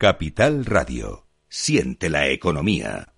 Capital 0.00 0.64
Radio. 0.64 1.26
Siente 1.48 2.08
la 2.08 2.28
economía. 2.28 3.14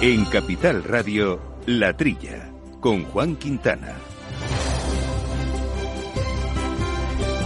En 0.00 0.24
Capital 0.26 0.84
Radio, 0.84 1.58
La 1.66 1.96
Trilla, 1.96 2.52
con 2.78 3.02
Juan 3.06 3.34
Quintana. 3.34 4.13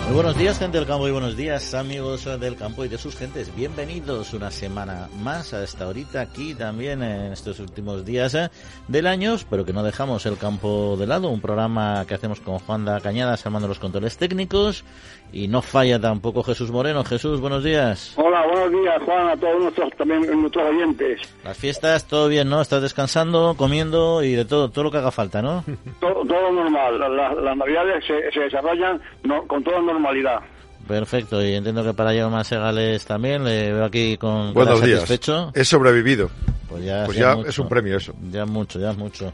Muy 0.09 0.15
buenos 0.15 0.39
días, 0.39 0.59
gente 0.59 0.79
del 0.79 0.87
campo, 0.87 1.07
y 1.07 1.11
buenos 1.11 1.37
días, 1.37 1.75
amigos 1.75 2.25
del 2.41 2.57
campo 2.57 2.83
y 2.83 2.89
de 2.89 2.97
sus 2.97 3.15
gentes. 3.15 3.55
Bienvenidos 3.55 4.33
una 4.33 4.51
semana 4.51 5.07
más 5.21 5.53
a 5.53 5.63
esta 5.63 5.87
horita 5.87 6.23
aquí 6.23 6.55
también 6.55 7.03
en 7.03 7.31
estos 7.31 7.61
últimos 7.61 8.07
días 8.07 8.35
eh, 8.35 8.49
del 8.89 9.07
año, 9.07 9.37
pero 9.51 9.67
que 9.67 9.75
no 9.75 9.83
dejamos 9.83 10.25
el 10.25 10.39
campo 10.39 10.97
de 10.99 11.07
lado. 11.07 11.29
Un 11.29 11.43
programa 11.43 12.07
que 12.09 12.15
hacemos 12.15 12.41
con 12.41 12.59
Juan 12.59 12.87
da 12.87 13.03
Cañadas 13.03 13.45
armando 13.45 13.69
los 13.69 13.79
controles 13.79 14.17
técnicos 14.17 14.83
y 15.31 15.47
no 15.47 15.61
falla 15.61 16.01
tampoco 16.01 16.43
Jesús 16.43 16.71
Moreno. 16.71 17.05
Jesús, 17.05 17.39
buenos 17.39 17.63
días. 17.63 18.15
Hola, 18.17 18.47
buenos 18.47 18.71
días, 18.71 19.03
Juan, 19.05 19.29
a 19.29 19.37
todos 19.37 19.61
nuestros, 19.61 19.93
también 19.93 20.41
nuestros 20.41 20.71
oyentes. 20.71 21.21
Las 21.45 21.59
fiestas, 21.59 22.09
todo 22.09 22.29
bien, 22.29 22.49
¿no? 22.49 22.63
Estás 22.63 22.81
descansando, 22.81 23.57
comiendo 23.59 24.23
y 24.23 24.33
de 24.33 24.47
todo, 24.47 24.71
todo 24.71 24.85
lo 24.85 24.91
que 24.91 24.97
haga 24.97 25.11
falta, 25.11 25.43
¿no? 25.43 25.65
todo, 26.01 26.25
todo 26.25 26.51
normal. 26.51 26.99
las 27.45 27.57
navidades 27.59 28.07
se, 28.07 28.33
se 28.33 28.41
desarrollan 28.41 29.03
no, 29.23 29.47
con 29.47 29.63
todo 29.63 29.83
normal 29.83 29.98
normalidad. 29.99 30.41
Perfecto, 30.87 31.45
y 31.45 31.55
entiendo 31.55 31.85
que 31.85 31.93
para 31.93 32.15
Jaume 32.15 32.43
Segales 32.45 33.05
también, 33.05 33.45
le 33.45 33.73
veo 33.73 33.85
aquí 33.85 34.17
con 34.17 34.55
Buenos 34.55 34.81
días. 34.83 35.01
satisfecho. 35.01 35.53
He 35.55 35.65
sobrevivido. 35.65 36.31
Pues 36.69 36.85
ya, 36.85 37.05
pues 37.07 37.17
ya 37.17 37.33
es 37.47 37.59
un 37.59 37.69
premio 37.69 37.97
eso. 37.97 38.15
Ya 38.31 38.45
mucho, 38.45 38.79
ya 38.79 38.93
mucho. 38.93 39.33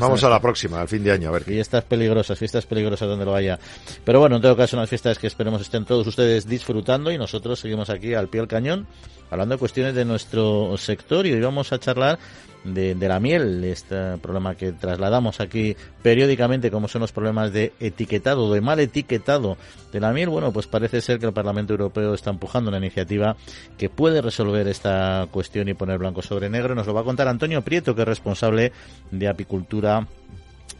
Vamos 0.00 0.22
a 0.24 0.28
la 0.28 0.40
próxima, 0.40 0.80
al 0.80 0.88
fin 0.88 1.02
de 1.02 1.12
año, 1.12 1.28
a 1.28 1.32
ver. 1.32 1.44
Fiestas 1.44 1.84
peligrosas, 1.84 2.38
fiestas 2.38 2.66
peligrosas 2.66 3.08
donde 3.08 3.24
lo 3.24 3.32
vaya. 3.32 3.58
Pero 4.04 4.20
bueno, 4.20 4.36
en 4.36 4.42
todo 4.42 4.56
caso, 4.56 4.76
unas 4.76 4.88
fiestas 4.88 5.18
que 5.18 5.26
esperemos 5.26 5.60
estén 5.60 5.84
todos 5.84 6.06
ustedes 6.06 6.48
disfrutando 6.48 7.10
y 7.10 7.18
nosotros 7.18 7.58
seguimos 7.58 7.90
aquí 7.90 8.14
al 8.14 8.28
pie 8.28 8.40
del 8.40 8.48
cañón 8.48 8.86
hablando 9.30 9.54
de 9.54 9.58
cuestiones 9.58 9.94
de 9.94 10.04
nuestro 10.04 10.76
sector 10.76 11.26
y 11.26 11.32
hoy 11.32 11.40
vamos 11.40 11.72
a 11.72 11.78
charlar 11.78 12.18
de, 12.66 13.08
la 13.08 13.20
miel, 13.20 13.64
este 13.64 14.18
problema 14.18 14.54
que 14.54 14.72
trasladamos 14.72 15.40
aquí 15.40 15.76
periódicamente, 16.02 16.70
como 16.70 16.88
son 16.88 17.00
los 17.02 17.12
problemas 17.12 17.52
de 17.52 17.72
etiquetado, 17.80 18.52
de 18.52 18.60
mal 18.60 18.80
etiquetado 18.80 19.56
de 19.92 20.00
la 20.00 20.12
miel. 20.12 20.28
Bueno, 20.28 20.52
pues 20.52 20.66
parece 20.66 21.00
ser 21.00 21.18
que 21.18 21.26
el 21.26 21.32
Parlamento 21.32 21.72
Europeo 21.72 22.14
está 22.14 22.30
empujando 22.30 22.68
una 22.68 22.78
iniciativa 22.78 23.36
que 23.78 23.88
puede 23.88 24.20
resolver 24.20 24.68
esta 24.68 25.26
cuestión 25.30 25.68
y 25.68 25.74
poner 25.74 25.98
blanco 25.98 26.22
sobre 26.22 26.50
negro. 26.50 26.74
Nos 26.74 26.86
lo 26.86 26.94
va 26.94 27.02
a 27.02 27.04
contar 27.04 27.28
Antonio 27.28 27.62
Prieto, 27.62 27.94
que 27.94 28.02
es 28.02 28.08
responsable 28.08 28.72
de 29.10 29.28
apicultura 29.28 30.06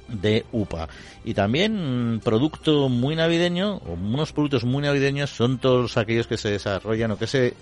de 0.09 0.45
UPA. 0.53 0.89
Y 1.25 1.35
también 1.35 2.21
producto 2.23 2.89
muy 2.89 3.17
navideño, 3.17 3.77
o 3.77 3.93
unos 3.93 4.33
productos 4.33 4.65
muy 4.65 4.83
navideños 4.83 5.31
son 5.31 5.59
todos 5.59 5.97
aquellos 5.97 6.27
que 6.27 6.39
se 6.39 6.51
desarrollan 6.51 7.11
o 7.11 7.19
que 7.19 7.27
se 7.27 7.55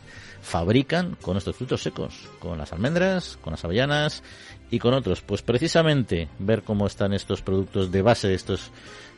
fabrican 0.45 1.17
con 1.23 1.37
estos 1.37 1.57
frutos 1.57 1.83
secos, 1.83 2.29
con 2.39 2.59
las 2.59 2.73
almendras, 2.73 3.39
con 3.41 3.53
las 3.53 3.65
avellanas 3.65 4.23
y 4.71 4.79
con 4.79 4.93
otros. 4.93 5.23
Pues 5.23 5.43
precisamente 5.43 6.29
ver 6.39 6.63
cómo 6.63 6.87
están 6.87 7.15
estos 7.15 7.41
productos 7.43 7.91
de 7.91 8.03
base 8.03 8.29
de 8.29 8.35
estos 8.35 8.71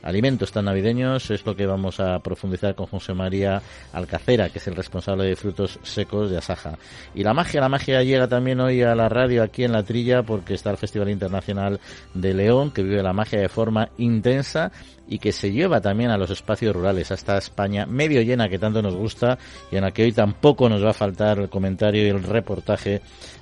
alimentos 0.02 0.52
tan 0.52 0.66
navideños 0.66 1.30
es 1.32 1.44
lo 1.44 1.56
que 1.56 1.66
vamos 1.66 1.98
a 1.98 2.20
profundizar 2.20 2.76
con 2.76 2.86
José 2.86 3.12
María 3.12 3.60
Alcacera, 3.92 4.50
que 4.50 4.58
es 4.58 4.68
el 4.68 4.76
responsable 4.76 5.24
de 5.24 5.34
frutos 5.34 5.80
secos 5.82 6.30
de 6.30 6.38
Asaja. 6.38 6.78
Y 7.12 7.24
la 7.24 7.34
magia, 7.34 7.60
la 7.60 7.68
magia 7.68 8.02
llega 8.04 8.28
también 8.28 8.60
hoy 8.60 8.82
a 8.82 8.94
la 8.94 9.08
radio 9.08 9.42
aquí 9.42 9.64
en 9.64 9.72
La 9.72 9.82
Trilla 9.82 10.22
porque 10.22 10.54
está 10.54 10.70
el 10.70 10.76
Festival 10.76 11.10
Internacional 11.10 11.80
de 12.14 12.34
León, 12.34 12.70
que 12.70 12.84
vive 12.84 13.02
la 13.02 13.12
magia 13.12 13.40
de 13.40 13.48
forma 13.48 13.88
intensa 13.98 14.70
y 15.08 15.18
que 15.18 15.32
se 15.32 15.52
lleva 15.52 15.80
también 15.80 16.10
a 16.10 16.18
los 16.18 16.30
espacios 16.30 16.74
rurales, 16.74 17.10
hasta 17.10 17.38
España 17.38 17.86
medio 17.86 18.22
llena 18.22 18.48
que 18.48 18.58
tanto 18.58 18.82
nos 18.82 18.94
gusta 18.94 19.38
y 19.70 19.76
en 19.76 19.82
la 19.82 19.92
que 19.92 20.02
hoy 20.02 20.12
tampoco 20.12 20.68
nos 20.68 20.84
va 20.84 20.90
a 20.90 20.94
faltar 20.94 21.38
el 21.38 21.48
comentario 21.48 22.04
y 22.04 22.08
el 22.08 22.22
reportaje 22.22 22.90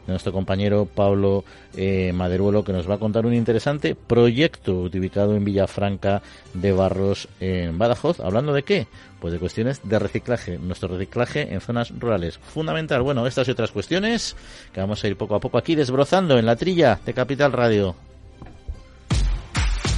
de 0.06 0.12
nuestro 0.12 0.32
compañero 0.32 0.86
Pablo 0.86 1.44
eh, 1.74 2.12
Maderuelo 2.12 2.62
que 2.62 2.72
nos 2.72 2.88
va 2.88 2.96
a 2.96 2.98
contar 2.98 3.24
un 3.24 3.34
interesante 3.34 3.94
proyecto 3.94 4.80
ubicado 4.82 5.34
en 5.34 5.44
Villafranca 5.44 6.22
de 6.52 6.72
Barros 6.72 7.28
en 7.40 7.78
Badajoz. 7.78 8.20
¿Hablando 8.20 8.52
de 8.52 8.62
qué? 8.62 8.86
Pues 9.20 9.32
de 9.32 9.38
cuestiones 9.38 9.80
de 9.82 9.98
reciclaje, 9.98 10.58
nuestro 10.58 10.88
reciclaje 10.88 11.54
en 11.54 11.60
zonas 11.62 11.90
rurales. 11.98 12.38
Fundamental. 12.38 13.02
Bueno, 13.02 13.26
estas 13.26 13.48
y 13.48 13.52
otras 13.52 13.70
cuestiones 13.70 14.36
que 14.72 14.80
vamos 14.80 15.02
a 15.02 15.08
ir 15.08 15.16
poco 15.16 15.34
a 15.34 15.40
poco 15.40 15.56
aquí 15.56 15.74
desbrozando 15.74 16.38
en 16.38 16.44
la 16.44 16.56
trilla 16.56 17.00
de 17.04 17.14
Capital 17.14 17.52
Radio. 17.52 17.96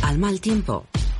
Al 0.02 0.18
mal 0.18 0.40
tiempo 0.40 0.86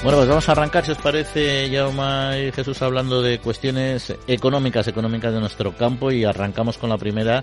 Bueno, 0.00 0.18
pues 0.18 0.28
vamos 0.28 0.48
a 0.48 0.52
arrancar, 0.52 0.86
si 0.86 0.92
os 0.92 0.98
parece, 0.98 1.68
Yauma 1.70 2.38
y 2.38 2.52
Jesús, 2.52 2.80
hablando 2.82 3.20
de 3.20 3.40
cuestiones 3.40 4.14
económicas, 4.28 4.86
económicas 4.86 5.34
de 5.34 5.40
nuestro 5.40 5.76
campo 5.76 6.12
y 6.12 6.24
arrancamos 6.24 6.78
con 6.78 6.88
la 6.88 6.96
primera 6.96 7.42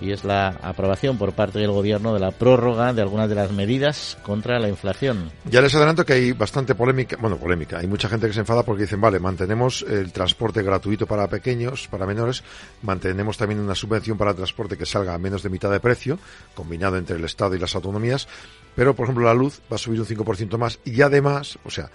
y 0.00 0.12
es 0.12 0.24
la 0.24 0.48
aprobación 0.62 1.18
por 1.18 1.32
parte 1.32 1.58
del 1.58 1.72
Gobierno 1.72 2.14
de 2.14 2.20
la 2.20 2.30
prórroga 2.30 2.92
de 2.92 3.02
algunas 3.02 3.28
de 3.28 3.34
las 3.34 3.50
medidas 3.50 4.18
contra 4.22 4.60
la 4.60 4.68
inflación. 4.68 5.32
Ya 5.46 5.60
les 5.60 5.74
adelanto 5.74 6.06
que 6.06 6.12
hay 6.12 6.32
bastante 6.32 6.76
polémica, 6.76 7.16
bueno, 7.20 7.38
polémica, 7.38 7.78
hay 7.78 7.88
mucha 7.88 8.08
gente 8.08 8.28
que 8.28 8.34
se 8.34 8.40
enfada 8.40 8.62
porque 8.62 8.82
dicen, 8.82 9.00
vale, 9.00 9.18
mantenemos 9.18 9.84
el 9.88 10.12
transporte 10.12 10.62
gratuito 10.62 11.06
para 11.06 11.26
pequeños, 11.26 11.88
para 11.88 12.06
menores, 12.06 12.44
mantenemos 12.82 13.36
también 13.36 13.60
una 13.60 13.74
subvención 13.74 14.16
para 14.16 14.30
el 14.30 14.36
transporte 14.36 14.78
que 14.78 14.86
salga 14.86 15.12
a 15.12 15.18
menos 15.18 15.42
de 15.42 15.50
mitad 15.50 15.72
de 15.72 15.80
precio, 15.80 16.20
combinado 16.54 16.98
entre 16.98 17.16
el 17.16 17.24
Estado 17.24 17.56
y 17.56 17.58
las 17.58 17.74
autonomías, 17.74 18.28
pero 18.76 18.94
por 18.94 19.06
ejemplo 19.06 19.24
la 19.24 19.34
luz 19.34 19.60
va 19.72 19.74
a 19.74 19.78
subir 19.78 19.98
un 19.98 20.06
5% 20.06 20.56
más 20.58 20.78
y 20.84 21.02
además, 21.02 21.58
o 21.64 21.70
sea, 21.70 21.90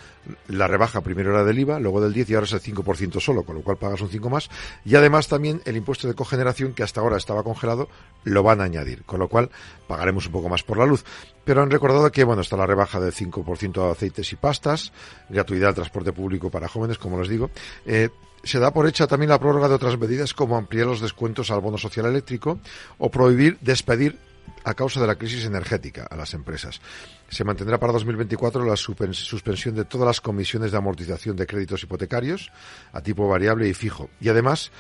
la 0.48 0.68
rebaja 0.68 1.00
primero 1.00 1.30
era 1.30 1.46
del 1.46 1.60
IVA, 1.60 1.80
luego 1.80 2.02
del 2.02 2.12
10 2.12 2.30
y 2.30 2.34
ahora 2.34 2.46
es 2.46 2.52
el 2.52 2.62
5% 2.62 3.22
solo, 3.22 3.44
con 3.44 3.56
lo 3.56 3.62
cual 3.62 3.78
pagas 3.78 4.02
un 4.02 4.10
5 4.10 4.30
más 4.30 4.50
y 4.84 4.96
además 4.96 5.30
también 5.30 5.62
el 5.64 5.78
impuesto 5.78 6.10
de 6.10 6.16
cogeneración 6.16 6.74
que 6.74 6.84
hasta 6.84 7.00
ahora 7.00 7.16
estaba 7.16 7.44
congelado 7.44 7.88
lo 8.24 8.44
van 8.44 8.60
a 8.60 8.66
añadir, 8.66 9.04
con 9.04 9.20
lo 9.20 9.30
cual 9.30 9.50
pagaremos 9.88 10.26
un 10.26 10.34
poco 10.34 10.50
más 10.50 10.64
por 10.64 10.78
la 10.78 10.86
luz. 10.86 11.06
Pero 11.44 11.62
han 11.62 11.72
recordado 11.72 12.12
que, 12.12 12.24
bueno, 12.24 12.42
está 12.42 12.58
la 12.58 12.68
rebaja 12.68 13.00
del 13.00 13.14
5% 13.14 13.86
de 13.86 13.92
aceites 13.92 14.32
y 14.34 14.36
pastas, 14.36 14.92
gratuidad 15.30 15.68
del 15.68 15.76
transporte 15.76 16.14
público 16.14 16.50
para 16.50 16.68
jóvenes, 16.68 16.98
como 16.98 17.20
les 17.20 17.30
digo. 17.30 17.50
Eh, 17.86 18.10
se 18.44 18.60
da 18.60 18.72
por 18.72 18.88
hecha 18.88 19.08
también 19.08 19.30
la 19.30 19.40
prórroga 19.40 19.68
de 19.68 19.76
otras 19.76 19.98
medidas 19.98 20.34
como 20.34 20.58
ampliar 20.58 20.88
los 20.88 21.02
descuentos 21.02 21.52
al 21.52 21.62
bono 21.62 21.78
social 21.78 22.06
eléctrico 22.08 22.60
o 22.98 23.10
prohibir 23.12 23.58
despedir 23.62 24.18
a 24.64 24.74
causa 24.74 25.02
de 25.02 25.08
la 25.08 25.16
crisis 25.16 25.46
energética 25.46 26.08
a 26.10 26.16
las 26.16 26.34
empresas. 26.34 26.82
Se 27.30 27.44
mantendrá 27.44 27.80
para 27.80 27.94
2024 27.94 28.66
la 28.66 28.76
suspensión 28.76 29.76
de 29.76 29.86
todas 29.86 30.08
las 30.08 30.22
comisiones 30.22 30.72
de 30.72 30.78
amortización 30.78 31.36
de 31.36 31.48
créditos 31.48 31.84
hipotecarios 31.84 32.52
a 32.94 33.02
tipo 33.02 33.28
variable 33.28 33.68
y 33.68 33.74
fijo. 33.74 34.10
Y 34.20 34.30
además, 34.30 34.72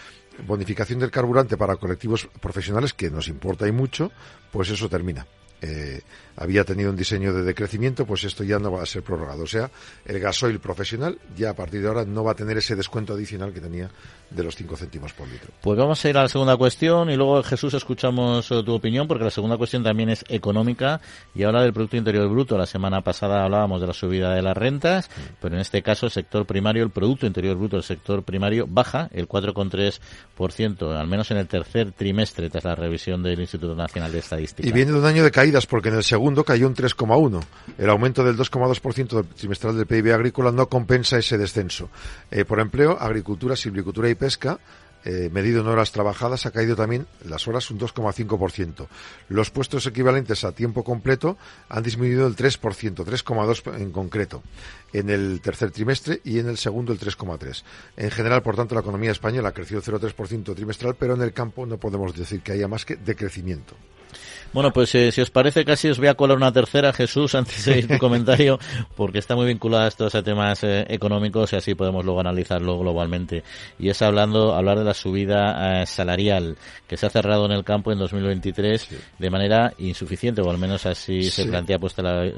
bonificación 0.45 0.99
del 0.99 1.11
carburante 1.11 1.57
para 1.57 1.77
colectivos 1.77 2.27
profesionales, 2.39 2.94
que 2.94 3.09
nos 3.09 3.27
importa 3.27 3.67
y 3.67 3.72
mucho, 3.72 4.11
pues 4.51 4.69
eso 4.69 4.89
termina. 4.89 5.25
Eh, 5.61 6.01
había 6.38 6.63
tenido 6.63 6.89
un 6.89 6.95
diseño 6.95 7.33
de 7.33 7.44
decrecimiento, 7.44 8.05
pues 8.05 8.23
esto 8.23 8.44
ya 8.44 8.57
no 8.57 8.72
va 8.72 8.81
a 8.81 8.85
ser 8.85 9.03
prorrogado. 9.03 9.44
O 9.44 9.47
sea, 9.47 9.69
el 10.05 10.19
gasoil 10.19 10.59
profesional 10.59 11.19
ya 11.38 11.51
a 11.51 11.55
partir 11.55 11.81
de 11.81 11.88
ahora 11.88 12.05
no 12.05 12.23
va 12.23 12.31
a 12.31 12.35
tener 12.35 12.57
ese 12.57 12.75
descuento 12.75 13.13
adicional 13.13 13.53
que 13.53 13.61
tenía 13.61 13.89
de 14.29 14.44
los 14.44 14.55
5 14.55 14.77
céntimos 14.77 15.13
por 15.13 15.28
litro. 15.28 15.52
Pues 15.61 15.78
vamos 15.78 16.03
a 16.03 16.09
ir 16.09 16.17
a 16.17 16.23
la 16.23 16.29
segunda 16.29 16.55
cuestión 16.55 17.09
y 17.09 17.17
luego 17.17 17.43
Jesús 17.43 17.73
escuchamos 17.73 18.49
eh, 18.49 18.63
tu 18.63 18.73
opinión 18.73 19.08
porque 19.08 19.25
la 19.25 19.29
segunda 19.29 19.58
cuestión 19.58 19.84
también 19.84 20.09
es 20.09 20.23
económica 20.29 21.02
y 21.35 21.43
habla 21.43 21.61
del 21.61 21.73
Producto 21.73 21.97
Interior 21.97 22.28
Bruto. 22.29 22.57
La 22.57 22.66
semana 22.66 23.02
pasada 23.02 23.43
hablábamos 23.43 23.81
de 23.81 23.87
la 23.87 23.93
subida 23.93 24.34
de 24.34 24.41
las 24.41 24.55
rentas, 24.55 25.09
pero 25.41 25.55
en 25.55 25.61
este 25.61 25.81
caso 25.84 26.05
el 26.05 26.11
sector 26.11 26.46
primario, 26.46 26.84
el 26.84 26.91
Producto 26.91 27.28
Interior 27.28 27.57
Bruto 27.57 27.75
del 27.75 27.84
sector 27.84 28.23
primario 28.23 28.66
baja 28.67 29.09
el 29.11 29.28
4,3%, 29.28 30.97
al 30.97 31.07
menos 31.07 31.29
en 31.31 31.37
el 31.37 31.47
tercer 31.47 31.91
trimestre 31.91 32.49
tras 32.49 32.64
la 32.64 32.75
revisión 32.75 33.22
del 33.22 33.40
Instituto 33.40 33.75
Nacional 33.75 34.11
de 34.11 34.19
Estadística. 34.19 34.67
Y 34.67 34.72
viene 34.72 34.93
de 34.93 34.99
un 34.99 35.05
año 35.05 35.23
de 35.23 35.31
porque 35.68 35.90
en 35.90 35.96
el 35.96 36.03
segundo 36.03 36.44
cayó 36.44 36.68
un 36.68 36.76
3,1. 36.76 37.42
El 37.78 37.90
aumento 37.90 38.24
del 38.24 38.38
2,2% 38.38 39.26
trimestral 39.36 39.78
del 39.78 39.86
PIB 39.86 40.14
agrícola 40.14 40.52
no 40.52 40.68
compensa 40.68 41.18
ese 41.18 41.38
descenso. 41.38 41.90
Eh, 42.30 42.46
por 42.46 42.59
empleo, 42.59 42.98
agricultura, 43.00 43.56
silvicultura 43.56 44.09
y 44.09 44.16
pesca 44.16 44.59
eh, 45.03 45.30
medido 45.32 45.62
en 45.62 45.68
horas 45.68 45.92
trabajadas, 45.92 46.46
ha 46.46 46.52
caído 46.52 46.76
también 46.76 47.08
las 47.26 47.48
horas 47.48 47.72
un 47.72 47.80
2,5%. 47.80 48.88
Los 49.30 49.50
puestos 49.50 49.88
equivalentes 49.88 50.44
a 50.44 50.52
tiempo 50.52 50.84
completo 50.84 51.38
han 51.70 51.82
disminuido 51.82 52.28
el 52.28 52.36
3%, 52.36 52.59
3,2% 52.59 53.78
en 53.78 53.92
concreto, 53.92 54.44
en 54.94 55.09
el 55.09 55.42
tercer 55.42 55.72
trimestre 55.72 56.22
y 56.24 56.38
en 56.38 56.48
el 56.48 56.58
segundo 56.58 56.94
el 56.94 57.00
3,3%. 57.00 57.64
En 57.98 58.12
general, 58.12 58.44
por 58.44 58.56
tanto, 58.56 58.76
la 58.76 58.82
economía 58.82 59.12
española 59.12 59.50
ha 59.50 59.53
crecido 59.53 59.82
0,3% 59.82 60.56
trimestral, 60.56 60.96
pero 60.96 61.16
en 61.16 61.22
el 61.24 61.34
campo 61.34 61.66
no 61.66 61.78
podemos 61.78 62.16
decir 62.16 62.42
que 62.42 62.52
haya 62.52 62.68
más 62.68 62.86
que 62.86 62.96
decrecimiento. 62.96 63.76
Bueno, 64.53 64.74
pues 64.74 64.94
eh, 64.96 65.12
si 65.14 65.22
os 65.22 65.30
parece, 65.30 65.64
casi 65.64 65.90
os 65.90 65.98
voy 65.98 66.08
a 66.08 66.16
colar 66.16 66.36
una 66.36 66.52
tercera, 66.52 66.92
Jesús, 66.92 67.36
antes 67.36 67.64
de 67.64 67.80
ir 67.80 67.88
tu 67.88 67.98
comentario, 68.00 68.59
porque 68.98 69.20
está 69.20 69.36
muy 69.36 69.46
vinculada 69.46 69.88
esto 69.88 70.09
a 70.12 70.24
temas 70.24 70.64
eh, 70.64 70.86
económicos 70.90 71.53
y 71.53 71.56
así 71.56 71.74
podemos 71.74 72.03
luego 72.03 72.20
analizarlo 72.20 72.78
globalmente. 72.78 73.44
Y 73.80 73.90
es 73.90 74.02
hablando, 74.02 74.53
hablar 74.53 74.80
de 74.80 74.84
la 74.84 74.94
subida 74.94 75.82
eh, 75.82 75.86
salarial 75.86 76.58
que 76.86 76.98
se 76.98 77.06
ha 77.06 77.09
cerrado 77.09 77.46
en 77.46 77.53
el 77.53 77.64
campo 77.64 77.94
en 77.94 78.00
2023 78.00 78.90
de 79.18 79.30
manera 79.30 79.74
insuficiente, 79.78 80.42
o 80.42 80.50
al 80.50 80.58
menos 80.58 80.86
así 80.86 81.24
se 81.24 81.46
plantea 81.46 81.80
puesta 81.80 82.02
la, 82.02 82.30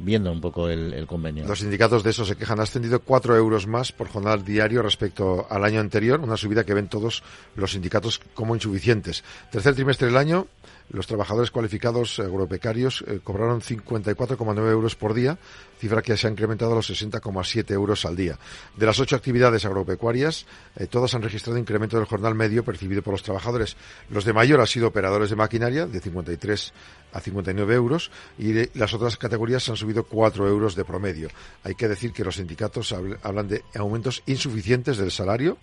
viendo 0.00 0.30
un 0.30 0.40
poco 0.40 0.68
el, 0.68 1.06
convenio. 1.06 1.46
Los 1.46 1.60
sindicatos 1.60 2.02
de 2.02 2.10
eso 2.10 2.26
se 2.26 2.36
quejan. 2.36 2.60
Ha 2.60 2.64
ascendido 2.64 3.00
cuatro 3.00 3.34
euros 3.34 3.66
más 3.66 3.92
por 3.92 4.08
jornal 4.08 4.44
diario 4.44 4.82
respecto 4.82 5.46
al 5.48 5.64
año 5.64 5.80
anterior, 5.80 6.20
una 6.20 6.36
subida 6.36 6.64
que 6.64 6.74
ven 6.74 6.88
todos 6.88 7.22
los 7.54 7.72
sindicatos 7.72 8.20
como 8.34 8.54
insuficientes. 8.54 9.24
Tercer 9.50 9.74
trimestre 9.74 10.08
del 10.08 10.16
año, 10.16 10.46
los 10.90 11.06
trabajadores 11.06 11.50
cualificados 11.50 12.18
agropecarios 12.18 13.04
eh, 13.06 13.20
cobraron 13.22 13.60
54,9 13.60 14.70
euros 14.70 14.96
por 14.96 15.14
día, 15.14 15.38
cifra 15.78 16.02
que 16.02 16.16
se 16.16 16.26
ha 16.26 16.30
incrementado 16.30 16.72
a 16.72 16.76
los 16.76 16.90
60,7 16.90 17.70
euros 17.72 18.04
al 18.04 18.16
día. 18.16 18.38
De 18.76 18.86
las 18.86 18.98
ocho 19.00 19.16
actividades 19.16 19.64
agropecuarias, 19.64 20.46
eh, 20.76 20.86
todas 20.86 21.14
han 21.14 21.22
registrado 21.22 21.58
incremento 21.58 21.96
del 21.96 22.06
jornal 22.06 22.34
medio 22.34 22.64
percibido 22.64 23.02
por 23.02 23.14
los 23.14 23.22
trabajadores. 23.22 23.76
Los 24.10 24.24
de 24.24 24.32
mayor 24.32 24.60
han 24.60 24.66
sido 24.66 24.88
operadores 24.88 25.30
de 25.30 25.36
maquinaria, 25.36 25.86
de 25.86 26.00
53 26.00 26.72
a 27.12 27.20
59 27.20 27.74
euros, 27.74 28.10
y 28.38 28.52
las 28.78 28.92
otras 28.94 29.16
categorías 29.16 29.68
han 29.68 29.76
subido 29.76 30.04
4 30.04 30.48
euros 30.48 30.74
de 30.74 30.84
promedio. 30.84 31.28
Hay 31.64 31.74
que 31.74 31.88
decir 31.88 32.12
que 32.12 32.24
los 32.24 32.36
sindicatos 32.36 32.94
hablan 33.22 33.48
de 33.48 33.64
aumentos 33.74 34.22
insuficientes 34.26 34.96
del 34.98 35.10
salario. 35.10 35.58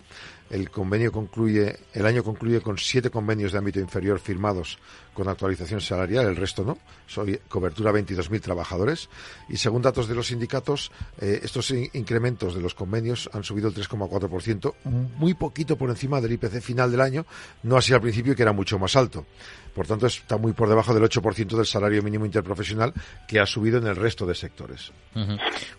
El 0.50 0.70
convenio 0.70 1.10
concluye, 1.10 1.78
el 1.94 2.04
año 2.04 2.22
concluye 2.22 2.60
con 2.60 2.76
siete 2.76 3.10
convenios 3.10 3.52
de 3.52 3.58
ámbito 3.58 3.80
inferior 3.80 4.20
firmados 4.20 4.78
con 5.14 5.28
actualización 5.28 5.80
salarial, 5.80 6.26
el 6.26 6.36
resto 6.36 6.64
no. 6.64 6.78
Soy 7.06 7.40
cobertura 7.48 7.92
22.000 7.92 8.40
trabajadores. 8.42 9.08
Y 9.48 9.56
según 9.56 9.80
datos 9.80 10.03
de 10.08 10.14
los 10.14 10.28
sindicatos, 10.28 10.90
eh, 11.20 11.40
estos 11.42 11.70
incrementos 11.70 12.54
de 12.54 12.60
los 12.60 12.74
convenios 12.74 13.30
han 13.32 13.44
subido 13.44 13.68
el 13.68 13.74
3,4%, 13.74 14.74
muy 15.18 15.34
poquito 15.34 15.76
por 15.76 15.90
encima 15.90 16.20
del 16.20 16.32
IPC 16.32 16.60
final 16.60 16.90
del 16.90 17.00
año, 17.00 17.26
no 17.62 17.76
así 17.76 17.92
al 17.92 18.00
principio 18.00 18.34
que 18.34 18.42
era 18.42 18.52
mucho 18.52 18.78
más 18.78 18.96
alto. 18.96 19.26
Por 19.74 19.86
tanto, 19.86 20.06
está 20.06 20.36
muy 20.36 20.52
por 20.52 20.68
debajo 20.68 20.94
del 20.94 21.02
8% 21.02 21.56
del 21.56 21.66
salario 21.66 22.02
mínimo 22.02 22.24
interprofesional 22.24 22.92
que 23.26 23.40
ha 23.40 23.46
subido 23.46 23.78
en 23.78 23.86
el 23.86 23.96
resto 23.96 24.24
de 24.24 24.34
sectores. 24.34 24.92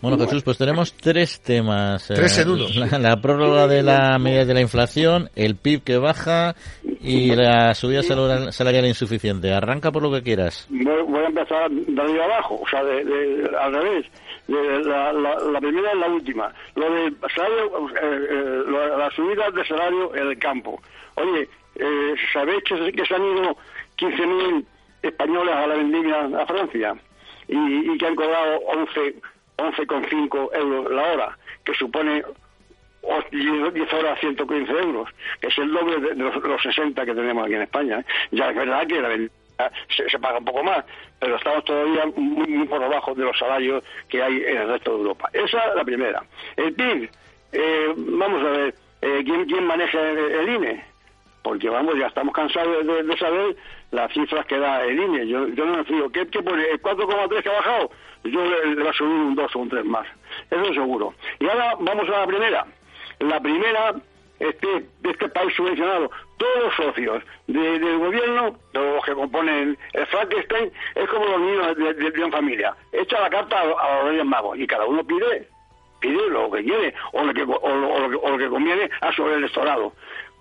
Bueno, 0.02 0.18
Jesús, 0.18 0.44
pues 0.44 0.58
tenemos 0.58 0.94
tres 0.94 1.42
temas. 1.42 2.08
Tres 2.08 2.38
en 2.40 2.50
uno. 2.50 2.66
La, 2.76 3.00
la, 3.00 3.22
prórroga 3.22 3.68
de 3.68 3.84
la 3.84 4.18
medida 4.20 4.46
de 4.46 4.54
la 4.54 4.62
inflación, 4.62 5.30
el 5.36 5.56
PIB 5.56 5.84
que 5.84 5.98
baja 5.98 6.56
y 6.84 7.36
la 7.36 7.74
subida 7.74 8.02
salarial 8.52 8.86
insuficiente. 8.86 9.54
Arranca 9.54 9.92
por 9.92 10.04
lo 10.04 10.12
que 10.12 10.24
quieras. 10.24 10.68
Voy, 10.70 11.24
a 11.24 11.28
empezar 11.28 11.70
de 11.70 12.02
arriba 12.02 12.26
abajo, 12.26 12.60
o 12.62 12.68
sea, 12.68 12.84
de, 12.84 13.50
al 13.60 13.74
revés. 13.74 14.06
La, 14.48 15.12
la, 15.14 15.60
primera 15.60 15.92
es 15.92 15.98
la 15.98 16.08
última. 16.08 16.54
Lo 16.76 16.90
de 16.92 17.14
salario, 17.34 17.90
eh, 17.90 18.28
eh, 18.30 18.64
la 18.68 19.10
subida 19.12 19.50
de 19.52 19.66
salario 19.66 20.16
en 20.16 20.28
el 20.28 20.38
campo. 20.38 20.82
Oye, 21.16 21.50
eh, 21.76 22.16
¿sabéis 22.32 22.64
que, 22.64 22.92
que, 22.92 23.06
se 23.06 23.16
han 23.16 23.24
ido 23.24 23.58
15.000 23.98 24.66
españoles 25.02 25.56
a 25.56 25.68
la 25.68 25.76
vendimia 25.76 26.26
a 26.26 26.46
Francia 26.46 26.96
y, 27.48 27.92
y 27.92 27.98
que 27.98 28.08
han 28.08 28.16
cobrado 28.16 28.60
11 28.60 29.16
11,5 29.58 30.50
euros 30.54 30.92
la 30.92 31.04
hora, 31.14 31.38
que 31.64 31.74
supone 31.74 32.24
10 33.32 33.94
horas 33.94 34.20
115 34.20 34.72
euros, 34.72 35.10
que 35.40 35.48
es 35.48 35.58
el 35.58 35.72
doble 35.72 36.00
de 36.00 36.16
los, 36.16 36.62
60 36.62 37.06
que 37.06 37.14
tenemos 37.14 37.46
aquí 37.46 37.56
en 37.56 37.62
España. 37.62 38.00
¿eh? 38.00 38.06
Ya 38.32 38.50
es 38.50 38.56
verdad 38.56 38.88
que 38.88 39.02
la 39.02 39.10
se, 39.90 40.20
paga 40.20 40.40
un 40.40 40.46
poco 40.46 40.64
más, 40.64 40.84
pero 41.20 41.36
estamos 41.38 41.64
todavía 41.64 42.06
muy, 42.16 42.66
por 42.68 42.82
debajo 42.82 43.14
de 43.16 43.24
los 43.24 43.38
salarios 43.38 43.84
que 44.10 44.22
hay 44.22 44.44
en 44.44 44.58
el 44.58 44.68
resto 44.68 44.92
de 44.92 44.98
Europa. 44.98 45.30
Esa 45.32 45.70
es 45.70 45.76
la 45.76 45.84
primera. 45.86 46.24
El 46.58 46.74
PIB, 46.74 47.10
eh, 47.54 47.94
vamos 47.96 48.42
a 48.42 48.50
ver, 48.50 48.76
eh, 49.02 49.22
¿quién, 49.24 49.46
¿quién, 49.46 49.66
maneja 49.66 50.02
el, 50.02 50.50
INE? 50.50 50.84
Porque 51.42 51.70
vamos, 51.70 51.96
ya 51.98 52.08
estamos 52.08 52.34
cansados 52.34 52.86
de, 52.86 53.18
saber 53.18 53.56
las 53.96 54.12
cifras 54.14 54.46
que 54.46 54.58
da 54.58 54.84
el 54.84 55.00
INE. 55.00 55.28
Yo, 55.28 55.48
no 55.48 55.78
me 55.78 55.84
fío. 55.86 56.12
¿Qué, 56.12 56.28
qué 56.28 56.42
pone? 56.44 56.64
¿El 56.66 56.82
4,3 56.82 57.42
que 57.42 57.50
ha 57.50 57.54
bajado? 57.54 57.92
Yo 58.24 58.44
le, 58.46 58.76
le 58.76 58.84
va 58.84 58.90
a 58.90 58.94
subir 58.94 59.12
un 59.12 59.36
2 59.36 59.56
o 59.56 59.60
un 59.60 59.70
3 59.70 59.86
más. 59.86 60.08
Eso 60.52 60.74
seguro. 60.74 61.14
Y 61.40 61.48
ahora 61.48 61.76
vamos 61.80 62.08
a 62.10 62.20
la 62.20 62.28
primera. 62.28 62.66
La 63.20 63.40
primera 63.40 63.96
este, 64.40 64.68
de 65.00 65.12
este 65.12 65.30
país 65.30 65.54
subvencionado, 65.56 66.12
todos 66.38 66.64
los 66.64 66.76
socios 66.76 67.24
del 67.48 67.98
gobierno, 68.00 68.58
los 68.74 69.06
que 69.06 69.14
componen 69.14 69.78
el 69.94 70.06
Frankenstein, 70.08 70.72
es 70.96 71.10
como 71.10 71.26
los 71.26 71.42
niños 71.42 71.78
de, 71.78 72.22
una 72.22 72.32
familia. 72.32 72.76
Echa 72.92 73.22
la 73.22 73.30
carta 73.30 73.62
a, 73.62 73.66
los 73.66 74.10
Reyes 74.10 74.26
Magos 74.26 74.60
y 74.60 74.68
cada 74.68 74.86
uno 74.86 75.04
pide 75.06 75.48
pide 76.02 76.30
lo 76.30 76.52
que 76.52 76.64
quiere 76.64 76.94
o 77.14 77.24
lo 77.24 77.34
que, 77.34 77.44
o, 77.44 78.08
lo, 78.08 78.38
que 78.38 78.50
conviene 78.50 78.90
a 79.02 79.12
su 79.14 79.28
electorado. 79.28 79.94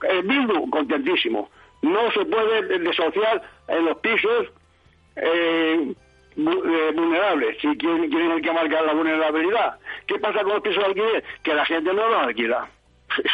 El 0.02 0.22
Bildu, 0.22 0.68
contentísimo. 0.68 1.48
No 1.84 2.10
se 2.12 2.25
puede 2.25 2.78
desociar 2.78 3.42
en 3.69 3.84
los 3.84 3.98
pisos 3.98 4.46
eh, 5.16 5.92
eh, 6.36 6.92
vulnerables. 6.94 7.58
Si 7.60 7.76
quieren, 7.76 8.10
quieren 8.10 8.40
que 8.40 8.52
marcar 8.52 8.86
la 8.86 8.94
vulnerabilidad. 8.94 9.78
¿Qué 10.06 10.19
pasa 10.19 10.42
con 10.42 10.54
los 10.54 10.62
pisos 10.62 10.78
de 10.78 10.86
alquiler? 10.86 11.25
Que 11.42 11.54
la 11.54 11.66
gente 11.66 11.92
no 11.92 12.08
los 12.08 12.22
alquila. 12.22 12.69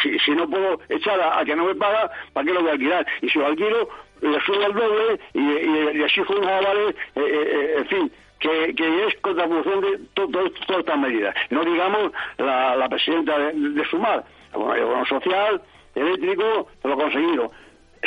Si, 0.03 0.19
si 0.19 0.31
no 0.31 0.47
puedo 0.47 0.79
echar 0.89 1.19
a, 1.19 1.43
que 1.43 1.55
no 1.55 1.65
me 1.65 1.73
paga, 1.73 2.11
¿para 2.33 2.45
qué 2.45 2.53
lo 2.53 2.59
voy 2.59 2.69
a 2.69 2.73
alquilar? 2.73 3.07
Y 3.21 3.29
si 3.29 3.39
lo 3.39 3.47
alquilo, 3.47 3.89
le 4.21 4.39
subo 4.41 4.63
el 4.63 4.73
doble 4.73 5.19
y, 5.33 5.39
y, 5.39 5.97
y 5.97 6.03
exijo 6.03 6.33
unos 6.33 6.51
avales, 6.51 6.95
eh, 7.15 7.21
eh, 7.23 7.75
en 7.77 7.87
fin, 7.87 8.11
que, 8.39 8.75
que, 8.75 9.07
es 9.07 9.15
contraproducente 9.21 9.97
de 9.97 10.05
todas 10.13 10.51
estas 10.79 10.99
medidas. 10.99 11.33
No 11.49 11.63
digamos 11.63 12.11
la, 12.37 12.87
presidenta 12.89 13.39
de, 13.39 13.53
de 13.53 13.85
Sumar, 13.85 14.23
el 14.53 14.85
bono 14.85 15.05
social, 15.05 15.61
eléctrico, 15.95 16.67
lo 16.83 16.97
conseguido 16.97 17.51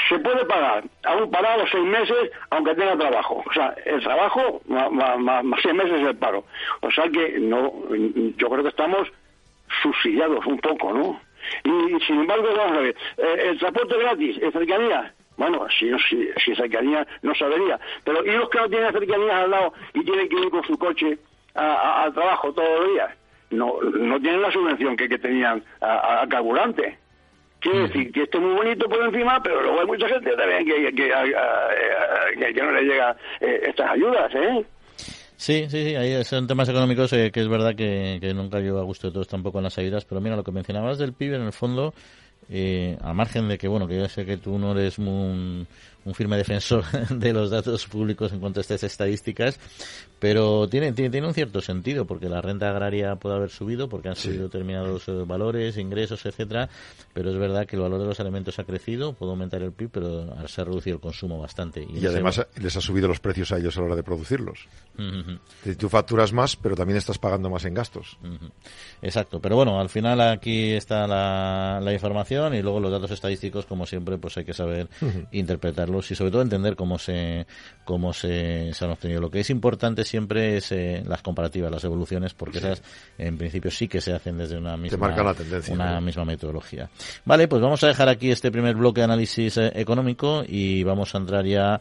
se 0.08 0.18
puede 0.18 0.44
pagar 0.44 0.84
a 1.04 1.16
un 1.16 1.30
parado 1.30 1.64
seis 1.70 1.84
meses 1.84 2.30
aunque 2.50 2.74
tenga 2.74 2.96
trabajo. 2.96 3.42
O 3.46 3.52
sea, 3.52 3.74
el 3.84 4.02
trabajo 4.02 4.60
más, 4.66 5.44
seis 5.62 5.74
meses 5.74 6.00
el 6.02 6.16
paro. 6.16 6.44
O 6.80 6.90
sea 6.90 7.08
que 7.08 7.38
no, 7.38 7.72
yo 8.36 8.48
creo 8.50 8.62
que 8.62 8.68
estamos 8.68 9.08
subsidiados 9.82 10.44
un 10.46 10.58
poco, 10.58 10.92
¿no? 10.92 11.20
Y, 11.62 12.00
sin 12.06 12.20
embargo, 12.20 12.48
vamos 12.56 12.78
a 12.78 12.80
ver, 12.80 12.96
eh, 13.18 13.48
el 13.50 13.58
transporte 13.58 13.98
gratis 13.98 14.38
en 14.40 14.52
cercanía, 14.52 15.12
bueno, 15.36 15.66
si, 15.78 15.90
si, 16.08 16.28
si 16.42 16.54
cercanía 16.54 17.06
no 17.22 17.34
sabería, 17.34 17.78
pero 18.02 18.24
¿y 18.24 18.30
los 18.30 18.48
que 18.48 18.58
no 18.58 18.68
tienen 18.68 18.92
cercanía 18.92 19.42
al 19.42 19.50
lado 19.50 19.74
y 19.92 20.04
tienen 20.04 20.28
que 20.28 20.36
ir 20.36 20.50
con 20.50 20.64
su 20.64 20.78
coche 20.78 21.18
al 21.54 22.14
trabajo 22.14 22.52
todos 22.52 22.80
los 22.80 22.92
días? 22.92 23.10
No, 23.50 23.78
no 23.82 24.20
tienen 24.20 24.40
la 24.40 24.50
subvención 24.50 24.96
que, 24.96 25.08
que 25.08 25.18
tenían 25.18 25.62
a 25.80 26.24
carburante. 26.28 26.98
Quiere 27.64 27.88
decir 27.88 28.12
que 28.12 28.24
esto 28.24 28.36
es 28.36 28.44
muy 28.44 28.52
bonito 28.56 28.86
por 28.90 29.02
encima, 29.02 29.42
pero 29.42 29.62
luego 29.62 29.80
hay 29.80 29.86
mucha 29.86 30.06
gente 30.06 30.36
también 30.36 30.66
que, 30.66 30.94
que, 30.94 32.52
que, 32.52 32.62
no 32.62 32.72
le 32.72 32.82
llega 32.82 33.16
eh, 33.40 33.62
estas 33.68 33.90
ayudas, 33.90 34.34
¿eh? 34.34 34.66
Sí, 35.34 35.64
sí, 35.70 35.82
sí, 35.82 35.96
ahí 35.96 36.22
son 36.24 36.46
temas 36.46 36.68
económicos 36.68 37.10
eh, 37.14 37.30
que 37.32 37.40
es 37.40 37.48
verdad 37.48 37.74
que, 37.74 38.20
nunca 38.34 38.60
yo 38.60 38.78
a 38.78 38.82
gusto 38.82 39.06
de 39.06 39.14
todos 39.14 39.28
tampoco 39.28 39.58
en 39.58 39.64
las 39.64 39.78
ayudas, 39.78 40.04
pero 40.04 40.20
mira, 40.20 40.36
lo 40.36 40.44
que 40.44 40.52
mencionabas 40.52 40.98
del 40.98 41.14
PIB 41.14 41.36
en 41.36 41.42
el 41.42 41.52
fondo, 41.54 41.94
eh, 42.50 42.98
al 43.00 43.14
margen 43.14 43.48
de 43.48 43.56
que, 43.56 43.66
bueno, 43.66 43.88
que 43.88 43.96
yo 43.96 44.08
sé 44.08 44.26
que 44.26 44.36
tú 44.36 44.58
no 44.58 44.72
eres 44.72 44.98
un, 44.98 45.66
un 46.04 46.14
firme 46.14 46.36
defensor 46.36 46.84
de 47.10 47.32
los 47.32 47.50
datos 47.50 47.86
públicos 47.86 48.32
en 48.32 48.40
cuanto 48.40 48.60
a 48.60 48.62
estas 48.62 48.82
estadísticas, 48.82 49.58
pero 50.18 50.68
tiene, 50.68 50.92
tiene, 50.92 51.26
un 51.26 51.34
cierto 51.34 51.60
sentido, 51.60 52.06
porque 52.06 52.28
la 52.28 52.40
renta 52.40 52.70
agraria 52.70 53.16
puede 53.16 53.36
haber 53.36 53.50
subido, 53.50 53.88
porque 53.88 54.08
han 54.08 54.16
subido 54.16 54.44
determinados 54.44 55.08
eh, 55.08 55.12
valores, 55.26 55.76
ingresos, 55.76 56.24
etcétera, 56.24 56.68
pero 57.12 57.30
es 57.30 57.36
verdad 57.36 57.66
que 57.66 57.76
el 57.76 57.82
valor 57.82 58.00
de 58.00 58.06
los 58.06 58.20
alimentos 58.20 58.58
ha 58.58 58.64
crecido, 58.64 59.12
puede 59.12 59.32
aumentar 59.32 59.62
el 59.62 59.72
PIB, 59.72 59.90
pero 59.90 60.48
se 60.48 60.60
ha 60.60 60.64
reducido 60.64 60.96
el 60.96 61.00
consumo 61.00 61.38
bastante. 61.40 61.86
Y, 61.88 62.04
además 62.06 62.46
les 62.60 62.76
ha 62.76 62.80
subido 62.80 63.08
los 63.08 63.20
precios 63.20 63.52
a 63.52 63.58
ellos 63.58 63.76
a 63.76 63.80
la 63.80 63.86
hora 63.86 63.96
de 63.96 64.02
producirlos. 64.02 64.68
Tú 65.78 65.88
facturas 65.88 66.32
más, 66.32 66.56
pero 66.56 66.76
también 66.76 66.98
estás 66.98 67.18
pagando 67.18 67.50
más 67.50 67.64
en 67.64 67.74
gastos. 67.74 68.18
Exacto, 69.02 69.40
pero 69.40 69.56
bueno, 69.56 69.80
al 69.80 69.88
final 69.88 70.20
aquí 70.20 70.72
está 70.72 71.06
la, 71.06 71.80
la, 71.82 71.92
información 71.92 72.54
y 72.54 72.62
luego 72.62 72.80
los 72.80 72.90
datos 72.90 73.10
estadísticos, 73.10 73.66
como 73.66 73.86
siempre, 73.86 74.18
pues 74.18 74.36
hay 74.36 74.44
que 74.44 74.54
saber 74.54 74.88
interpretarlos 75.32 75.93
estudiarlos 75.94 76.10
y 76.10 76.14
sobre 76.14 76.30
todo 76.30 76.42
entender 76.42 76.76
cómo 76.76 76.98
se 76.98 77.46
cómo 77.84 78.12
se, 78.12 78.72
han 78.80 78.90
obtenido. 78.90 79.20
Lo 79.20 79.30
que 79.30 79.40
es 79.40 79.50
importante 79.50 80.04
siempre 80.04 80.56
es 80.56 80.72
eh, 80.72 81.02
las 81.06 81.22
comparativas, 81.22 81.70
las 81.70 81.84
evoluciones, 81.84 82.34
porque 82.34 82.58
esas 82.58 82.82
en 83.18 83.36
principio 83.36 83.70
sí 83.70 83.88
que 83.88 84.00
se 84.00 84.12
hacen 84.12 84.38
desde 84.38 84.56
una 84.56 84.76
misma, 84.76 85.14
una 85.70 86.00
misma 86.00 86.24
metodología. 86.24 86.88
Vale, 87.24 87.46
pues 87.48 87.60
vamos 87.60 87.84
a 87.84 87.88
dejar 87.88 88.08
aquí 88.08 88.30
este 88.30 88.50
primer 88.50 88.74
bloque 88.76 89.00
de 89.00 89.04
análisis 89.04 89.56
eh, 89.58 89.72
económico 89.74 90.42
y 90.46 90.82
vamos 90.82 91.14
a 91.14 91.18
entrar 91.18 91.44
ya 91.44 91.80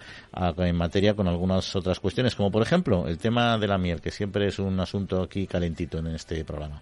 en 0.57 0.75
materia 0.75 1.13
con 1.13 1.27
algunas 1.27 1.75
otras 1.75 1.99
cuestiones, 1.99 2.35
como 2.35 2.51
por 2.51 2.61
ejemplo 2.61 3.07
el 3.07 3.17
tema 3.17 3.57
de 3.57 3.67
la 3.67 3.77
miel, 3.77 4.01
que 4.01 4.11
siempre 4.11 4.47
es 4.47 4.59
un 4.59 4.79
asunto 4.79 5.21
aquí 5.21 5.47
calentito 5.47 5.99
en 5.99 6.07
este 6.07 6.43
programa. 6.43 6.81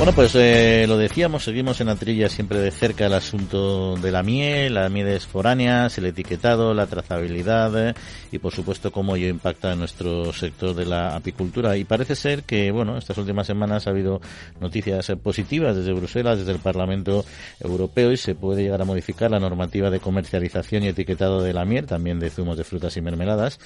Bueno, 0.00 0.14
pues 0.14 0.34
eh, 0.34 0.86
lo 0.88 0.96
decíamos, 0.96 1.44
seguimos 1.44 1.78
en 1.82 1.88
la 1.88 1.94
trilla 1.94 2.30
siempre 2.30 2.58
de 2.58 2.70
cerca 2.70 3.04
el 3.04 3.12
asunto 3.12 3.96
de 3.96 4.10
la 4.10 4.22
miel, 4.22 4.72
las 4.72 4.90
mieles 4.90 5.26
foráneas, 5.26 5.98
el 5.98 6.06
etiquetado, 6.06 6.72
la 6.72 6.86
trazabilidad 6.86 7.90
eh, 7.90 7.94
y 8.32 8.38
por 8.38 8.50
supuesto 8.50 8.92
cómo 8.92 9.14
ello 9.14 9.28
impacta 9.28 9.74
en 9.74 9.80
nuestro 9.80 10.32
sector 10.32 10.74
de 10.74 10.86
la 10.86 11.16
apicultura. 11.16 11.76
Y 11.76 11.84
parece 11.84 12.16
ser 12.16 12.44
que, 12.44 12.70
bueno, 12.70 12.96
estas 12.96 13.18
últimas 13.18 13.46
semanas 13.46 13.86
ha 13.86 13.90
habido 13.90 14.22
noticias 14.58 15.12
positivas 15.22 15.76
desde 15.76 15.92
Bruselas, 15.92 16.38
desde 16.38 16.52
el 16.52 16.60
Parlamento 16.60 17.26
Europeo 17.62 18.10
y 18.10 18.16
se 18.16 18.34
puede 18.34 18.62
llegar 18.62 18.80
a 18.80 18.86
modificar 18.86 19.30
la 19.30 19.38
normativa 19.38 19.90
de 19.90 20.00
comercialización 20.00 20.82
y 20.82 20.88
etiquetado 20.88 21.42
de 21.42 21.52
la 21.52 21.66
miel, 21.66 21.84
también 21.84 22.18
de 22.20 22.30
zumos 22.30 22.56
de 22.56 22.64
frutas 22.64 22.96
y 22.96 23.02
mermeladas. 23.02 23.60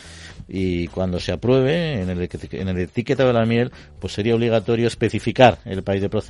Y 0.49 0.89
cuando 0.89 1.21
se 1.21 1.31
apruebe 1.31 2.03
en 2.03 2.11
el, 2.11 2.29
en 2.51 2.69
el 2.71 2.79
etiquetado 2.81 3.29
de 3.29 3.35
la 3.35 3.47
miel, 3.47 3.71
pues 4.01 4.15
sería 4.15 4.35
obligatorio 4.35 4.89
especificar 4.89 5.61
el 5.65 5.85
país 5.85 6.03
de 6.03 6.09
procedencia 6.09 6.24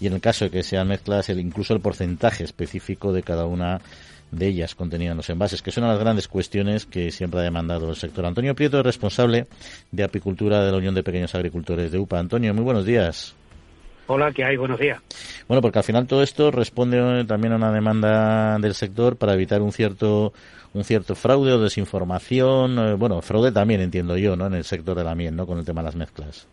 y 0.00 0.06
en 0.06 0.12
el 0.12 0.20
caso 0.20 0.44
de 0.44 0.50
que 0.50 0.62
sean 0.62 0.88
mezclas, 0.88 1.28
el, 1.28 1.40
incluso 1.40 1.74
el 1.74 1.80
porcentaje 1.80 2.44
específico 2.44 3.12
de 3.12 3.22
cada 3.22 3.46
una 3.46 3.80
de 4.30 4.46
ellas 4.46 4.74
contenida 4.74 5.12
en 5.12 5.16
los 5.16 5.30
envases, 5.30 5.62
que 5.62 5.70
son 5.70 5.84
las 5.84 5.98
grandes 5.98 6.28
cuestiones 6.28 6.86
que 6.86 7.10
siempre 7.10 7.40
ha 7.40 7.42
demandado 7.42 7.88
el 7.88 7.96
sector. 7.96 8.26
Antonio 8.26 8.54
Prieto 8.54 8.78
es 8.78 8.84
responsable 8.84 9.46
de 9.90 10.04
apicultura 10.04 10.64
de 10.64 10.70
la 10.70 10.78
Unión 10.78 10.94
de 10.94 11.02
Pequeños 11.02 11.34
Agricultores 11.34 11.90
de 11.90 11.98
UPA. 11.98 12.18
Antonio, 12.18 12.52
muy 12.52 12.64
buenos 12.64 12.84
días. 12.84 13.34
Hola, 14.06 14.32
¿qué 14.32 14.44
hay? 14.44 14.56
Buenos 14.56 14.80
días. 14.80 15.00
Bueno, 15.48 15.60
porque 15.60 15.78
al 15.78 15.84
final 15.84 16.06
todo 16.06 16.22
esto 16.22 16.50
responde 16.50 17.24
también 17.26 17.52
a 17.52 17.56
una 17.56 17.72
demanda 17.72 18.58
del 18.58 18.74
sector 18.74 19.16
para 19.16 19.34
evitar 19.34 19.60
un 19.60 19.72
cierto 19.72 20.32
un 20.74 20.84
cierto 20.84 21.14
fraude 21.14 21.52
o 21.52 21.60
desinformación, 21.60 22.78
eh, 22.78 22.94
bueno, 22.94 23.20
fraude 23.22 23.52
también 23.52 23.80
entiendo 23.80 24.16
yo, 24.16 24.36
¿no? 24.36 24.46
En 24.46 24.54
el 24.54 24.64
sector 24.64 24.96
de 24.96 25.04
la 25.04 25.14
miel, 25.14 25.34
¿no? 25.34 25.46
Con 25.46 25.58
el 25.58 25.64
tema 25.64 25.80
de 25.80 25.86
las 25.86 25.96
mezclas. 25.96 26.46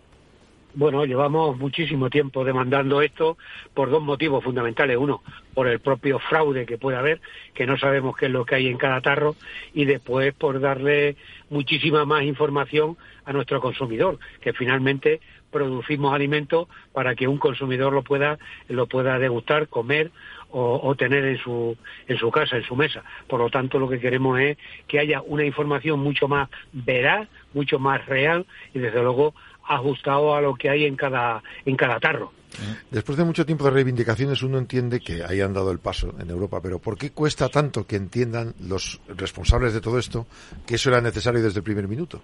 Bueno, 0.77 1.05
llevamos 1.05 1.57
muchísimo 1.57 2.09
tiempo 2.09 2.43
demandando 2.43 3.01
esto 3.01 3.37
por 3.73 3.89
dos 3.89 4.03
motivos 4.03 4.43
fundamentales. 4.43 4.97
Uno, 4.97 5.23
por 5.53 5.69
el 5.69 5.79
propio 5.79 6.19
fraude 6.19 6.65
que 6.65 6.77
puede 6.77 6.97
haber, 6.97 7.21
que 7.53 7.65
no 7.65 7.77
sabemos 7.77 8.17
qué 8.17 8.25
es 8.25 8.31
lo 8.33 8.45
que 8.45 8.55
hay 8.55 8.67
en 8.67 8.77
cada 8.77 8.99
tarro, 8.99 9.37
y 9.73 9.85
después 9.85 10.33
por 10.33 10.59
darle 10.59 11.15
muchísima 11.49 12.03
más 12.03 12.23
información 12.23 12.97
a 13.23 13.31
nuestro 13.31 13.61
consumidor, 13.61 14.19
que 14.41 14.51
finalmente 14.51 15.21
producimos 15.49 16.13
alimentos 16.13 16.67
para 16.91 17.15
que 17.15 17.29
un 17.29 17.37
consumidor 17.37 17.93
lo 17.93 18.03
pueda, 18.03 18.37
lo 18.67 18.87
pueda 18.87 19.17
degustar, 19.17 19.69
comer 19.69 20.11
o, 20.57 20.95
tener 20.95 21.25
en 21.25 21.37
su, 21.37 21.77
en 22.07 22.17
su 22.17 22.31
casa, 22.31 22.55
en 22.55 22.63
su 22.63 22.77
mesa. 22.77 23.03
Por 23.27 23.41
lo 23.41 23.49
tanto, 23.49 23.77
lo 23.77 23.89
que 23.89 23.99
queremos 23.99 24.39
es 24.39 24.57
que 24.87 24.99
haya 24.99 25.21
una 25.21 25.43
información 25.43 25.99
mucho 25.99 26.29
más 26.29 26.49
veraz, 26.71 27.27
mucho 27.53 27.77
más 27.77 28.05
real 28.05 28.45
y, 28.73 28.79
desde 28.79 29.01
luego, 29.01 29.33
ajustado 29.67 30.35
a 30.35 30.41
lo 30.41 30.55
que 30.55 30.69
hay 30.69 30.85
en 30.85 30.95
cada, 30.95 31.41
en 31.65 31.75
cada 31.75 31.99
tarro. 31.99 32.31
Después 32.89 33.17
de 33.17 33.25
mucho 33.25 33.45
tiempo 33.45 33.65
de 33.65 33.71
reivindicaciones, 33.71 34.41
uno 34.43 34.57
entiende 34.57 35.01
que 35.01 35.23
hayan 35.23 35.53
dado 35.53 35.71
el 35.71 35.79
paso 35.79 36.13
en 36.19 36.29
Europa, 36.29 36.61
pero 36.61 36.79
¿por 36.79 36.97
qué 36.97 37.11
cuesta 37.11 37.49
tanto 37.49 37.85
que 37.85 37.95
entiendan 37.95 38.53
los 38.61 39.01
responsables 39.07 39.73
de 39.73 39.81
todo 39.81 39.99
esto 39.99 40.25
que 40.65 40.75
eso 40.75 40.89
era 40.89 41.01
necesario 41.01 41.41
desde 41.41 41.59
el 41.59 41.63
primer 41.63 41.87
minuto? 41.87 42.21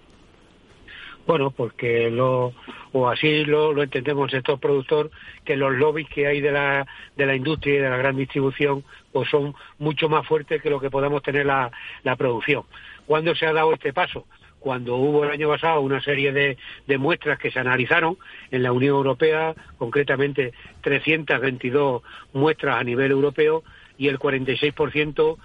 Bueno, 1.26 1.50
porque 1.50 2.10
lo, 2.10 2.52
o 2.92 3.08
así 3.08 3.44
lo, 3.44 3.72
lo 3.72 3.82
entendemos 3.84 4.32
estos 4.34 4.58
productor, 4.58 5.10
que 5.44 5.56
los 5.56 5.72
lobbies 5.72 6.08
que 6.08 6.26
hay 6.26 6.40
de 6.40 6.50
la, 6.50 6.86
de 7.16 7.26
la 7.26 7.36
industria 7.36 7.74
y 7.74 7.78
de 7.78 7.90
la 7.90 7.96
gran 7.96 8.16
distribución, 8.16 8.82
pues 9.12 9.28
son 9.30 9.54
mucho 9.78 10.08
más 10.08 10.26
fuertes 10.26 10.60
que 10.60 10.70
lo 10.70 10.80
que 10.80 10.90
podamos 10.90 11.22
tener 11.22 11.46
la, 11.46 11.70
la 12.02 12.16
producción. 12.16 12.64
¿Cuándo 13.06 13.34
se 13.36 13.46
ha 13.46 13.52
dado 13.52 13.72
este 13.74 13.92
paso? 13.92 14.26
Cuando 14.62 14.96
hubo 14.96 15.24
el 15.24 15.30
año 15.30 15.48
pasado 15.48 15.80
una 15.80 16.00
serie 16.00 16.32
de, 16.32 16.56
muestras 16.98 17.38
que 17.38 17.50
se 17.50 17.58
analizaron 17.58 18.16
en 18.50 18.62
la 18.62 18.72
Unión 18.72 18.94
Europea, 18.94 19.54
concretamente 19.76 20.52
322 20.82 22.02
muestras 22.32 22.80
a 22.80 22.84
nivel 22.84 23.10
europeo 23.10 23.64
y 23.98 24.08
el 24.08 24.18
46% 24.18 25.36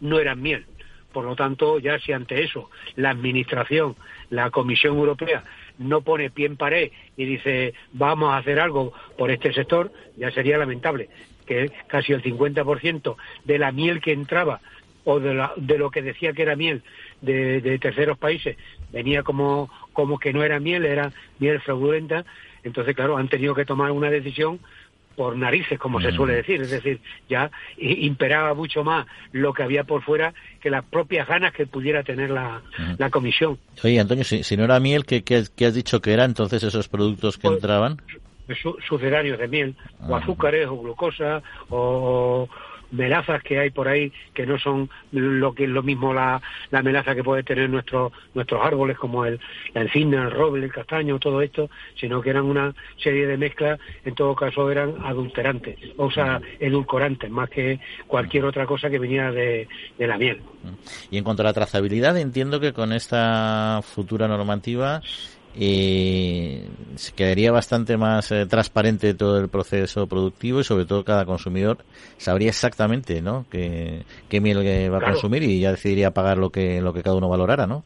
no 0.00 0.18
eran 0.18 0.42
miel. 0.42 0.66
Por 1.12 1.24
lo 1.24 1.36
tanto, 1.36 1.78
ya 1.78 2.00
si 2.00 2.12
ante 2.12 2.42
eso 2.42 2.68
la 2.96 3.10
Administración, 3.10 3.94
la 4.30 4.50
Comisión 4.50 4.96
Europea 4.96 5.44
no 5.78 6.00
pone 6.00 6.30
pie 6.30 6.46
en 6.46 6.56
pared 6.56 6.90
y 7.16 7.24
dice 7.24 7.74
vamos 7.92 8.32
a 8.32 8.38
hacer 8.38 8.58
algo 8.58 8.92
por 9.16 9.30
este 9.30 9.52
sector, 9.52 9.92
ya 10.16 10.32
sería 10.32 10.58
lamentable 10.58 11.08
que 11.46 11.70
casi 11.86 12.12
el 12.12 12.22
50% 12.22 13.16
de 13.44 13.58
la 13.58 13.70
miel 13.70 14.00
que 14.00 14.12
entraba 14.12 14.60
o 15.04 15.20
de, 15.20 15.46
de 15.56 15.78
lo 15.78 15.90
que 15.90 16.02
decía 16.02 16.32
que 16.32 16.42
era 16.42 16.56
miel 16.56 16.82
de, 17.20 17.78
terceros 17.80 18.18
países 18.18 18.56
venía 18.92 19.22
como, 19.22 19.70
como 19.92 20.18
que 20.18 20.32
no 20.32 20.42
era 20.42 20.60
miel, 20.60 20.84
era 20.84 21.12
miel 21.38 21.60
fraudulenta, 21.60 22.24
entonces 22.62 22.94
claro, 22.94 23.16
han 23.16 23.28
tenido 23.28 23.54
que 23.54 23.64
tomar 23.64 23.90
una 23.90 24.10
decisión 24.10 24.60
por 25.16 25.36
narices, 25.36 25.78
como 25.78 26.00
se 26.00 26.12
suele 26.12 26.32
mm. 26.32 26.36
decir, 26.36 26.60
es 26.62 26.70
decir, 26.70 27.00
ya 27.28 27.50
imperaba 27.78 28.54
mucho 28.54 28.82
más 28.82 29.06
lo 29.32 29.52
que 29.52 29.62
había 29.62 29.84
por 29.84 30.02
fuera 30.02 30.34
que 30.60 30.70
las 30.70 30.84
propias 30.84 31.28
ganas 31.28 31.52
que 31.52 31.66
pudiera 31.66 32.02
tener 32.02 32.30
la, 32.30 32.62
mm. 32.78 32.94
la 32.98 33.10
comisión. 33.10 33.58
Oye, 33.82 34.00
Antonio, 34.00 34.24
si, 34.24 34.56
no 34.56 34.64
era 34.64 34.80
miel, 34.80 35.04
¿qué, 35.04 35.22
¿qué, 35.22 35.36
has 35.66 35.74
dicho 35.74 36.00
que 36.00 36.12
era 36.12 36.24
entonces 36.24 36.62
esos 36.62 36.88
productos 36.88 37.36
que 37.36 37.42
pues, 37.42 37.56
entraban? 37.56 38.00
sucedanios 38.86 39.38
de 39.38 39.48
miel, 39.48 39.76
o 40.06 40.14
ah. 40.14 40.18
azúcares, 40.18 40.66
o 40.66 40.76
glucosa, 40.76 41.42
o, 41.70 42.48
melazas 42.90 43.42
que 43.42 43.58
hay 43.58 43.70
por 43.70 43.88
ahí 43.88 44.12
que 44.32 44.46
no 44.46 44.58
son 44.58 44.88
lo 45.12 45.54
que 45.54 45.64
es 45.64 45.70
lo 45.70 45.82
mismo 45.82 46.12
la, 46.12 46.40
la 46.70 46.82
melaza 46.82 47.14
que 47.14 47.24
puede 47.24 47.42
tener 47.42 47.68
nuestros 47.70 48.12
nuestros 48.34 48.64
árboles 48.64 48.98
como 48.98 49.24
el, 49.24 49.40
la 49.72 49.82
encina, 49.82 50.24
el 50.24 50.30
roble, 50.30 50.64
el 50.64 50.72
castaño, 50.72 51.18
todo 51.18 51.40
esto, 51.42 51.70
sino 51.98 52.20
que 52.20 52.30
eran 52.30 52.44
una 52.44 52.74
serie 53.02 53.26
de 53.26 53.36
mezclas, 53.36 53.78
en 54.04 54.14
todo 54.14 54.34
caso 54.34 54.70
eran 54.70 54.94
adulterantes, 55.04 55.78
o 55.96 56.10
sea, 56.10 56.40
edulcorantes, 56.58 57.30
más 57.30 57.50
que 57.50 57.80
cualquier 58.06 58.44
otra 58.44 58.66
cosa 58.66 58.90
que 58.90 58.98
venía 58.98 59.30
de, 59.30 59.68
de 59.98 60.06
la 60.06 60.18
miel. 60.18 60.40
Y 61.10 61.18
en 61.18 61.24
cuanto 61.24 61.42
a 61.42 61.44
la 61.44 61.52
trazabilidad, 61.52 62.16
entiendo 62.16 62.60
que 62.60 62.72
con 62.72 62.92
esta 62.92 63.80
futura 63.82 64.28
normativa 64.28 65.02
y 65.56 66.62
se 66.96 67.12
quedaría 67.14 67.52
bastante 67.52 67.96
más 67.96 68.32
eh, 68.32 68.46
transparente 68.46 69.14
todo 69.14 69.38
el 69.38 69.48
proceso 69.48 70.06
productivo 70.08 70.60
y 70.60 70.64
sobre 70.64 70.84
todo 70.84 71.04
cada 71.04 71.24
consumidor 71.24 71.78
sabría 72.16 72.48
exactamente 72.48 73.22
¿no? 73.22 73.46
qué, 73.50 74.04
miel 74.40 74.92
va 74.92 74.98
a 74.98 75.12
consumir 75.12 75.44
y 75.44 75.60
ya 75.60 75.70
decidiría 75.70 76.10
pagar 76.10 76.38
lo 76.38 76.50
que, 76.50 76.80
lo 76.80 76.92
que 76.92 77.02
cada 77.02 77.16
uno 77.16 77.28
valorara, 77.28 77.66
¿no? 77.66 77.84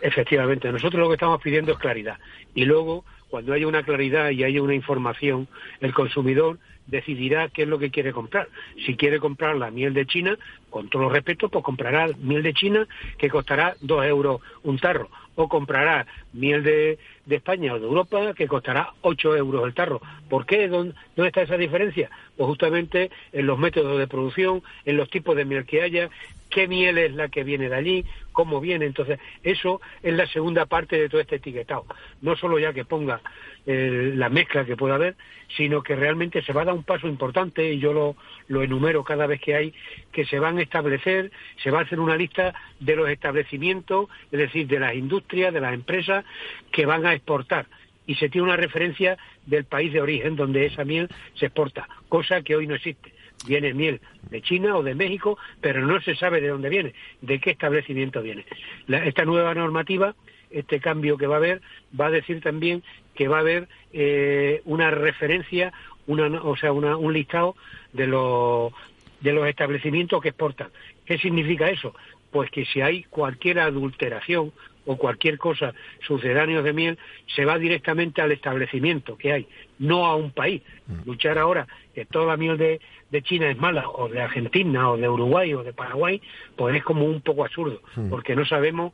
Efectivamente, 0.00 0.70
nosotros 0.70 1.00
lo 1.00 1.08
que 1.08 1.14
estamos 1.14 1.42
pidiendo 1.42 1.72
es 1.72 1.78
claridad 1.78 2.16
y 2.54 2.64
luego 2.64 3.04
cuando 3.28 3.52
haya 3.52 3.66
una 3.66 3.82
claridad 3.82 4.30
y 4.30 4.44
haya 4.44 4.62
una 4.62 4.74
información, 4.74 5.48
el 5.80 5.92
consumidor 5.92 6.58
decidirá 6.86 7.48
qué 7.48 7.62
es 7.62 7.68
lo 7.68 7.78
que 7.78 7.90
quiere 7.90 8.12
comprar. 8.12 8.48
Si 8.86 8.96
quiere 8.96 9.20
comprar 9.20 9.56
la 9.56 9.70
miel 9.70 9.92
de 9.92 10.06
China, 10.06 10.38
con 10.70 10.88
todo 10.88 11.10
respeto, 11.10 11.50
pues 11.50 11.62
comprará 11.62 12.08
miel 12.18 12.42
de 12.42 12.54
China 12.54 12.88
que 13.18 13.28
costará 13.28 13.76
dos 13.82 14.04
euros 14.06 14.40
un 14.62 14.78
tarro 14.78 15.10
o 15.38 15.48
comprará 15.48 16.06
miel 16.32 16.64
de, 16.64 16.98
de 17.24 17.36
España 17.36 17.72
o 17.72 17.78
de 17.78 17.86
Europa 17.86 18.34
que 18.34 18.48
costará 18.48 18.90
8 19.02 19.36
euros 19.36 19.64
el 19.64 19.72
tarro. 19.72 20.02
¿Por 20.28 20.44
qué? 20.46 20.66
¿Dónde, 20.66 20.94
está 21.16 21.42
esa 21.42 21.56
diferencia? 21.56 22.10
Pues 22.36 22.48
justamente 22.48 23.10
en 23.32 23.46
los 23.46 23.56
métodos 23.56 23.98
de 24.00 24.08
producción, 24.08 24.62
en 24.84 24.96
los 24.96 25.08
tipos 25.08 25.36
de 25.36 25.44
miel 25.44 25.64
que 25.64 25.82
haya, 25.82 26.10
qué 26.50 26.68
miel 26.68 26.98
es 26.98 27.12
la 27.12 27.28
que 27.28 27.44
viene 27.44 27.68
de 27.68 27.74
allí, 27.76 28.04
cómo 28.32 28.60
viene. 28.60 28.86
Entonces, 28.86 29.18
eso 29.42 29.80
es 30.02 30.14
la 30.14 30.26
segunda 30.26 30.66
parte 30.66 30.98
de 30.98 31.08
todo 31.08 31.20
este 31.20 31.36
etiquetado. 31.36 31.86
No 32.22 32.36
solo 32.36 32.58
ya 32.58 32.72
que 32.72 32.84
ponga 32.84 33.20
eh, 33.66 34.12
la 34.14 34.28
mezcla 34.28 34.64
que 34.64 34.76
pueda 34.76 34.96
haber, 34.96 35.16
sino 35.56 35.82
que 35.82 35.96
realmente 35.96 36.42
se 36.42 36.52
va 36.52 36.62
a 36.62 36.66
dar 36.66 36.74
un 36.74 36.84
paso 36.84 37.08
importante, 37.08 37.72
y 37.72 37.78
yo 37.78 37.92
lo, 37.92 38.16
lo 38.48 38.62
enumero 38.62 39.04
cada 39.04 39.26
vez 39.26 39.40
que 39.40 39.54
hay, 39.54 39.74
que 40.12 40.24
se 40.26 40.38
van 40.38 40.58
a 40.58 40.62
establecer, 40.62 41.30
se 41.62 41.70
va 41.70 41.80
a 41.80 41.82
hacer 41.82 42.00
una 42.00 42.16
lista 42.16 42.54
de 42.80 42.96
los 42.96 43.08
establecimientos, 43.08 44.08
es 44.30 44.38
decir, 44.38 44.66
de 44.66 44.80
las 44.80 44.94
industrias, 44.94 45.52
de 45.52 45.60
las 45.60 45.74
empresas 45.74 46.24
que 46.72 46.86
van 46.86 47.06
a 47.06 47.14
exportar 47.14 47.66
y 48.08 48.14
se 48.14 48.30
tiene 48.30 48.46
una 48.46 48.56
referencia 48.56 49.18
del 49.44 49.64
país 49.64 49.92
de 49.92 50.00
origen 50.00 50.34
donde 50.34 50.64
esa 50.64 50.82
miel 50.82 51.08
se 51.34 51.46
exporta, 51.46 51.86
cosa 52.08 52.40
que 52.40 52.56
hoy 52.56 52.66
no 52.66 52.74
existe. 52.74 53.12
Viene 53.46 53.74
miel 53.74 54.00
de 54.30 54.42
China 54.42 54.76
o 54.76 54.82
de 54.82 54.94
México, 54.94 55.38
pero 55.60 55.86
no 55.86 56.00
se 56.00 56.16
sabe 56.16 56.40
de 56.40 56.48
dónde 56.48 56.68
viene, 56.68 56.94
de 57.20 57.40
qué 57.40 57.50
establecimiento 57.50 58.22
viene. 58.22 58.44
esta 58.88 59.24
nueva 59.24 59.54
normativa, 59.54 60.14
este 60.50 60.80
cambio 60.80 61.16
que 61.16 61.26
va 61.26 61.36
a 61.36 61.38
haber, 61.38 61.60
va 61.98 62.06
a 62.06 62.10
decir 62.10 62.40
también 62.40 62.82
que 63.14 63.28
va 63.28 63.38
a 63.38 63.40
haber 63.40 63.68
eh, 63.92 64.62
una 64.64 64.90
referencia, 64.90 65.72
una, 66.06 66.26
o 66.42 66.56
sea, 66.56 66.72
un 66.72 67.12
listado 67.12 67.56
de 67.92 68.06
los, 68.06 68.72
de 69.20 69.32
los 69.32 69.46
establecimientos 69.46 70.22
que 70.22 70.30
exportan. 70.30 70.68
¿Qué 71.04 71.18
significa 71.18 71.70
eso? 71.70 71.94
Pues 72.30 72.50
que 72.50 72.64
si 72.66 72.80
hay 72.80 73.04
cualquier 73.04 73.60
adulteración 73.60 74.52
o 74.86 74.96
cualquier 74.96 75.36
cosa 75.36 75.74
sucedáneos 76.06 76.64
de 76.64 76.72
miel, 76.72 76.98
se 77.34 77.44
va 77.44 77.58
directamente 77.58 78.22
al 78.22 78.32
establecimiento 78.32 79.18
que 79.18 79.32
hay, 79.32 79.46
no 79.78 80.06
a 80.06 80.16
un 80.16 80.30
país. 80.30 80.62
Mm. 80.86 81.06
Luchar 81.06 81.36
ahora 81.36 81.66
que 81.94 82.06
toda 82.06 82.26
la 82.26 82.36
miel 82.38 82.56
de, 82.56 82.80
de 83.10 83.22
China 83.22 83.50
es 83.50 83.56
mala, 83.56 83.88
o 83.88 84.08
de 84.08 84.20
Argentina, 84.20 84.90
o 84.90 84.96
de 84.96 85.08
Uruguay, 85.08 85.54
o 85.54 85.62
de 85.62 85.72
Paraguay, 85.72 86.20
pues 86.56 86.76
es 86.76 86.84
como 86.84 87.04
un 87.04 87.20
poco 87.20 87.44
absurdo, 87.44 87.80
mm. 87.96 88.10
porque 88.10 88.36
no 88.36 88.44
sabemos 88.44 88.92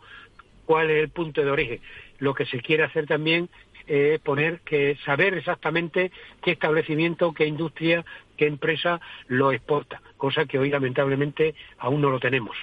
cuál 0.64 0.90
es 0.90 1.02
el 1.02 1.08
punto 1.10 1.44
de 1.44 1.50
origen. 1.50 1.80
Lo 2.18 2.34
que 2.34 2.46
se 2.46 2.60
quiere 2.60 2.84
hacer 2.84 3.06
también 3.06 3.48
es 3.86 4.18
poner 4.20 4.60
que 4.60 4.96
saber 5.04 5.34
exactamente 5.34 6.10
qué 6.42 6.52
establecimiento, 6.52 7.34
qué 7.34 7.46
industria, 7.46 8.04
qué 8.36 8.46
empresa 8.46 9.00
lo 9.28 9.52
exporta, 9.52 10.00
cosa 10.16 10.44
que 10.44 10.58
hoy 10.58 10.70
lamentablemente 10.70 11.54
aún 11.78 12.00
no 12.00 12.10
lo 12.10 12.18
tenemos. 12.20 12.56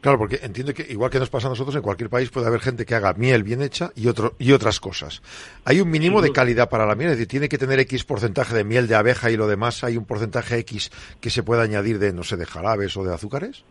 Claro, 0.00 0.18
porque 0.18 0.40
entiendo 0.42 0.74
que 0.74 0.86
igual 0.90 1.10
que 1.10 1.18
nos 1.18 1.30
pasa 1.30 1.46
a 1.46 1.50
nosotros, 1.50 1.74
en 1.76 1.82
cualquier 1.82 2.10
país 2.10 2.30
puede 2.30 2.46
haber 2.46 2.60
gente 2.60 2.86
que 2.86 2.94
haga 2.94 3.12
miel 3.14 3.42
bien 3.42 3.62
hecha 3.62 3.90
y, 3.94 4.08
otro, 4.08 4.34
y 4.38 4.52
otras 4.52 4.80
cosas. 4.80 5.22
Hay 5.64 5.80
un 5.80 5.90
mínimo 5.90 6.22
de 6.22 6.32
calidad 6.32 6.68
para 6.68 6.86
la 6.86 6.94
miel, 6.94 7.10
es 7.10 7.16
decir, 7.16 7.28
tiene 7.28 7.48
que 7.48 7.58
tener 7.58 7.78
X 7.80 8.04
porcentaje 8.04 8.54
de 8.54 8.64
miel 8.64 8.88
de 8.88 8.94
abeja 8.94 9.30
y 9.30 9.36
lo 9.36 9.46
demás, 9.46 9.84
hay 9.84 9.96
un 9.96 10.04
porcentaje 10.04 10.58
X 10.58 10.90
que 11.20 11.30
se 11.30 11.42
pueda 11.42 11.62
añadir 11.62 11.98
de, 11.98 12.12
no 12.12 12.22
sé, 12.22 12.36
de 12.36 12.46
jarabes 12.46 12.96
o 12.96 13.04
de 13.04 13.14
azúcares. 13.14 13.64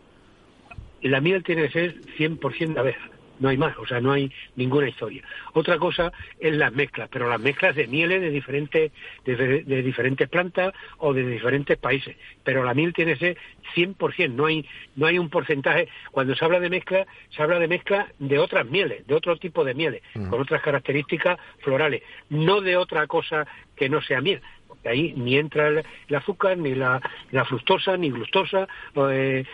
La 1.02 1.20
miel 1.20 1.44
tiene 1.44 1.68
que 1.68 1.72
ser 1.72 2.00
100% 2.18 2.74
de 2.74 2.80
abeja 2.80 3.17
no 3.40 3.48
hay 3.48 3.56
más, 3.56 3.76
o 3.78 3.86
sea, 3.86 4.00
no 4.00 4.12
hay 4.12 4.30
ninguna 4.56 4.88
historia. 4.88 5.22
Otra 5.52 5.78
cosa 5.78 6.12
es 6.38 6.54
las 6.54 6.72
mezclas, 6.72 7.08
pero 7.10 7.28
las 7.28 7.40
mezclas 7.40 7.74
de 7.76 7.86
mieles 7.86 8.20
de 8.20 8.30
diferentes, 8.30 8.92
de, 9.24 9.82
diferentes 9.82 10.28
plantas 10.28 10.74
o 10.98 11.12
de 11.12 11.26
diferentes 11.26 11.78
países. 11.78 12.16
Pero 12.44 12.64
la 12.64 12.74
miel 12.74 12.92
tiene 12.92 13.14
que 13.14 13.18
ser 13.18 13.38
100%, 13.74 14.32
no 14.32 14.46
hay, 14.46 14.66
no 14.96 15.06
hay 15.06 15.18
un 15.18 15.30
porcentaje. 15.30 15.88
Cuando 16.10 16.34
se 16.34 16.44
habla 16.44 16.60
de 16.60 16.70
mezcla, 16.70 17.06
se 17.30 17.42
habla 17.42 17.58
de 17.58 17.68
mezcla 17.68 18.08
de 18.18 18.38
otras 18.38 18.66
mieles, 18.66 19.06
de 19.06 19.14
otro 19.14 19.36
tipo 19.36 19.64
de 19.64 19.74
mieles, 19.74 20.02
mm. 20.14 20.28
con 20.28 20.40
otras 20.40 20.62
características 20.62 21.38
florales, 21.60 22.02
no 22.28 22.60
de 22.60 22.76
otra 22.76 23.06
cosa 23.06 23.46
que 23.76 23.88
no 23.88 24.02
sea 24.02 24.20
miel 24.20 24.40
ahí 24.84 25.12
ni 25.16 25.36
entra 25.36 25.68
el, 25.68 25.84
azúcar, 26.14 26.58
ni 26.58 26.74
la, 26.74 27.00
fructosa, 27.46 27.96
ni 27.96 28.10
glucosa, 28.10 28.68
eh, 29.10 29.44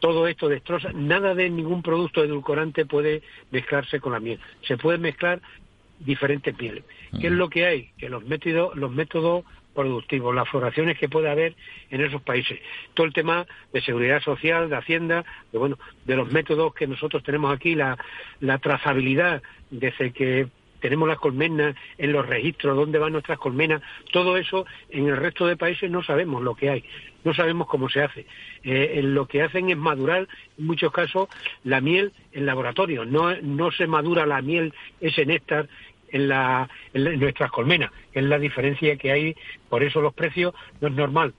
todo 0.00 0.26
esto 0.26 0.48
destroza, 0.48 0.92
nada 0.92 1.34
de 1.34 1.50
ningún 1.50 1.82
producto 1.82 2.22
edulcorante 2.22 2.86
puede 2.86 3.22
mezclarse 3.50 4.00
con 4.00 4.12
la 4.12 4.20
miel. 4.20 4.40
Se 4.66 4.76
pueden 4.76 5.02
mezclar 5.02 5.40
diferentes 6.00 6.58
mieles. 6.58 6.84
¿Qué 7.20 7.28
es 7.28 7.32
lo 7.32 7.48
que 7.48 7.66
hay? 7.66 7.90
Que 7.98 8.08
los 8.08 8.24
métodos, 8.24 8.76
los 8.76 8.90
métodos 8.90 9.44
productivos, 9.74 10.34
las 10.34 10.48
floraciones 10.48 10.98
que 10.98 11.08
puede 11.08 11.28
haber 11.30 11.54
en 11.90 12.00
esos 12.00 12.22
países. 12.22 12.58
Todo 12.94 13.06
el 13.06 13.12
tema 13.12 13.46
de 13.72 13.82
seguridad 13.82 14.22
social, 14.22 14.70
de 14.70 14.76
hacienda, 14.76 15.24
de, 15.52 15.58
bueno, 15.58 15.78
de 16.04 16.16
los 16.16 16.30
métodos 16.30 16.74
que 16.74 16.86
nosotros 16.86 17.22
tenemos 17.22 17.54
aquí, 17.54 17.74
la, 17.74 17.98
la 18.40 18.58
trazabilidad 18.58 19.42
desde 19.70 20.12
que 20.12 20.46
tenemos 20.84 21.08
las 21.08 21.16
colmenas 21.16 21.74
en 21.96 22.12
los 22.12 22.26
registros, 22.28 22.76
dónde 22.76 22.98
van 22.98 23.12
nuestras 23.12 23.38
colmenas, 23.38 23.80
todo 24.12 24.36
eso 24.36 24.66
en 24.90 25.08
el 25.08 25.16
resto 25.16 25.46
de 25.46 25.56
países 25.56 25.90
no 25.90 26.02
sabemos 26.02 26.42
lo 26.42 26.54
que 26.54 26.68
hay, 26.68 26.84
no 27.24 27.32
sabemos 27.32 27.68
cómo 27.68 27.88
se 27.88 28.02
hace. 28.02 28.26
Eh, 28.64 29.00
lo 29.02 29.24
que 29.24 29.40
hacen 29.40 29.70
es 29.70 29.78
madurar, 29.78 30.28
en 30.58 30.66
muchos 30.66 30.92
casos, 30.92 31.30
la 31.62 31.80
miel 31.80 32.12
en 32.32 32.44
laboratorio, 32.44 33.06
no, 33.06 33.34
no 33.40 33.70
se 33.70 33.86
madura 33.86 34.26
la 34.26 34.42
miel, 34.42 34.74
ese 35.00 35.24
néctar 35.24 35.70
en, 36.08 36.28
la, 36.28 36.68
en, 36.92 37.18
nuestras 37.18 37.50
colmenas, 37.50 37.90
es 38.12 38.22
la 38.22 38.38
diferencia 38.38 38.98
que 38.98 39.10
hay, 39.10 39.36
por 39.70 39.82
eso 39.82 40.02
los 40.02 40.12
precios 40.12 40.52
no 40.82 40.88
es 40.88 40.94
normal 40.94 41.32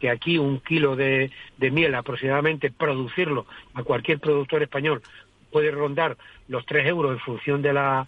que 0.00 0.08
aquí 0.08 0.38
un 0.38 0.60
kilo 0.60 0.96
de, 0.96 1.30
de 1.58 1.70
miel 1.70 1.94
aproximadamente 1.94 2.70
producirlo 2.70 3.44
a 3.74 3.82
cualquier 3.82 4.18
productor 4.18 4.62
español 4.62 5.02
puede 5.50 5.70
rondar 5.72 6.16
los 6.46 6.64
tres 6.64 6.86
euros 6.86 7.12
en 7.12 7.18
función 7.18 7.60
de 7.60 7.72
la 7.74 8.06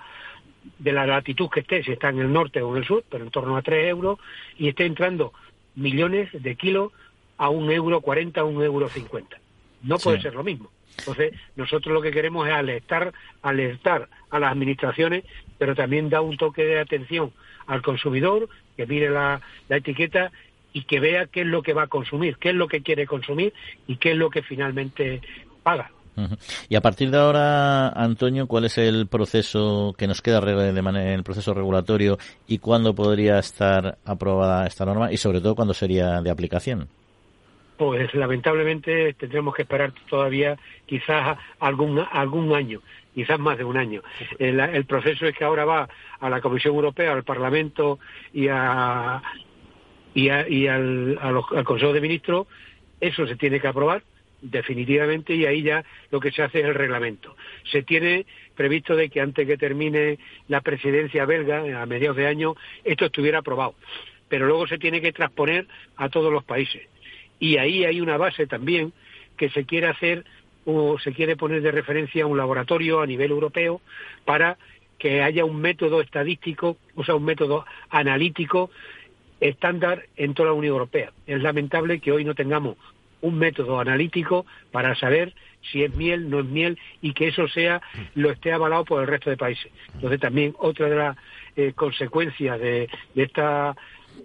de 0.79 0.93
la 0.93 1.07
latitud 1.07 1.49
que 1.49 1.61
esté, 1.61 1.83
si 1.83 1.93
está 1.93 2.09
en 2.09 2.19
el 2.19 2.33
norte 2.33 2.63
o 2.63 2.71
en 2.73 2.83
el 2.83 2.87
sur, 2.87 3.05
pero 3.09 3.25
en 3.25 3.31
torno 3.31 3.57
a 3.57 3.63
3 3.63 3.89
euros, 3.89 4.19
y 4.59 4.69
esté 4.69 4.87
entrando 4.87 5.33
millones 5.75 6.31
de 6.33 6.57
kilos 6.57 6.93
a 7.39 7.49
un 7.49 7.71
euro 7.71 8.01
40, 8.01 8.41
a 8.41 8.45
un 8.45 8.63
euro 8.63 8.89
50. 8.89 9.39
No 9.83 9.99
puede 9.99 10.21
ser 10.21 10.35
lo 10.35 10.45
mismo. 10.45 10.71
Entonces, 10.99 11.33
nosotros 11.57 11.95
lo 11.95 12.03
que 12.03 12.11
queremos 12.11 12.47
es 12.47 12.53
alertar, 12.53 13.13
alertar 13.43 14.09
a 14.29 14.39
las 14.39 14.53
administraciones, 14.53 15.25
pero 15.59 15.75
también 15.75 16.11
dar 16.11 16.21
un 16.21 16.37
toque 16.37 16.65
de 16.65 16.79
atención 16.79 17.33
al 17.67 17.83
consumidor, 17.83 18.49
que 18.77 18.87
mire 18.87 19.09
la, 19.09 19.41
la 19.69 19.77
etiqueta 19.77 20.33
y 20.73 20.85
que 20.85 21.01
vea 21.01 21.27
qué 21.27 21.43
es 21.43 21.47
lo 21.47 21.63
que 21.63 21.73
va 21.73 21.85
a 21.85 21.87
consumir, 21.87 22.37
qué 22.37 22.51
es 22.51 22.55
lo 22.55 22.69
que 22.69 22.83
quiere 22.83 23.07
consumir 23.07 23.55
y 23.87 23.97
qué 23.97 24.13
es 24.13 24.17
lo 24.17 24.31
que 24.31 24.43
finalmente 24.43 25.21
paga. 25.63 25.91
Y 26.69 26.77
a 26.77 26.81
partir 26.81 27.11
de 27.11 27.19
ahora, 27.19 27.89
Antonio, 27.89 28.47
¿cuál 28.47 28.65
es 28.65 28.79
el 28.79 29.07
proceso 29.07 29.95
que 29.97 30.07
nos 30.07 30.23
queda 30.23 30.41
de 30.41 31.15
el 31.15 31.23
proceso 31.23 31.55
regulatorio 31.55 32.19
y 32.47 32.59
cuándo 32.59 32.95
podría 32.95 33.39
estar 33.39 33.99
aprobada 34.05 34.67
esta 34.67 34.85
norma 34.85 35.13
y 35.13 35.17
sobre 35.17 35.41
todo 35.41 35.55
cuándo 35.55 35.75
sería 35.75 36.21
de 36.21 36.31
aplicación? 36.31 36.89
Pues 37.77 38.13
lamentablemente 38.15 39.15
tendremos 39.15 39.55
que 39.55 39.63
esperar 39.63 39.93
todavía 40.09 40.59
quizás 40.85 41.39
algún 41.61 41.99
algún 42.13 42.55
año, 42.55 42.81
quizás 43.15 43.39
más 43.39 43.57
de 43.57 43.65
un 43.65 43.79
año. 43.79 44.03
El, 44.39 44.85
proceso 44.85 45.27
es 45.27 45.35
que 45.35 45.45
ahora 45.45 45.65
va 45.65 45.89
a 46.21 46.29
la 46.29 46.43
Comisión 46.43 46.75
Europea, 46.75 47.13
al 47.13 47.25
Parlamento 47.25 47.99
y 48.35 48.49
a 48.49 49.23
y, 50.13 50.29
y 50.29 50.67
al, 50.67 51.19
al 51.23 51.65
Consejo 51.65 51.95
de 51.95 52.03
Ministros. 52.03 52.47
Eso 53.01 53.27
se 53.27 53.37
tiene 53.37 53.61
que 53.61 53.69
aprobar 53.69 54.03
definitivamente 54.43 55.35
y 55.35 55.47
ahí 55.47 55.63
ya 55.63 55.85
lo 56.11 56.21
que 56.21 56.31
se 56.31 56.43
hace 56.43 56.61
es 56.61 56.67
el 56.67 56.75
reglamento. 56.75 57.37
Se 57.71 57.83
tiene 57.83 58.27
previsto 58.55 58.97
de 58.97 59.09
que 59.09 59.21
antes 59.21 59.47
que 59.47 59.57
termine 59.57 60.19
la 60.49 60.61
presidencia 60.61 61.25
belga, 61.27 61.81
a 61.81 61.87
mediados 61.87 62.17
de 62.17 62.27
año, 62.27 62.55
esto 62.85 63.07
estuviera 63.07 63.39
aprobado. 63.39 63.75
Pero 64.29 64.47
luego 64.47 64.67
se 64.67 64.79
tiene 64.79 65.01
que 65.01 65.13
transponer 65.13 65.67
a 65.97 66.09
todos 66.09 66.33
los 66.33 66.45
países. 66.45 66.83
Y 67.39 67.57
ahí 67.57 67.85
hay 67.85 68.01
una 68.01 68.17
base 68.17 68.47
también 68.47 68.93
que 69.37 69.51
se 69.51 69.65
quiere 69.65 69.89
hacer 69.89 70.25
o 70.65 70.99
se 70.99 71.13
quiere 71.13 71.37
poner 71.37 71.63
de 71.63 71.71
referencia 71.71 72.25
a 72.25 72.27
un 72.27 72.37
laboratorio 72.37 73.01
a 73.01 73.07
nivel 73.07 73.31
europeo 73.31 73.81
para 74.25 74.59
que 74.99 75.23
haya 75.23 75.47
un 75.47 75.61
método 75.61 76.03
estadístico, 76.03 76.77
o 76.95 77.05
sea, 77.05 77.15
un 77.15 77.25
método 77.25 77.65
analítico 77.89 78.71
estándar 79.41 80.05
en 80.17 80.35
toda 80.35 80.51
la 80.51 80.55
Unión 80.55 80.75
Europea. 80.75 81.13
Es 81.27 81.41
lamentable 81.43 82.01
que 82.01 82.13
hoy 82.13 82.25
no 82.25 82.35
tengamos 82.35 82.77
un 83.23 83.39
método 83.39 83.81
analítico 83.81 84.47
para 84.71 84.95
saber 84.95 85.35
si 85.71 85.85
es 85.85 85.95
miel, 85.95 86.31
no 86.31 86.41
es 86.41 86.47
miel 86.47 86.79
y 87.03 87.13
que 87.13 87.29
eso 87.29 87.49
sea 87.49 87.81
lo 88.15 88.31
esté 88.31 88.53
avalado 88.53 88.85
por 88.85 89.03
el 89.03 89.09
resto 89.09 89.31
de 89.31 89.37
países. 89.37 89.71
Entonces 89.95 90.21
también 90.21 90.55
otra 90.59 90.89
de 90.89 90.97
las 90.97 91.17
eh, 91.57 91.73
consecuencias 91.75 92.59
de, 92.59 92.89
esta 93.15 93.77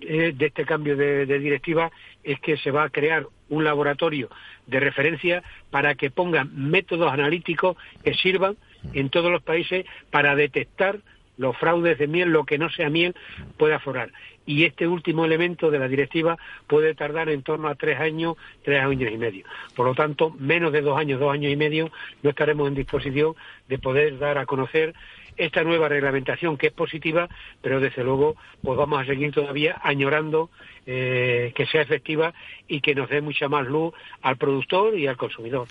eh, 0.02 0.34
de 0.36 0.46
este 0.46 0.66
cambio 0.66 0.96
de, 0.96 1.26
directiva 1.26 1.92
es 2.24 2.40
que 2.40 2.58
se 2.58 2.72
va 2.72 2.84
a 2.84 2.90
crear 2.90 3.28
un 3.50 3.64
laboratorio 3.64 4.30
de 4.66 4.80
referencia 4.80 5.44
para 5.70 5.96
que 5.96 6.10
pongan 6.10 6.50
métodos 6.54 7.12
analíticos 7.12 7.78
que 8.04 8.14
sirvan 8.14 8.58
en 8.94 9.10
todos 9.10 9.32
los 9.32 9.44
países 9.44 9.86
para 10.10 10.36
detectar 10.36 11.00
los 11.38 11.58
fraudes 11.58 11.98
de 11.98 12.08
miel, 12.08 12.30
lo 12.30 12.46
que 12.46 12.58
no 12.58 12.70
sea 12.70 12.90
miel, 12.90 13.16
puede 13.58 13.74
aflorar 13.74 14.12
y 14.46 14.64
este 14.64 14.88
último 14.88 15.26
elemento 15.26 15.72
de 15.72 15.80
la 15.80 15.88
directiva 15.88 16.38
puede 16.68 16.94
tardar 16.94 17.30
en 17.30 17.42
torno 17.42 17.68
a 17.68 17.76
tres 17.76 18.00
años, 18.00 18.36
tres 18.64 18.82
años 18.84 19.12
y 19.12 19.18
medio. 19.18 19.46
Por 19.76 19.88
lo 19.88 19.96
tanto, 19.96 20.32
menos 20.38 20.72
de 20.72 20.82
dos 20.82 20.98
años, 20.98 21.20
dos 21.20 21.34
años 21.34 21.52
y 21.52 21.56
medio, 21.56 21.92
no 22.22 22.30
estaremos 22.30 22.68
en 22.68 22.76
disposición 22.76 23.36
de 23.68 23.80
poder 23.80 24.18
dar 24.20 24.38
a 24.38 24.46
conocer 24.46 24.94
esta 25.38 25.64
nueva 25.64 25.90
reglamentación 25.90 26.58
que 26.58 26.68
es 26.68 26.74
positiva, 26.74 27.30
pero 27.62 27.80
desde 27.80 28.04
luego 28.04 28.36
pues 28.62 28.78
vamos 28.78 29.02
a 29.02 29.06
seguir 29.06 29.32
todavía 29.32 29.80
añorando 29.84 30.50
eh, 30.88 31.52
que 31.56 31.66
sea 31.66 31.82
efectiva 31.82 32.32
y 32.68 32.80
que 32.80 32.94
nos 32.94 33.10
dé 33.10 33.20
mucha 33.20 33.48
más 33.48 33.66
luz 33.66 33.92
al 34.22 34.38
productor 34.38 34.96
y 34.96 35.08
al 35.08 35.18
consumidor. 35.18 35.68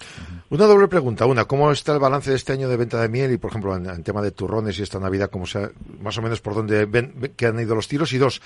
Una 0.50 0.66
doble 0.66 0.88
pregunta. 0.88 1.24
Una, 1.26 1.44
¿cómo 1.44 1.70
está 1.70 1.92
el 1.92 2.00
balance 2.00 2.30
de 2.30 2.36
este 2.36 2.52
año 2.52 2.68
de 2.68 2.76
venta 2.76 3.00
de 3.00 3.08
miel 3.08 3.32
y, 3.32 3.36
por 3.36 3.50
ejemplo, 3.50 3.76
en, 3.76 4.02
tema 4.02 4.22
de 4.22 4.32
turrones 4.32 4.76
y 4.78 4.82
esta 4.82 4.98
Navidad, 4.98 5.30
cómo 5.30 5.46
sea, 5.46 5.70
más 6.00 6.18
o 6.18 6.22
menos 6.22 6.40
por 6.40 6.54
dónde 6.54 6.86
ven 6.86 7.32
que 7.36 7.46
han 7.46 7.60
ido 7.60 7.76
los 7.76 7.86
tiros? 7.86 8.12
Y 8.12 8.18
dos, 8.18 8.42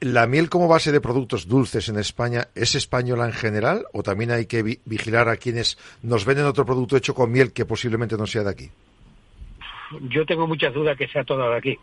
¿la 0.00 0.26
miel 0.26 0.50
como 0.50 0.68
base 0.68 0.92
de 0.92 1.00
productos 1.00 1.48
dulces 1.48 1.88
en 1.88 1.98
España 1.98 2.48
es 2.54 2.74
española 2.74 3.24
en 3.24 3.32
general 3.32 3.86
o 3.94 4.02
también 4.02 4.30
hay 4.30 4.44
que 4.44 4.62
vigilar 4.62 5.30
a 5.30 5.36
quienes 5.36 5.78
nos 6.02 6.26
venden 6.26 6.44
otro 6.44 6.66
producto 6.66 6.98
hecho 6.98 7.14
con 7.14 7.32
miel 7.32 7.52
que 7.52 7.64
posiblemente 7.64 8.18
no 8.18 8.26
sea 8.26 8.44
de 8.44 8.50
aquí? 8.50 8.70
Yo 10.08 10.26
tengo 10.26 10.46
muchas 10.46 10.74
dudas 10.74 10.96
que 10.96 11.08
sea 11.08 11.24
todo 11.24 11.50
de 11.50 11.56
aquí, 11.56 11.78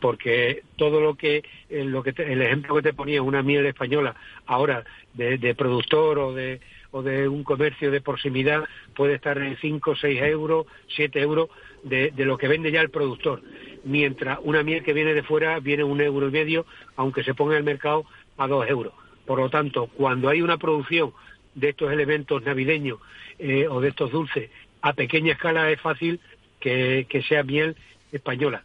porque 0.00 0.62
todo 0.76 1.00
lo 1.00 1.14
que, 1.14 1.42
eh, 1.68 1.84
lo 1.84 2.02
que 2.02 2.14
el 2.16 2.42
ejemplo 2.42 2.74
que 2.76 2.82
te 2.82 2.92
ponía, 2.92 3.22
una 3.22 3.42
miel 3.42 3.66
española, 3.66 4.14
ahora 4.46 4.84
de, 5.14 5.54
productor 5.54 6.18
o 6.18 6.32
de, 6.34 6.60
o 6.90 7.02
de 7.02 7.28
un 7.28 7.44
comercio 7.44 7.90
de 7.90 8.00
proximidad, 8.00 8.64
puede 8.94 9.14
estar 9.14 9.38
en 9.38 9.56
5, 9.56 9.96
6 9.96 10.22
euros, 10.22 10.66
7 10.88 11.20
euros 11.20 11.48
de, 11.82 12.10
de, 12.10 12.24
lo 12.24 12.38
que 12.38 12.48
vende 12.48 12.72
ya 12.72 12.80
el 12.80 12.90
productor, 12.90 13.42
mientras 13.84 14.38
una 14.42 14.62
miel 14.62 14.82
que 14.82 14.92
viene 14.92 15.14
de 15.14 15.22
fuera 15.22 15.60
viene 15.60 15.84
un 15.84 16.00
euro 16.00 16.28
y 16.28 16.32
medio, 16.32 16.66
aunque 16.96 17.24
se 17.24 17.34
ponga 17.34 17.52
en 17.52 17.58
el 17.58 17.64
mercado 17.64 18.04
a 18.36 18.46
2 18.46 18.68
euros. 18.68 18.92
Por 19.26 19.40
lo 19.40 19.50
tanto, 19.50 19.88
cuando 19.88 20.28
hay 20.28 20.42
una 20.42 20.56
producción 20.56 21.12
de 21.54 21.70
estos 21.70 21.90
elementos 21.90 22.42
navideños 22.42 23.00
eh, 23.38 23.66
o 23.68 23.80
de 23.80 23.88
estos 23.88 24.12
dulces 24.12 24.50
a 24.86 24.92
pequeña 24.92 25.32
escala 25.32 25.70
es 25.70 25.80
fácil 25.80 26.20
que, 26.60 27.24
sea 27.28 27.42
miel 27.42 27.76
española. 28.12 28.62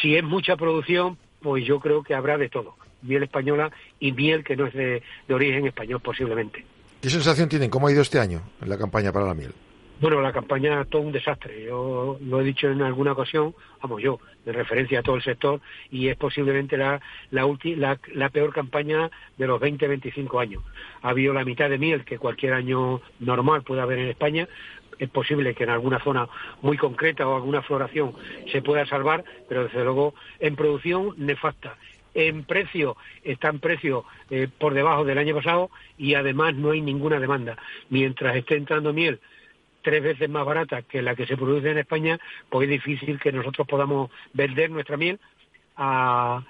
Si 0.00 0.16
es 0.16 0.24
mucha 0.24 0.56
producción, 0.56 1.18
pues 1.40 1.64
yo 1.64 1.80
creo 1.80 2.02
que 2.02 2.14
habrá 2.14 2.38
de 2.38 2.48
todo. 2.48 2.76
Miel 3.02 3.22
española 3.22 3.70
y 4.00 4.12
miel 4.12 4.44
que 4.44 4.56
no 4.56 4.66
es 4.66 4.74
de, 4.74 5.02
de 5.28 5.34
origen 5.34 5.66
español 5.66 6.00
posiblemente. 6.00 6.64
¿Qué 7.02 7.10
sensación 7.10 7.48
tienen? 7.48 7.68
¿Cómo 7.68 7.88
ha 7.88 7.92
ido 7.92 8.00
este 8.00 8.18
año 8.18 8.42
en 8.62 8.68
la 8.68 8.78
campaña 8.78 9.12
para 9.12 9.26
la 9.26 9.34
miel? 9.34 9.52
Bueno, 10.00 10.20
la 10.20 10.32
campaña 10.32 10.84
todo 10.84 11.02
un 11.02 11.12
desastre. 11.12 11.64
Yo 11.64 12.18
lo 12.20 12.40
he 12.40 12.44
dicho 12.44 12.68
en 12.68 12.82
alguna 12.82 13.12
ocasión, 13.12 13.54
vamos 13.80 14.02
yo, 14.02 14.18
de 14.44 14.52
referencia 14.52 14.98
a 14.98 15.02
todo 15.02 15.16
el 15.16 15.22
sector, 15.22 15.60
y 15.90 16.08
es 16.08 16.16
posiblemente 16.16 16.76
la, 16.76 17.00
la, 17.30 17.46
la, 18.12 18.28
peor 18.28 18.52
campaña 18.52 19.10
de 19.38 19.46
los 19.46 19.60
20-25 19.60 20.42
años. 20.42 20.62
Ha 21.00 21.10
habido 21.10 21.32
la 21.32 21.44
mitad 21.44 21.70
de 21.70 21.78
miel 21.78 22.04
que 22.04 22.18
cualquier 22.18 22.54
año 22.54 23.00
normal 23.20 23.62
puede 23.62 23.82
haber 23.82 24.00
en 24.00 24.08
España. 24.08 24.48
Es 24.98 25.10
posible 25.10 25.54
que 25.54 25.64
en 25.64 25.70
alguna 25.70 25.98
zona 26.00 26.28
muy 26.62 26.76
concreta 26.76 27.26
o 27.28 27.36
alguna 27.36 27.62
floración 27.62 28.14
se 28.50 28.62
pueda 28.62 28.86
salvar, 28.86 29.24
pero 29.48 29.64
desde 29.64 29.84
luego 29.84 30.14
en 30.40 30.56
producción 30.56 31.14
nefasta 31.16 31.76
en 32.14 32.44
precio 32.44 32.96
está 33.24 33.48
en 33.48 33.58
precio 33.58 34.04
eh, 34.30 34.48
por 34.58 34.72
debajo 34.72 35.04
del 35.04 35.18
año 35.18 35.34
pasado 35.34 35.70
y 35.98 36.14
además 36.14 36.54
no 36.54 36.70
hay 36.70 36.80
ninguna 36.80 37.18
demanda. 37.18 37.58
Mientras 37.90 38.36
esté 38.36 38.56
entrando 38.56 38.92
miel 38.92 39.20
tres 39.82 40.02
veces 40.02 40.30
más 40.30 40.46
barata 40.46 40.82
que 40.82 41.02
la 41.02 41.14
que 41.14 41.26
se 41.26 41.36
produce 41.36 41.70
en 41.70 41.78
España, 41.78 42.18
pues 42.48 42.64
es 42.64 42.70
difícil 42.70 43.20
que 43.20 43.32
nosotros 43.32 43.66
podamos 43.66 44.10
vender 44.32 44.70
nuestra 44.70 44.96
miel 44.96 45.20
a 45.76 46.42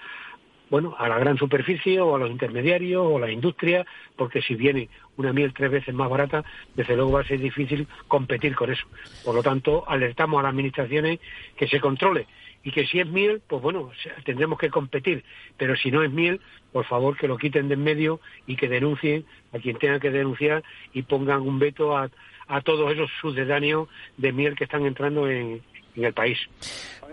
bueno, 0.74 0.96
a 0.98 1.08
la 1.08 1.20
gran 1.20 1.38
superficie 1.38 2.00
o 2.00 2.16
a 2.16 2.18
los 2.18 2.28
intermediarios 2.28 3.00
o 3.00 3.18
a 3.18 3.20
la 3.20 3.30
industria, 3.30 3.86
porque 4.16 4.42
si 4.42 4.56
viene 4.56 4.88
una 5.16 5.32
miel 5.32 5.54
tres 5.54 5.70
veces 5.70 5.94
más 5.94 6.10
barata, 6.10 6.42
desde 6.74 6.96
luego 6.96 7.12
va 7.12 7.20
a 7.20 7.28
ser 7.28 7.38
difícil 7.38 7.86
competir 8.08 8.56
con 8.56 8.72
eso. 8.72 8.84
Por 9.24 9.36
lo 9.36 9.42
tanto, 9.44 9.88
alertamos 9.88 10.40
a 10.40 10.42
las 10.42 10.50
administraciones 10.50 11.20
que 11.56 11.68
se 11.68 11.78
controle 11.78 12.26
y 12.64 12.72
que 12.72 12.88
si 12.88 12.98
es 12.98 13.06
miel, 13.06 13.40
pues 13.46 13.62
bueno, 13.62 13.92
tendremos 14.24 14.58
que 14.58 14.68
competir, 14.68 15.22
pero 15.56 15.76
si 15.76 15.92
no 15.92 16.02
es 16.02 16.10
miel, 16.10 16.40
por 16.72 16.84
favor 16.86 17.16
que 17.16 17.28
lo 17.28 17.38
quiten 17.38 17.68
de 17.68 17.74
en 17.74 17.84
medio 17.84 18.18
y 18.48 18.56
que 18.56 18.68
denuncien 18.68 19.24
a 19.52 19.60
quien 19.60 19.78
tenga 19.78 20.00
que 20.00 20.10
denunciar 20.10 20.64
y 20.92 21.02
pongan 21.02 21.42
un 21.42 21.60
veto 21.60 21.96
a, 21.96 22.10
a 22.48 22.60
todos 22.62 22.92
esos 22.92 23.12
sucedáneos 23.20 23.88
de 24.16 24.32
miel 24.32 24.56
que 24.56 24.64
están 24.64 24.84
entrando 24.86 25.30
en, 25.30 25.62
el 25.96 26.12
país. 26.12 26.38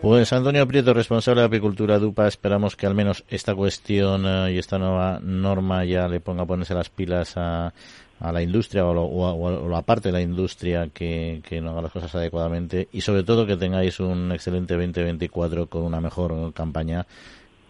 Pues 0.01 0.33
Antonio 0.33 0.67
Prieto, 0.67 0.93
responsable 0.93 1.41
de 1.41 1.47
Apicultura 1.47 1.99
DUPA, 1.99 2.27
esperamos 2.27 2.75
que 2.75 2.87
al 2.87 2.95
menos 2.95 3.23
esta 3.29 3.53
cuestión 3.53 4.25
eh, 4.25 4.53
y 4.53 4.57
esta 4.57 4.79
nueva 4.79 5.19
norma 5.21 5.85
ya 5.85 6.07
le 6.07 6.19
ponga 6.19 6.43
a 6.43 6.47
ponerse 6.47 6.73
las 6.73 6.89
pilas 6.89 7.37
a, 7.37 7.71
a 8.19 8.31
la 8.31 8.41
industria 8.41 8.85
o, 8.85 8.93
o, 8.93 9.69
la 9.69 9.83
parte 9.83 10.09
de 10.09 10.13
la 10.13 10.21
industria 10.21 10.89
que, 10.91 11.41
que, 11.47 11.61
no 11.61 11.71
haga 11.71 11.83
las 11.83 11.91
cosas 11.91 12.15
adecuadamente 12.15 12.87
y 12.91 13.01
sobre 13.01 13.23
todo 13.23 13.45
que 13.45 13.57
tengáis 13.57 13.99
un 13.99 14.31
excelente 14.31 14.73
2024 14.73 15.67
con 15.67 15.83
una 15.83 16.01
mejor 16.01 16.51
campaña 16.53 17.05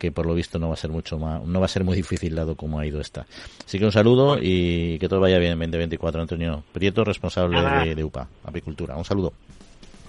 que 0.01 0.11
por 0.11 0.25
lo 0.25 0.33
visto 0.33 0.57
no 0.57 0.67
va 0.67 0.73
a 0.73 0.77
ser 0.77 0.89
mucho 0.89 1.19
más, 1.19 1.43
no 1.45 1.59
va 1.59 1.65
a 1.65 1.69
ser 1.69 1.83
muy 1.83 1.95
difícil 1.95 2.33
dado 2.33 2.55
como 2.55 2.79
ha 2.79 2.85
ido 2.87 2.99
esta. 2.99 3.27
Así 3.63 3.77
que 3.77 3.85
un 3.85 3.91
saludo 3.91 4.39
y 4.41 4.97
que 4.97 5.07
todo 5.07 5.19
vaya 5.19 5.37
bien 5.37 5.51
en 5.51 5.59
2024, 5.59 6.21
Antonio 6.21 6.63
Prieto, 6.73 7.03
responsable 7.03 7.93
de, 7.93 8.03
UPA, 8.03 8.27
Apicultura. 8.43 8.95
Un 8.95 9.05
saludo. 9.05 9.33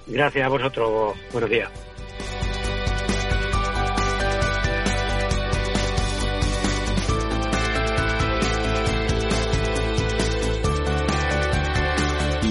Gracias 0.07 0.45
a 0.45 0.49
vosotros. 0.49 1.17
Buenos 1.33 1.51
días. 1.51 1.71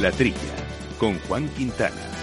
La 0.01 0.11
Trilla, 0.11 0.37
con 0.97 1.19
Juan 1.27 1.47
Quintana. 1.49 2.20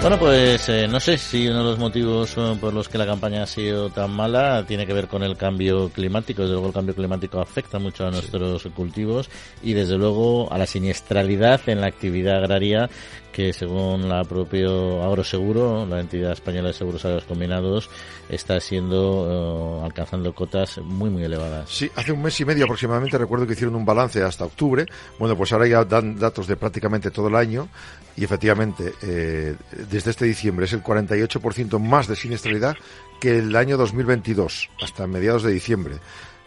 Bueno, 0.00 0.16
pues 0.16 0.68
eh, 0.68 0.86
no 0.86 1.00
sé 1.00 1.18
si 1.18 1.48
uno 1.48 1.58
de 1.58 1.64
los 1.64 1.78
motivos 1.78 2.32
eh, 2.36 2.56
por 2.60 2.72
los 2.72 2.88
que 2.88 2.98
la 2.98 3.04
campaña 3.04 3.42
ha 3.42 3.46
sido 3.46 3.90
tan 3.90 4.12
mala 4.12 4.64
tiene 4.64 4.86
que 4.86 4.92
ver 4.92 5.08
con 5.08 5.24
el 5.24 5.36
cambio 5.36 5.88
climático. 5.88 6.42
Desde 6.42 6.52
luego 6.52 6.68
el 6.68 6.72
cambio 6.72 6.94
climático 6.94 7.40
afecta 7.40 7.80
mucho 7.80 8.06
a 8.06 8.10
nuestros 8.12 8.62
cultivos 8.76 9.28
y 9.60 9.72
desde 9.72 9.98
luego 9.98 10.52
a 10.52 10.56
la 10.56 10.66
siniestralidad 10.66 11.60
en 11.68 11.80
la 11.80 11.88
actividad 11.88 12.36
agraria 12.36 12.88
que 13.32 13.52
según 13.52 14.08
la 14.08 14.24
propio 14.24 15.02
Agroseguro, 15.02 15.86
la 15.86 16.00
entidad 16.00 16.32
española 16.32 16.68
de 16.68 16.74
seguros 16.74 17.04
agrarios 17.04 17.28
combinados, 17.28 17.90
está 18.28 18.60
siendo, 18.60 19.80
eh, 19.80 19.84
alcanzando 19.84 20.34
cotas 20.34 20.78
muy, 20.78 21.10
muy 21.10 21.24
elevadas. 21.24 21.68
Sí, 21.70 21.90
hace 21.94 22.12
un 22.12 22.22
mes 22.22 22.38
y 22.40 22.44
medio 22.44 22.64
aproximadamente 22.64 23.18
recuerdo 23.18 23.46
que 23.46 23.52
hicieron 23.52 23.76
un 23.76 23.84
balance 23.84 24.22
hasta 24.22 24.44
octubre. 24.44 24.86
Bueno, 25.18 25.36
pues 25.36 25.52
ahora 25.52 25.66
ya 25.66 25.84
dan 25.84 26.18
datos 26.18 26.46
de 26.46 26.56
prácticamente 26.56 27.10
todo 27.10 27.28
el 27.28 27.36
año 27.36 27.68
y 28.16 28.24
efectivamente, 28.24 28.94
eh, 29.02 29.54
desde 29.88 30.10
este 30.10 30.24
diciembre 30.24 30.66
es 30.66 30.72
el 30.72 30.82
48% 30.82 31.78
más 31.78 32.08
de 32.08 32.16
siniestralidad 32.16 32.76
que 33.20 33.38
el 33.38 33.54
año 33.56 33.76
2022, 33.76 34.68
hasta 34.82 35.06
mediados 35.06 35.42
de 35.42 35.52
diciembre. 35.52 35.96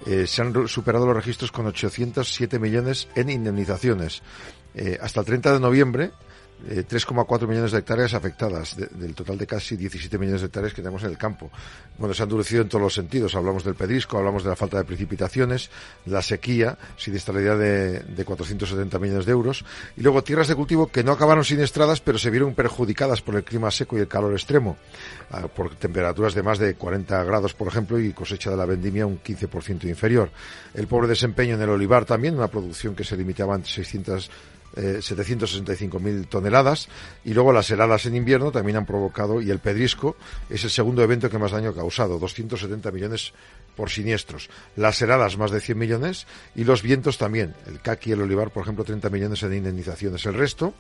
Eh, 0.06 0.26
se 0.26 0.42
han 0.42 0.68
superado 0.68 1.06
los 1.06 1.16
registros 1.16 1.52
con 1.52 1.68
807 1.68 2.60
millones 2.60 3.08
en 3.16 3.30
indemnizaciones. 3.30 4.22
hasta 5.02 5.20
el 5.20 5.26
30 5.26 5.54
de 5.54 5.60
noviembre, 5.60 6.12
3,4 6.70 7.44
eh, 7.44 7.48
millones 7.48 7.72
de 7.72 7.80
hectáreas 7.80 8.14
afectadas, 8.14 8.76
del 8.76 9.16
total 9.16 9.38
de 9.38 9.48
casi 9.48 9.76
17 9.76 10.18
millones 10.18 10.42
de 10.42 10.48
hectáreas 10.48 10.74
que 10.74 10.82
tenemos 10.82 11.04
en 11.04 11.10
el 11.10 11.18
campo. 11.18 11.50
Bueno, 11.98 12.14
se 12.14 12.24
ha 12.24 12.26
endurecido 12.26 12.62
en 12.62 12.70
todos 12.70 12.82
los 12.82 12.94
sentidos. 12.94 13.36
Hablamos 13.36 13.64
del 13.64 13.76
pedrisco, 13.76 14.18
hablamos 14.18 14.44
de 14.44 14.50
la 14.50 14.56
falta 14.56 14.78
de 14.78 14.84
precipitaciones, 14.84 15.70
la 16.06 16.22
sequía, 16.22 16.78
siniestralidad 16.98 17.58
de, 17.58 18.00
de 18.00 18.26
470 18.26 19.00
millones 19.00 19.26
de 19.26 19.32
euros, 19.32 19.66
y 19.98 20.02
luego 20.02 20.24
tierras 20.24 20.48
de 20.48 20.56
cultivo 20.56 20.88
que 20.88 21.04
no 21.04 21.12
acabaron 21.12 21.44
siniestradas, 21.44 22.02
pero 22.02 22.18
se 22.18 22.30
vieron 22.30 22.54
perjudicadas 22.54 23.22
por 23.22 23.36
el 23.36 23.44
clima 23.44 23.72
seco 23.72 23.98
y 23.98 24.02
el 24.02 24.08
calor 24.08 24.34
extremo, 24.34 24.78
ah, 25.32 25.48
por 25.48 25.76
temperaturas 25.76 26.34
de 26.34 26.44
más 26.44 26.60
de 26.60 26.76
40 26.76 27.24
grados, 27.24 27.54
por 27.54 27.68
ejemplo, 27.68 28.00
y 28.00 28.14
cosecha 28.14 28.50
de 28.50 28.58
la 28.58 28.66
vendimia 28.66 29.06
un 29.06 29.22
15% 29.22 29.86
inferior. 29.86 30.32
El 30.74 30.88
pobre 30.88 31.08
desempeño 31.08 31.56
en 31.56 31.62
el 31.62 31.70
olivar 31.70 32.06
también, 32.06 32.36
una 32.36 32.48
producción 32.48 32.96
que 32.96 33.04
se 33.04 33.18
limitaba 33.18 33.56
a 33.56 33.64
600 33.64 34.30
eh, 34.76 35.00
765.000 35.02 36.28
toneladas 36.28 36.90
y 37.24 37.34
luego 37.34 37.52
las 37.52 37.70
heladas 37.72 38.06
en 38.06 38.16
invierno 38.16 38.52
también 38.52 38.78
han 38.78 38.86
provocado 38.86 39.42
y 39.42 39.50
el 39.52 39.60
pedrisco 39.60 40.16
es 40.50 40.64
el 40.64 40.70
segundo 40.70 41.04
evento 41.04 41.30
que 41.30 41.38
más 41.38 41.52
daño 41.52 41.70
ha 41.70 41.76
causado, 41.76 42.20
270 42.20 42.92
millones 42.92 43.34
por 43.76 43.90
siniestros. 43.90 44.50
Las 44.76 45.02
heladas 45.02 45.38
más 45.38 45.52
de 45.52 45.62
100 45.62 45.78
millones 45.78 46.28
y 46.56 46.64
los 46.64 46.82
vientos 46.82 47.18
también. 47.18 47.56
El 47.68 47.80
caqui 47.82 48.10
y 48.10 48.14
el 48.14 48.22
olivar, 48.22 48.52
por 48.52 48.64
ejemplo, 48.64 48.84
30 48.84 49.10
millones 49.10 49.44
en 49.44 49.54
indemnizaciones. 49.54 50.26
El 50.26 50.36
resto 50.36 50.74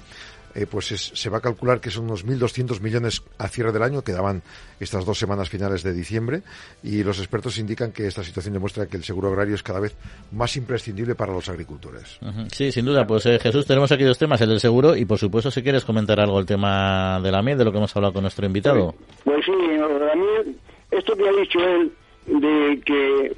eh, 0.55 0.65
pues 0.69 0.87
se 0.87 1.29
va 1.29 1.37
a 1.37 1.41
calcular 1.41 1.79
que 1.79 1.89
son 1.89 2.05
unos 2.05 2.25
1.200 2.25 2.81
millones 2.81 3.23
a 3.37 3.47
cierre 3.47 3.71
del 3.71 3.83
año, 3.83 4.03
que 4.03 4.11
daban 4.11 4.41
estas 4.79 5.05
dos 5.05 5.17
semanas 5.17 5.49
finales 5.49 5.83
de 5.83 5.93
diciembre, 5.93 6.41
y 6.83 7.03
los 7.03 7.19
expertos 7.19 7.57
indican 7.57 7.91
que 7.91 8.07
esta 8.07 8.23
situación 8.23 8.53
demuestra 8.53 8.87
que 8.87 8.97
el 8.97 9.03
seguro 9.03 9.29
agrario 9.29 9.55
es 9.55 9.63
cada 9.63 9.79
vez 9.79 9.95
más 10.31 10.55
imprescindible 10.57 11.15
para 11.15 11.33
los 11.33 11.47
agricultores. 11.49 12.19
Sí, 12.51 12.71
sin 12.71 12.85
duda. 12.85 13.05
Pues 13.05 13.25
eh, 13.25 13.39
Jesús, 13.39 13.65
tenemos 13.65 13.91
aquí 13.91 14.03
dos 14.03 14.17
temas, 14.17 14.41
el 14.41 14.49
del 14.49 14.59
seguro 14.59 14.95
y, 14.95 15.05
por 15.05 15.17
supuesto, 15.17 15.51
si 15.51 15.61
quieres 15.61 15.85
comentar 15.85 16.19
algo 16.19 16.39
el 16.39 16.45
tema 16.45 17.19
de 17.21 17.31
la 17.31 17.41
miel, 17.41 17.57
de 17.57 17.65
lo 17.65 17.71
que 17.71 17.77
hemos 17.77 17.95
hablado 17.95 18.13
con 18.13 18.23
nuestro 18.23 18.45
invitado. 18.45 18.95
Pues, 19.23 19.45
sí, 19.45 19.51
la 19.51 20.15
miel, 20.15 20.57
esto 20.91 21.15
que 21.15 21.27
ha 21.27 21.33
dicho 21.33 21.59
él, 21.59 21.91
de 22.27 22.81
que, 22.85 23.35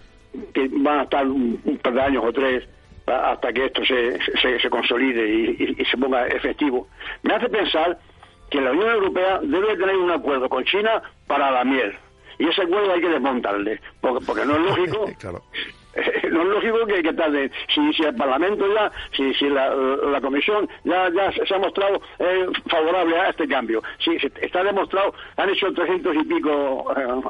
que 0.53 0.69
van 0.79 0.99
a 0.99 1.03
estar 1.03 1.25
un 1.27 1.79
par 1.81 1.93
de 1.93 2.01
años 2.01 2.23
o 2.25 2.31
tres 2.33 2.63
hasta 3.05 3.51
que 3.51 3.65
esto 3.65 3.83
se, 3.85 4.17
se, 4.59 4.69
consolide 4.69 5.27
y, 5.27 5.85
se 5.85 5.97
ponga 5.97 6.27
efectivo, 6.27 6.87
me 7.23 7.33
hace 7.33 7.49
pensar 7.49 7.97
que 8.49 8.61
la 8.61 8.71
Unión 8.71 8.89
Europea 8.91 9.39
debe 9.41 9.75
tener 9.77 9.97
un 9.97 10.11
acuerdo 10.11 10.47
con 10.47 10.63
China 10.63 11.01
para 11.27 11.51
la 11.51 11.63
miel. 11.63 11.93
Y 12.39 12.47
ese 12.47 12.63
acuerdo 12.63 12.93
hay 12.93 13.01
que 13.01 13.09
desmontarle, 13.09 13.79
porque, 14.01 14.25
porque 14.25 14.45
no 14.45 14.55
es 14.55 14.61
lógico 14.61 15.05
es 16.23 16.31
lógico 16.31 16.85
que, 16.87 17.03
que 17.03 17.13
tarde. 17.13 17.51
Si, 17.73 17.93
si 17.93 18.03
el 18.03 18.15
Parlamento 18.15 18.65
ya, 18.73 18.91
si, 19.15 19.33
si 19.35 19.49
la, 19.49 19.73
la 19.73 20.21
Comisión 20.21 20.67
ya, 20.83 21.09
ya 21.09 21.31
se 21.31 21.53
ha 21.53 21.59
mostrado 21.59 22.01
eh, 22.19 22.47
favorable 22.67 23.19
a 23.19 23.29
este 23.29 23.47
cambio, 23.47 23.81
si, 23.99 24.17
está 24.41 24.63
demostrado, 24.63 25.13
han 25.37 25.49
hecho 25.49 25.71
300 25.71 26.15
y 26.15 26.23
pico 26.23 26.93
eh, 26.97 27.21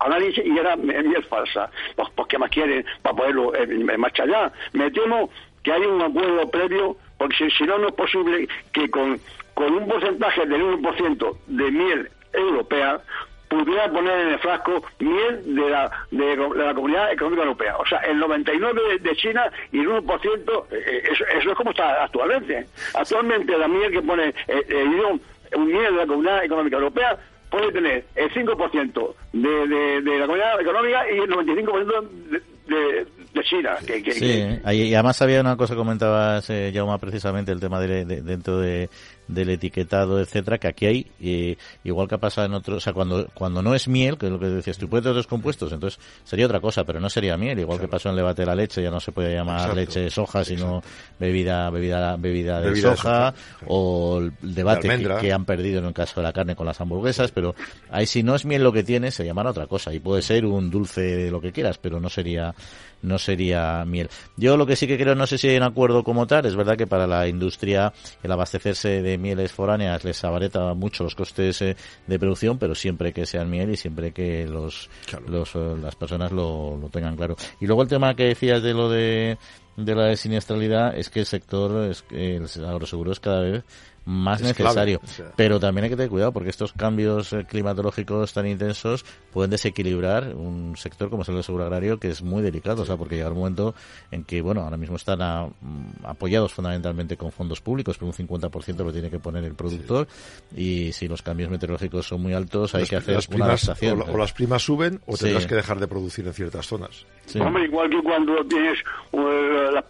análisis 0.00 0.44
y 0.44 0.56
era 0.56 0.76
miel 0.76 1.24
falsa. 1.24 1.70
Pues, 1.96 2.08
pues, 2.14 2.28
¿qué 2.28 2.38
más 2.38 2.50
quieren 2.50 2.84
para 3.02 3.16
poderlo 3.16 3.54
eh, 3.54 3.66
marchar 3.98 4.28
ya? 4.28 4.52
Me 4.72 4.90
temo 4.90 5.30
que 5.62 5.72
haya 5.72 5.88
un 5.88 6.00
acuerdo 6.00 6.48
previo, 6.50 6.96
porque 7.18 7.50
si, 7.50 7.64
no, 7.64 7.78
no 7.78 7.88
es 7.88 7.94
posible 7.94 8.48
que 8.72 8.90
con, 8.90 9.20
con 9.54 9.74
un 9.74 9.88
porcentaje 9.88 10.46
del 10.46 10.62
1% 10.62 11.36
de 11.46 11.70
miel 11.70 12.10
europea 12.32 13.00
pudiera 13.48 13.90
poner 13.90 14.20
en 14.20 14.28
el 14.28 14.38
frasco 14.38 14.84
miel 14.98 15.54
de 15.54 15.70
la, 15.70 15.90
de, 16.10 16.36
la 16.36 16.74
Comunidad 16.74 17.12
Económica 17.12 17.42
Europea. 17.42 17.76
O 17.78 17.86
sea, 17.86 17.98
el 18.00 18.20
99% 18.20 19.00
de, 19.00 19.16
China 19.16 19.50
y 19.72 19.80
el 19.80 19.88
1%, 19.88 20.64
eh, 20.70 21.02
eso, 21.10 21.24
eso, 21.26 21.50
es 21.50 21.56
como 21.56 21.70
está 21.70 22.04
actualmente. 22.04 22.66
Actualmente 22.94 23.56
la 23.56 23.68
miel 23.68 23.90
que 23.90 24.02
pone 24.02 24.28
eh, 24.46 24.64
el, 24.68 25.20
un 25.54 25.66
miel 25.66 25.94
de 25.94 26.00
la 26.00 26.06
Comunidad 26.06 26.44
Económica 26.44 26.76
Europea 26.76 27.18
puede 27.50 27.72
tener 27.72 28.04
el 28.14 28.30
5% 28.30 29.14
de, 29.32 29.68
de, 29.68 30.02
de 30.02 30.18
la 30.18 30.26
Comunidad 30.26 30.60
Económica 30.60 31.10
y 31.10 31.18
el 31.18 31.30
95% 31.30 32.08
de, 32.28 32.42
de, 32.66 33.06
de 33.34 33.42
China. 33.42 33.76
Que, 33.86 34.12
sí, 34.12 34.74
y 34.74 34.94
además 34.94 35.20
había 35.22 35.40
una 35.40 35.56
cosa 35.56 35.74
que 35.74 35.78
comentabas, 35.78 36.48
eh, 36.50 36.70
Jauma, 36.74 36.98
precisamente 36.98 37.52
el 37.52 37.60
tema 37.60 37.80
de, 37.80 38.04
dentro 38.04 38.58
de, 38.58 38.88
del 39.28 39.50
etiquetado, 39.50 40.20
etcétera, 40.20 40.58
que 40.58 40.68
aquí 40.68 40.86
hay, 40.86 41.06
eh, 41.20 41.56
igual 41.84 42.08
que 42.08 42.14
ha 42.16 42.18
pasado 42.18 42.46
en 42.46 42.54
otros, 42.54 42.78
o 42.78 42.80
sea, 42.80 42.92
cuando, 42.92 43.28
cuando 43.34 43.62
no 43.62 43.74
es 43.74 43.86
miel, 43.86 44.16
que 44.16 44.26
es 44.26 44.32
lo 44.32 44.40
que 44.40 44.46
decías 44.46 44.78
tú, 44.78 44.88
puedes 44.88 45.04
tener 45.04 45.12
otros 45.12 45.26
compuestos, 45.26 45.70
entonces 45.72 46.00
sería 46.24 46.46
otra 46.46 46.60
cosa, 46.60 46.84
pero 46.84 46.98
no 46.98 47.10
sería 47.10 47.36
miel, 47.36 47.58
igual 47.60 47.78
que 47.78 47.88
pasó 47.88 48.08
en 48.08 48.14
el 48.14 48.16
debate 48.16 48.42
de 48.42 48.46
la 48.46 48.54
leche, 48.54 48.82
ya 48.82 48.90
no 48.90 49.00
se 49.00 49.12
puede 49.12 49.34
llamar 49.34 49.74
leche 49.74 50.00
de 50.00 50.10
soja, 50.10 50.44
sino 50.44 50.82
bebida, 51.20 51.70
bebida, 51.70 52.16
bebida 52.16 52.60
de 52.60 52.74
soja, 52.76 53.34
o 53.66 54.18
el 54.18 54.32
debate 54.40 54.88
que, 55.20 55.32
han 55.32 55.44
perdido 55.44 55.80
en 55.80 55.86
el 55.86 55.92
caso 55.92 56.20
de 56.20 56.24
la 56.24 56.32
carne 56.32 56.56
con 56.56 56.66
las 56.66 56.80
hamburguesas, 56.80 57.30
pero 57.30 57.54
ahí 57.90 58.06
si 58.06 58.22
no 58.22 58.34
es 58.34 58.44
miel 58.46 58.62
lo 58.62 58.72
que 58.72 58.82
tiene, 58.82 59.10
se 59.10 59.24
llamará 59.24 59.50
otra 59.50 59.66
cosa, 59.66 59.92
y 59.92 60.00
puede 60.00 60.22
ser 60.22 60.46
un 60.46 60.70
dulce 60.70 61.02
de 61.02 61.30
lo 61.30 61.40
que 61.40 61.52
quieras, 61.52 61.76
pero 61.76 62.00
no 62.00 62.08
sería, 62.08 62.54
no 63.02 63.18
sería 63.18 63.84
miel. 63.84 64.08
Yo 64.36 64.56
lo 64.56 64.66
que 64.66 64.76
sí 64.76 64.86
que 64.86 64.98
creo, 64.98 65.14
no 65.14 65.26
sé 65.26 65.38
si 65.38 65.48
hay 65.48 65.56
un 65.56 65.62
acuerdo 65.62 66.04
como 66.04 66.26
tal, 66.26 66.46
es 66.46 66.56
verdad 66.56 66.76
que 66.76 66.86
para 66.86 67.06
la 67.06 67.28
industria 67.28 67.92
el 68.22 68.32
abastecerse 68.32 69.02
de 69.02 69.18
mieles 69.18 69.52
foráneas 69.52 70.04
les 70.04 70.22
abareta 70.24 70.74
mucho 70.74 71.04
los 71.04 71.14
costes 71.14 71.62
eh, 71.62 71.76
de 72.06 72.18
producción, 72.18 72.58
pero 72.58 72.74
siempre 72.74 73.12
que 73.12 73.26
sean 73.26 73.50
miel 73.50 73.70
y 73.70 73.76
siempre 73.76 74.12
que 74.12 74.46
los, 74.46 74.90
los 75.26 75.54
eh, 75.54 75.76
las 75.80 75.96
personas 75.96 76.32
lo, 76.32 76.76
lo 76.76 76.88
tengan 76.88 77.16
claro. 77.16 77.36
Y 77.60 77.66
luego 77.66 77.82
el 77.82 77.88
tema 77.88 78.14
que 78.14 78.24
decías 78.24 78.62
de 78.62 78.74
lo 78.74 78.88
de 78.88 79.38
de 79.78 79.94
la 79.94 80.16
siniestralidad 80.16 80.98
es 80.98 81.08
que 81.08 81.20
el 81.20 81.26
sector, 81.26 81.94
el 82.10 82.46
agroseguro 82.66 83.12
es 83.12 83.20
cada 83.20 83.42
vez 83.42 83.64
más 84.08 84.40
necesario. 84.40 85.02
Pero 85.36 85.60
también 85.60 85.84
hay 85.84 85.90
que 85.90 85.96
tener 85.96 86.08
cuidado 86.08 86.32
porque 86.32 86.48
estos 86.48 86.72
cambios 86.72 87.34
eh, 87.34 87.44
climatológicos 87.46 88.32
tan 88.32 88.46
intensos 88.46 89.04
pueden 89.30 89.50
desequilibrar 89.50 90.34
un 90.34 90.76
sector 90.78 91.10
como 91.10 91.22
es 91.22 91.28
el 91.28 91.34
del 91.34 91.44
seguro 91.44 91.64
agrario 91.64 91.98
que 91.98 92.08
es 92.08 92.22
muy 92.22 92.42
delicado, 92.42 92.82
o 92.82 92.86
sea, 92.86 92.96
porque 92.96 93.16
llega 93.16 93.28
un 93.28 93.36
momento 93.36 93.74
en 94.10 94.24
que, 94.24 94.40
bueno, 94.40 94.62
ahora 94.62 94.78
mismo 94.78 94.96
están 94.96 95.18
mm, 95.18 96.06
apoyados 96.06 96.54
fundamentalmente 96.54 97.18
con 97.18 97.30
fondos 97.30 97.60
públicos, 97.60 97.98
pero 97.98 98.06
un 98.06 98.14
50% 98.14 98.76
lo 98.82 98.92
tiene 98.92 99.10
que 99.10 99.18
poner 99.18 99.44
el 99.44 99.54
productor. 99.54 100.08
Y 100.56 100.90
si 100.92 101.06
los 101.06 101.20
cambios 101.20 101.50
meteorológicos 101.50 102.06
son 102.06 102.22
muy 102.22 102.32
altos 102.32 102.74
hay 102.74 102.86
que 102.86 102.96
hacer 102.96 103.16
las 103.16 103.28
una 103.28 103.44
adaptación. 103.44 104.02
O, 104.08 104.16
las 104.16 104.32
primas 104.32 104.62
suben 104.62 105.00
o 105.06 105.18
tendrás 105.18 105.46
que 105.46 105.54
dejar 105.54 105.78
de 105.80 105.86
producir 105.86 106.26
en 106.26 106.32
ciertas 106.32 106.66
zonas. 106.66 107.04
Hombre, 107.38 107.66
igual 107.66 107.90
que 107.90 108.02
cuando 108.02 108.42
tienes 108.46 108.78
uh, 109.12 109.70
la, 109.70 109.82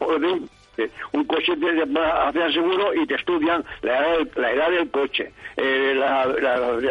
un 1.13 1.25
coche 1.25 1.55
te 1.57 2.01
hacen 2.01 2.53
seguro 2.53 2.95
y 2.95 3.07
te 3.07 3.15
estudian 3.15 3.65
la 3.83 3.99
edad, 3.99 4.29
la 4.37 4.53
edad 4.53 4.71
del 4.71 4.91
coche, 4.91 5.33
eh, 5.57 5.95
la, 5.97 6.27
la, 6.27 6.57
los 6.59 6.83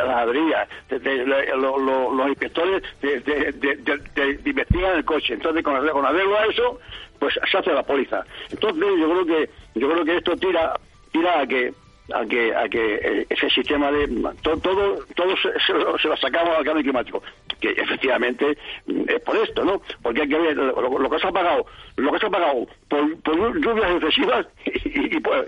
inspectores 2.28 2.84
te, 3.00 4.40
investigan 4.46 4.98
el 4.98 5.06
coche. 5.06 5.34
Entonces, 5.34 5.64
con, 5.64 5.88
con 5.88 6.06
arreglo 6.06 6.38
a 6.38 6.46
eso, 6.46 6.80
pues 7.20 7.40
se 7.50 7.58
hace 7.58 7.74
la 7.74 7.84
póliza. 7.84 8.26
Entonces, 8.50 8.84
yo 9.00 9.10
creo 9.10 9.26
que 9.26 9.50
yo 9.76 9.90
creo 9.90 10.06
que 10.06 10.18
esto 10.18 10.36
tira 10.36 10.74
tira 11.12 11.42
a 11.42 11.48
que 11.48 11.74
a 12.14 12.26
que, 12.26 12.56
a 12.56 12.70
que 12.70 12.96
eh, 12.96 13.26
ese 13.30 13.50
sistema 13.50 13.92
de 13.92 14.08
todo 14.42 14.58
todo, 14.58 15.06
todo 15.16 15.36
se, 15.38 15.74
lo, 15.74 16.18
sacamos 16.18 16.58
al 16.58 16.64
cambio 16.64 16.84
climático. 16.84 17.22
Que 17.60 17.72
efectivamente 17.72 18.58
mm, 18.86 19.04
es 19.08 19.20
por 19.22 19.36
esto 19.38 19.66
no 19.66 19.82
porque 20.02 20.22
hay 20.22 20.30
que 20.30 20.38
ver 20.38 20.56
lo, 20.56 21.10
que 21.10 21.20
se 21.20 21.28
ha 21.28 21.32
pagado 21.32 21.66
lo 21.96 22.12
que 22.12 22.20
se 22.20 22.26
ha 22.28 22.30
pagado 22.30 22.68
por, 22.88 23.22
por 23.22 23.60
lluvias 23.60 23.92
excesivas 23.92 24.48
y, 24.66 25.18
y, 25.18 25.20
por, 25.20 25.46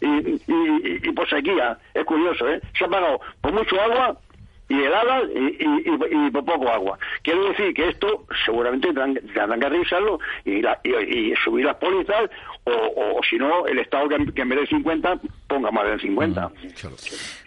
y, 0.00 1.10
por 1.12 1.28
sequía. 1.28 1.78
Es 1.94 2.04
curioso 2.04 2.48
eh 2.48 2.60
se 2.78 2.84
ha 2.84 2.88
pagado 2.88 3.20
por 3.40 3.52
mucho 3.52 3.80
agua 3.80 4.16
y 4.68 4.82
heladas 4.82 5.24
y, 5.34 5.64
y, 5.64 6.26
y, 6.26 6.30
por 6.30 6.44
poco 6.44 6.68
agua. 6.68 6.98
Quiero 7.22 7.48
decir 7.48 7.72
que 7.74 7.88
esto 7.88 8.24
seguramente 8.44 8.88
tendrán, 8.88 9.60
que 9.60 9.68
revisarlo 9.68 10.20
y, 10.44 10.62
y, 10.84 11.34
subir 11.36 11.64
las 11.64 11.76
pólizas 11.76 12.30
o, 12.68 13.18
o, 13.18 13.22
si 13.28 13.36
no, 13.36 13.66
el 13.66 13.78
Estado 13.78 14.08
que, 14.08 14.42
en 14.42 14.48
vez 14.48 14.60
de 14.60 14.66
50 14.66 15.20
ponga 15.46 15.70
más 15.70 15.86
de 15.90 15.98
50. 15.98 16.52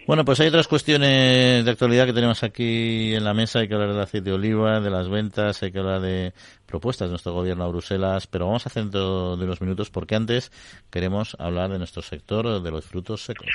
Bueno, 0.06 0.24
pues 0.24 0.40
hay 0.40 0.48
otras 0.48 0.68
cuestiones 0.68 1.64
de 1.64 1.70
actualidad 1.70 2.06
que 2.06 2.12
tenemos 2.12 2.42
aquí 2.42 3.14
en 3.14 3.24
la 3.24 3.34
mesa. 3.34 3.60
Hay 3.60 3.68
que 3.68 3.74
hablar 3.74 3.90
del 3.90 4.00
aceite 4.00 4.30
de 4.30 4.36
oliva, 4.36 4.80
de 4.80 4.90
las 4.90 5.08
ventas, 5.08 5.62
hay 5.62 5.72
que 5.72 5.78
hablar 5.78 6.00
de 6.00 6.32
propuestas 6.66 7.08
de 7.08 7.12
nuestro 7.12 7.32
gobierno 7.32 7.64
a 7.64 7.68
Bruselas, 7.68 8.26
pero 8.26 8.46
vamos 8.46 8.66
a 8.66 8.68
hacer 8.68 8.84
dentro 8.84 9.36
de 9.36 9.44
unos 9.44 9.60
minutos 9.60 9.90
porque 9.90 10.14
antes 10.14 10.50
queremos 10.90 11.36
hablar 11.38 11.70
de 11.70 11.78
nuestro 11.78 12.02
sector 12.02 12.62
de 12.62 12.70
los 12.70 12.84
frutos 12.84 13.24
secos. 13.24 13.46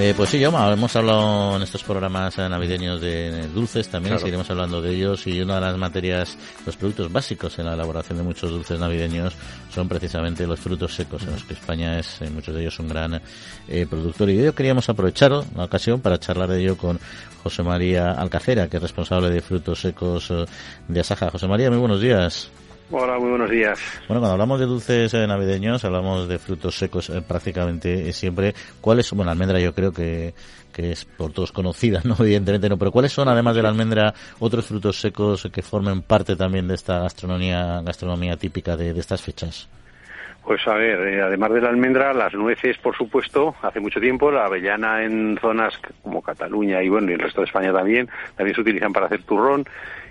Eh, 0.00 0.14
pues 0.16 0.30
sí, 0.30 0.38
yo 0.38 0.50
hemos 0.50 0.94
hablado 0.94 1.56
en 1.56 1.62
estos 1.62 1.82
programas 1.82 2.38
navideños 2.38 3.00
de 3.00 3.48
dulces, 3.48 3.88
también 3.88 4.16
seguiremos 4.16 4.48
hablando 4.48 4.80
de 4.80 4.94
ellos 4.94 5.26
y 5.26 5.40
una 5.40 5.56
de 5.56 5.60
las 5.62 5.76
materias, 5.76 6.38
los 6.64 6.76
productos 6.76 7.10
básicos 7.10 7.58
en 7.58 7.66
la 7.66 7.74
elaboración 7.74 8.18
de 8.18 8.22
muchos 8.22 8.48
dulces 8.48 8.78
navideños 8.78 9.34
son 9.74 9.88
precisamente 9.88 10.46
los 10.46 10.60
frutos 10.60 10.94
secos, 10.94 11.22
en 11.24 11.32
los 11.32 11.42
que 11.42 11.54
España 11.54 11.98
es, 11.98 12.22
en 12.22 12.32
muchos 12.32 12.54
de 12.54 12.60
ellos, 12.60 12.78
un 12.78 12.88
gran 12.88 13.20
eh, 13.66 13.86
productor. 13.90 14.30
Y 14.30 14.40
hoy 14.40 14.52
queríamos 14.52 14.88
aprovechar 14.88 15.32
la 15.32 15.64
ocasión 15.64 16.00
para 16.00 16.16
charlar 16.20 16.48
de 16.48 16.60
ello 16.60 16.76
con 16.76 17.00
José 17.42 17.64
María 17.64 18.12
Alcacera, 18.12 18.68
que 18.68 18.76
es 18.76 18.82
responsable 18.84 19.30
de 19.30 19.40
frutos 19.40 19.80
secos 19.80 20.30
eh, 20.30 20.44
de 20.86 21.00
Asaja. 21.00 21.28
José 21.30 21.48
María, 21.48 21.70
muy 21.70 21.80
buenos 21.80 22.00
días. 22.00 22.48
Hola, 22.90 23.18
muy 23.18 23.28
buenos 23.28 23.50
días. 23.50 23.78
Bueno, 24.08 24.20
cuando 24.20 24.32
hablamos 24.32 24.58
de 24.58 24.64
dulces 24.64 25.12
eh, 25.12 25.26
navideños, 25.26 25.84
hablamos 25.84 26.26
de 26.26 26.38
frutos 26.38 26.78
secos 26.78 27.10
eh, 27.10 27.20
prácticamente 27.20 28.14
siempre. 28.14 28.54
¿Cuáles 28.80 29.04
son? 29.04 29.18
Bueno, 29.18 29.28
la 29.28 29.32
almendra 29.32 29.60
yo 29.60 29.74
creo 29.74 29.92
que, 29.92 30.32
que 30.72 30.92
es 30.92 31.04
por 31.04 31.32
todos 31.32 31.52
conocida, 31.52 32.00
¿no? 32.04 32.16
Evidentemente 32.18 32.66
no, 32.70 32.78
pero 32.78 32.90
¿cuáles 32.90 33.12
son, 33.12 33.28
además 33.28 33.56
de 33.56 33.62
la 33.62 33.68
almendra, 33.68 34.14
otros 34.38 34.64
frutos 34.64 34.98
secos 34.98 35.48
que 35.52 35.60
formen 35.60 36.00
parte 36.00 36.34
también 36.34 36.66
de 36.66 36.76
esta 36.76 37.00
gastronomía, 37.00 37.82
gastronomía 37.84 38.38
típica 38.38 38.74
de 38.74 38.98
estas 38.98 39.20
fechas? 39.20 39.68
Pues 40.48 40.66
a 40.66 40.72
ver, 40.76 41.06
eh, 41.06 41.20
además 41.20 41.52
de 41.52 41.60
la 41.60 41.68
almendra, 41.68 42.14
las 42.14 42.32
nueces, 42.32 42.78
por 42.78 42.96
supuesto, 42.96 43.54
hace 43.60 43.80
mucho 43.80 44.00
tiempo, 44.00 44.30
la 44.30 44.46
avellana 44.46 45.04
en 45.04 45.36
zonas 45.38 45.78
como 46.02 46.22
Cataluña 46.22 46.82
y 46.82 46.88
bueno, 46.88 47.10
y 47.10 47.12
el 47.12 47.20
resto 47.20 47.42
de 47.42 47.48
España 47.48 47.70
también, 47.70 48.08
también 48.34 48.54
se 48.54 48.62
utilizan 48.62 48.94
para 48.94 49.04
hacer 49.04 49.24
turrón 49.24 49.66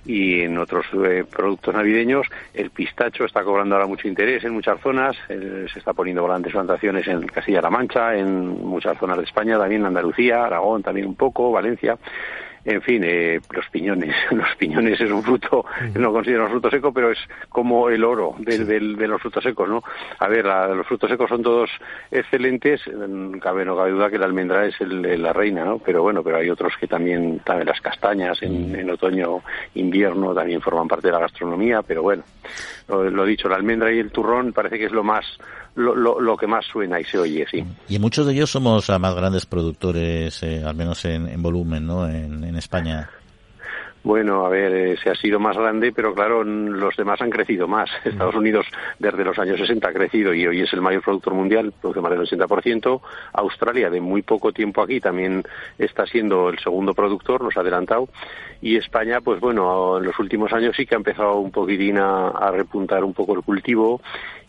y 0.06 0.42
en 0.42 0.60
otros 0.60 0.86
eh, 0.94 1.26
productos 1.28 1.74
navideños. 1.74 2.28
El 2.54 2.70
pistacho 2.70 3.26
está 3.26 3.44
cobrando 3.44 3.74
ahora 3.74 3.88
mucho 3.88 4.08
interés 4.08 4.44
en 4.44 4.54
muchas 4.54 4.80
zonas, 4.80 5.18
se 5.28 5.80
está 5.80 5.94
poniendo 5.94 6.24
grandes 6.24 6.52
plantaciones 6.52 7.08
en 7.08 7.26
Castilla-La 7.26 7.72
Mancha, 7.72 8.16
en 8.16 8.64
muchas 8.64 8.96
zonas 9.00 9.18
de 9.18 9.24
España, 9.24 9.58
también 9.58 9.82
en 9.82 9.88
Andalucía, 9.88 10.46
Aragón 10.46 10.84
también 10.84 11.08
un 11.08 11.16
poco, 11.16 11.52
Valencia 11.52 11.98
en 12.66 12.82
fin, 12.82 13.04
eh, 13.06 13.40
los 13.52 13.68
piñones. 13.70 14.16
Los 14.32 14.56
piñones 14.58 15.00
es 15.00 15.12
un 15.12 15.24
fruto, 15.24 15.66
no 15.96 16.12
considero 16.12 16.46
un 16.46 16.52
fruto 16.52 16.70
seco, 16.70 16.92
pero 16.92 17.12
es 17.12 17.18
como 17.50 17.90
el 17.90 18.04
oro 18.04 18.36
de, 18.40 18.60
de, 18.66 19.08
los 19.08 19.22
frutos 19.22 19.44
secos, 19.44 19.68
¿no? 19.68 19.84
A 20.20 20.28
ver, 20.28 20.46
los 20.46 20.86
frutos 20.86 21.10
secos 21.10 21.30
son 21.30 21.42
todos 21.42 21.70
excelentes, 22.12 22.82
cabe, 23.42 23.66
no 23.66 23.76
cabe 23.76 23.92
duda 23.92 24.10
que 24.10 24.18
la 24.18 24.26
almendra 24.26 24.66
es 24.66 24.76
la 24.82 25.34
reina, 25.34 25.64
¿no? 25.66 25.80
Pero 25.80 26.04
bueno, 26.04 26.24
pero 26.24 26.38
hay 26.38 26.50
otros 26.50 26.74
que 26.80 26.88
también, 26.88 27.40
también 27.40 27.68
las 27.68 27.82
castañas 27.82 28.42
en, 28.42 28.76
en 28.76 28.90
otoño, 28.90 29.42
invierno, 29.76 30.34
también 30.34 30.62
forman 30.62 30.88
parte 30.88 31.08
de 31.08 31.14
la 31.14 31.20
gastronomía, 31.20 31.82
pero 31.82 32.04
bueno, 32.04 32.24
lo, 32.88 33.10
lo 33.10 33.26
dicho, 33.26 33.50
la 33.50 33.56
almendra 33.56 33.92
y 33.92 34.00
el 34.00 34.12
turrón 34.12 34.54
parece 34.54 34.78
que 34.78 34.86
es 34.86 34.92
lo 34.92 35.04
más 35.04 35.26
lo, 35.78 36.20
lo, 36.20 36.38
que 36.38 36.48
más 36.48 36.66
suena 36.66 37.00
y 37.00 37.04
se 37.04 37.20
oye, 37.20 37.46
sí. 37.50 37.64
Y 37.88 38.00
muchos 38.00 38.26
de 38.26 38.34
ellos 38.34 38.50
somos 38.50 38.90
más 39.00 39.16
grandes 39.16 39.46
productores, 39.46 40.42
eh, 40.42 40.64
al 40.66 40.76
menos 40.76 41.06
en, 41.06 41.42
volumen, 41.42 41.86
¿no? 41.86 42.10
En, 42.10 42.44
en 42.44 42.56
España. 42.58 43.10
Bueno, 44.08 44.46
a 44.46 44.50
ver, 44.50 44.74
eh, 44.74 44.98
se 45.04 45.10
ha 45.10 45.16
sido 45.16 45.38
más 45.38 45.58
grande, 45.58 45.92
pero 45.92 46.14
claro, 46.14 46.42
los 46.42 46.96
demás 46.96 47.20
han 47.22 47.30
crecido 47.30 47.68
más. 47.68 47.90
Mm. 48.06 48.08
Estados 48.08 48.36
Unidos 48.36 48.66
desde 49.00 49.26
los 49.26 49.38
años 49.38 49.60
60 49.60 49.86
ha 49.86 49.92
crecido 49.92 50.34
y 50.34 50.48
hoy 50.48 50.62
es 50.62 50.72
el 50.72 50.80
mayor 50.80 51.02
productor 51.02 51.34
mundial, 51.34 51.74
produce 51.82 52.00
más 52.00 52.12
del 52.12 52.22
80%. 52.22 53.02
Australia, 53.34 53.90
de 53.90 54.00
muy 54.00 54.22
poco 54.22 54.54
tiempo 54.54 54.82
aquí, 54.82 55.02
también 55.02 55.44
está 55.78 56.06
siendo 56.06 56.48
el 56.48 56.58
segundo 56.60 56.94
productor, 56.94 57.44
nos 57.44 57.58
ha 57.58 57.60
adelantado. 57.60 58.08
Y 58.62 58.76
España, 58.76 59.22
pues 59.22 59.40
bueno, 59.40 59.98
en 59.98 60.06
los 60.06 60.18
últimos 60.20 60.52
años 60.54 60.76
sí 60.76 60.86
que 60.86 60.96
ha 60.96 60.98
empezado 60.98 61.36
un 61.36 61.52
poquitín 61.52 61.98
a, 61.98 62.52
repuntar 62.52 63.04
un 63.04 63.14
poco 63.14 63.36
el 63.36 63.44
cultivo 63.44 64.02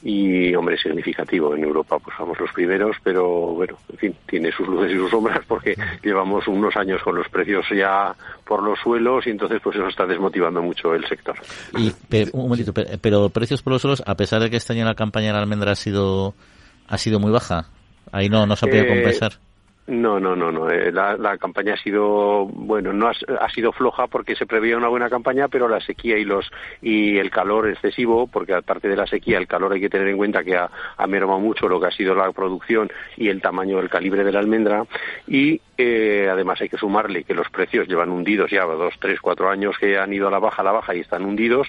y 0.02 0.54
hombre 0.54 0.78
significativo. 0.78 1.54
En 1.54 1.64
Europa 1.64 1.98
pues 1.98 2.16
somos 2.16 2.38
los 2.38 2.50
primeros 2.52 2.96
pero 3.02 3.26
bueno 3.54 3.76
en 3.90 3.98
fin 3.98 4.14
tiene 4.26 4.52
sus 4.52 4.66
luces 4.66 4.92
y 4.92 4.96
sus 4.96 5.10
sombras 5.10 5.40
porque 5.46 5.74
llevamos 6.02 6.46
unos 6.46 6.76
años 6.76 7.02
con 7.02 7.16
los 7.16 7.28
precios 7.28 7.66
ya 7.74 8.14
por 8.46 8.62
los 8.62 8.78
suelos 8.78 9.26
y 9.26 9.30
entonces 9.30 9.60
pues 9.62 9.76
eso 9.76 9.88
está 9.88 10.06
desmotivando 10.06 10.62
mucho 10.62 10.94
el 10.94 11.06
sector. 11.08 11.36
Y 11.76 11.92
un 12.32 12.42
momentito 12.42 12.72
pero, 12.72 13.28
precios 13.30 13.62
por 13.62 13.72
los 13.72 13.82
suelos 13.82 14.02
a 14.06 14.14
pesar 14.14 14.40
de 14.40 14.50
que 14.50 14.56
este 14.56 14.72
año 14.72 14.84
la 14.84 14.94
campaña 14.94 15.28
de 15.28 15.32
la 15.34 15.40
almendra 15.40 15.72
ha 15.72 15.76
sido 15.76 16.34
ha 16.86 16.96
sido 16.96 17.18
muy 17.18 17.32
baja 17.32 17.68
ahí 18.12 18.28
no 18.28 18.46
no 18.46 18.56
se 18.56 18.66
ha 18.66 18.68
podido 18.68 18.84
eh, 18.84 18.88
compensar 18.88 19.32
no, 19.88 20.20
no, 20.20 20.36
no, 20.36 20.52
no. 20.52 20.70
Eh, 20.70 20.92
la, 20.92 21.16
la, 21.16 21.38
campaña 21.38 21.74
ha 21.74 21.76
sido, 21.78 22.44
bueno, 22.46 22.92
no 22.92 23.08
ha, 23.08 23.48
sido 23.50 23.72
floja 23.72 24.06
porque 24.06 24.36
se 24.36 24.46
preveía 24.46 24.76
una 24.76 24.88
buena 24.88 25.08
campaña, 25.08 25.48
pero 25.48 25.66
la 25.66 25.80
sequía 25.80 26.18
y 26.18 26.24
los 26.24 26.50
y 26.82 27.16
el 27.16 27.30
calor 27.30 27.68
excesivo, 27.68 28.26
porque 28.26 28.52
aparte 28.52 28.88
de 28.88 28.96
la 28.96 29.06
sequía, 29.06 29.38
el 29.38 29.46
calor 29.46 29.72
hay 29.72 29.80
que 29.80 29.88
tener 29.88 30.08
en 30.08 30.18
cuenta 30.18 30.44
que 30.44 30.56
ha, 30.56 30.70
ha 30.96 31.06
mermado 31.06 31.40
mucho 31.40 31.68
lo 31.68 31.80
que 31.80 31.86
ha 31.86 31.90
sido 31.90 32.14
la 32.14 32.30
producción 32.32 32.90
y 33.16 33.28
el 33.28 33.40
tamaño 33.40 33.78
del 33.78 33.88
calibre 33.88 34.24
de 34.24 34.32
la 34.32 34.40
almendra 34.40 34.84
y 35.26 35.60
eh, 35.78 36.28
además 36.30 36.60
hay 36.60 36.68
que 36.68 36.76
sumarle 36.76 37.24
que 37.24 37.34
los 37.34 37.48
precios 37.50 37.88
llevan 37.88 38.10
hundidos 38.10 38.50
ya 38.50 38.64
dos, 38.64 38.94
tres, 39.00 39.20
cuatro 39.20 39.48
años 39.48 39.76
que 39.78 39.96
han 39.96 40.12
ido 40.12 40.28
a 40.28 40.30
la 40.30 40.38
baja, 40.38 40.62
a 40.62 40.64
la 40.64 40.72
baja 40.72 40.94
y 40.94 41.00
están 41.00 41.24
hundidos, 41.24 41.68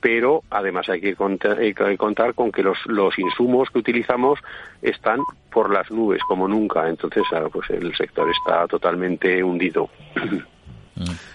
pero 0.00 0.42
además 0.50 0.88
hay 0.88 1.00
que 1.00 1.14
contar, 1.14 2.34
con 2.34 2.52
que 2.52 2.62
los, 2.62 2.78
los, 2.86 3.18
insumos 3.18 3.70
que 3.70 3.80
utilizamos 3.80 4.38
están 4.82 5.20
por 5.52 5.72
las 5.72 5.90
nubes 5.90 6.22
como 6.24 6.48
nunca. 6.48 6.88
Entonces, 6.88 7.22
pues 7.52 7.70
el 7.70 7.94
sector 7.94 8.28
está 8.30 8.66
totalmente 8.66 9.42
hundido. 9.42 9.90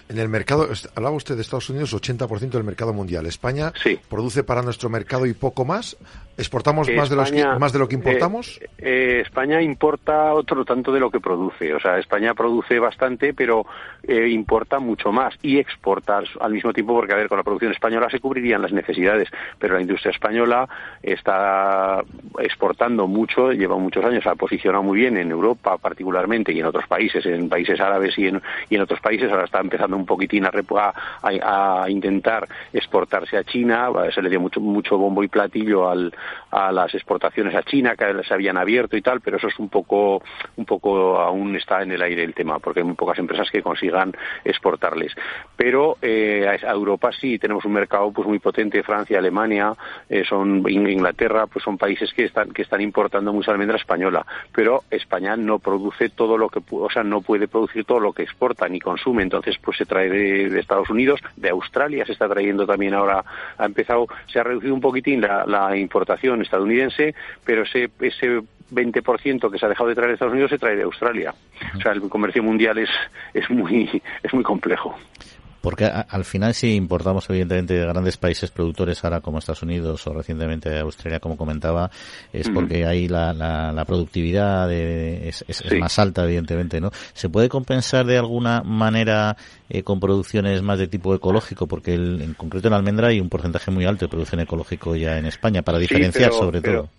En 0.10 0.18
el 0.18 0.30
mercado, 0.30 0.68
hablaba 0.96 1.16
usted 1.16 1.36
de 1.36 1.42
Estados 1.42 1.70
Unidos, 1.70 1.94
80% 1.94 2.50
del 2.50 2.64
mercado 2.64 2.94
mundial. 2.94 3.26
España 3.26 3.72
produce 4.10 4.44
para 4.44 4.62
nuestro 4.62 4.90
mercado 4.90 5.26
y 5.26 5.34
poco 5.34 5.66
más. 5.66 5.98
¿Exportamos 6.38 6.90
más, 6.94 7.10
de 7.10 7.16
los 7.16 7.32
más 7.60 7.72
de 7.72 7.80
lo 7.80 7.88
que 7.88 7.96
importamos? 7.96 8.60
Eh, 8.62 8.68
eh, 8.80 9.22
España 9.22 9.62
importa 9.62 10.34
otro 10.34 10.66
tanto 10.66 10.92
de 10.92 11.00
lo 11.00 11.10
que 11.10 11.22
produce. 11.22 11.74
O 11.74 11.80
sea, 11.80 11.98
España 11.98 12.34
produce 12.34 12.78
bastante, 12.78 13.34
pero 13.34 13.66
eh, 14.04 14.28
importa 14.28 14.80
mucho 14.80 15.14
más 15.14 15.34
y 15.42 15.60
exporta 15.60 16.22
al 16.42 16.52
mismo 16.52 16.74
tiempo, 16.74 16.94
porque, 16.94 17.14
a 17.14 17.16
ver, 17.16 17.30
con 17.30 17.38
la 17.38 17.44
producción 17.44 17.72
española 17.72 18.10
se 18.10 18.20
cubrirían 18.20 18.62
las 18.62 18.74
necesidades, 18.74 19.30
pero 19.58 19.76
la 19.76 19.82
industria 19.82 20.12
española 20.12 20.68
está 21.02 22.04
exportando 22.40 23.08
mucho, 23.08 23.54
lleva 23.54 23.78
muchos 23.78 24.04
años, 24.04 24.24
se 24.24 24.30
ha 24.30 24.36
posicionado 24.36 24.84
muy 24.84 25.00
bien 25.00 25.16
en 25.18 25.32
Europa 25.32 25.78
particularmente 25.78 26.52
y 26.52 26.60
en 26.60 26.66
otros 26.66 26.86
países, 26.88 27.26
en 27.26 27.48
países 27.48 27.80
árabes 27.80 28.18
y 28.18 28.28
en, 28.28 28.42
y 28.70 28.76
en 28.76 28.82
otros 28.82 29.00
países, 29.00 29.32
ahora 29.32 29.46
está 29.46 29.55
empezando 29.60 29.98
un 29.98 30.06
poquitín 30.06 30.46
a, 30.46 30.94
a, 31.24 31.90
intentar 31.90 32.48
exportarse 32.74 33.38
a 33.38 33.44
China, 33.44 33.90
se 34.14 34.22
le 34.22 34.30
dio 34.30 34.40
mucho, 34.40 34.60
mucho 34.60 34.98
bombo 34.98 35.24
y 35.24 35.28
platillo 35.28 35.90
al, 35.90 36.14
a 36.52 36.72
las 36.72 36.94
exportaciones 36.94 37.56
a 37.56 37.64
China 37.64 37.96
que 37.96 38.24
se 38.24 38.34
habían 38.34 38.58
abierto 38.58 38.98
y 38.98 39.02
tal, 39.02 39.22
pero 39.22 39.38
eso 39.38 39.48
es 39.48 39.60
un 39.60 39.70
poco, 39.70 40.22
un 40.56 40.66
poco 40.66 41.20
aún 41.20 41.56
está 41.56 41.82
en 41.84 41.92
el 41.92 42.02
aire 42.02 42.24
el 42.24 42.34
tema, 42.34 42.60
porque 42.60 42.80
hay 42.80 42.86
muy 42.86 42.96
pocas 42.96 43.20
empresas 43.20 43.50
que 43.52 43.62
consigan 43.62 44.14
exportarles. 44.44 45.14
Pero 45.56 45.98
eh, 46.02 46.48
a 46.48 46.72
Europa 46.72 47.12
sí 47.20 47.38
tenemos 47.40 47.66
un 47.66 47.74
mercado 47.74 48.12
pues 48.12 48.28
muy 48.28 48.40
potente, 48.40 48.84
Francia, 48.84 49.20
Alemania, 49.20 49.74
eh, 50.10 50.24
son 50.28 50.64
Inglaterra, 50.70 51.48
pues 51.48 51.64
son 51.64 51.78
países 51.78 52.14
que 52.14 52.26
están 52.26 52.52
que 52.52 52.62
están 52.62 52.82
importando 52.82 53.34
mucha 53.34 53.52
almendra 53.52 53.78
española, 53.78 54.26
pero 54.54 54.84
España 54.90 55.36
no 55.36 55.60
produce 55.60 56.10
todo 56.10 56.38
lo 56.38 56.50
que, 56.50 56.62
o 56.72 56.90
sea, 56.90 57.04
no 57.04 57.22
puede 57.22 57.48
producir 57.48 57.86
todo 57.86 58.00
lo 58.00 58.14
que 58.14 58.24
exporta 58.24 58.68
ni 58.68 58.80
consume, 58.80 59.24
entonces 59.24 59.45
pues 59.62 59.78
se 59.78 59.86
trae 59.86 60.10
de, 60.10 60.60
Estados 60.60 60.90
Unidos, 60.90 61.20
de 61.36 61.50
Australia 61.50 62.06
se 62.06 62.14
está 62.14 62.28
trayendo 62.28 62.66
también 62.66 62.94
ahora, 62.94 63.24
ha 63.58 63.66
empezado, 63.66 64.08
se 64.28 64.40
ha 64.40 64.44
reducido 64.44 64.74
un 64.74 64.82
poquitín 64.82 65.22
la, 65.22 65.76
importación 65.76 66.42
estadounidense, 66.42 67.16
pero 67.44 67.64
ese, 67.64 67.90
ese 68.00 68.42
20% 68.72 69.52
que 69.52 69.58
se 69.58 69.66
ha 69.66 69.70
dejado 69.70 69.90
de 69.90 69.96
traer 69.96 70.10
de 70.10 70.14
Estados 70.14 70.34
Unidos 70.34 70.52
se 70.52 70.58
trae 70.58 70.76
de 70.76 70.84
Australia. 70.84 71.34
O 71.76 71.82
sea, 71.82 71.92
el 71.92 72.02
comercio 72.10 72.44
mundial 72.44 72.78
es, 72.78 72.90
es, 73.34 73.50
muy, 73.50 74.02
es 74.24 74.34
muy 74.34 74.44
complejo. 74.44 74.98
Porque 75.66 75.86
al 75.86 76.26
final 76.26 76.54
si 76.54 76.76
importamos 76.76 77.28
evidentemente 77.28 77.74
de 77.74 77.80
grandes 77.88 78.18
países 78.18 78.52
productores 78.52 79.04
ahora 79.04 79.22
como 79.22 79.40
Estados 79.40 79.64
Unidos 79.64 80.06
o 80.06 80.14
recientemente 80.14 80.70
de 80.70 80.82
Australia 80.82 81.20
como 81.20 81.36
comentaba 81.36 81.90
es 82.32 82.50
porque 82.50 82.86
ahí 82.86 83.08
la, 83.08 83.34
la, 83.34 83.86
productividad 83.86 84.72
es, 84.72 85.44
más 85.80 85.98
alta 85.98 86.24
evidentemente 86.24 86.80
no 86.80 86.92
se 87.16 87.30
puede 87.30 87.50
compensar 87.50 88.06
de 88.06 88.20
alguna 88.20 88.62
manera 88.62 89.38
eh, 89.68 89.82
con 89.82 90.00
producciones 90.00 90.62
más 90.62 90.78
de 90.78 90.88
tipo 90.88 91.16
ecológico 91.16 91.66
porque 91.66 91.96
en 91.96 92.36
concreto 92.36 92.68
en 92.68 92.76
almendra 92.76 93.08
hay 93.08 93.20
un 93.20 93.30
porcentaje 93.30 93.72
muy 93.72 93.86
alto 93.86 94.06
de 94.06 94.10
producción 94.10 94.42
ecológico 94.42 94.96
ya 94.96 95.18
en 95.18 95.26
España 95.26 95.64
para 95.64 95.80
diferenciar 95.80 96.32
sobre 96.32 96.62
todo 96.62 96.90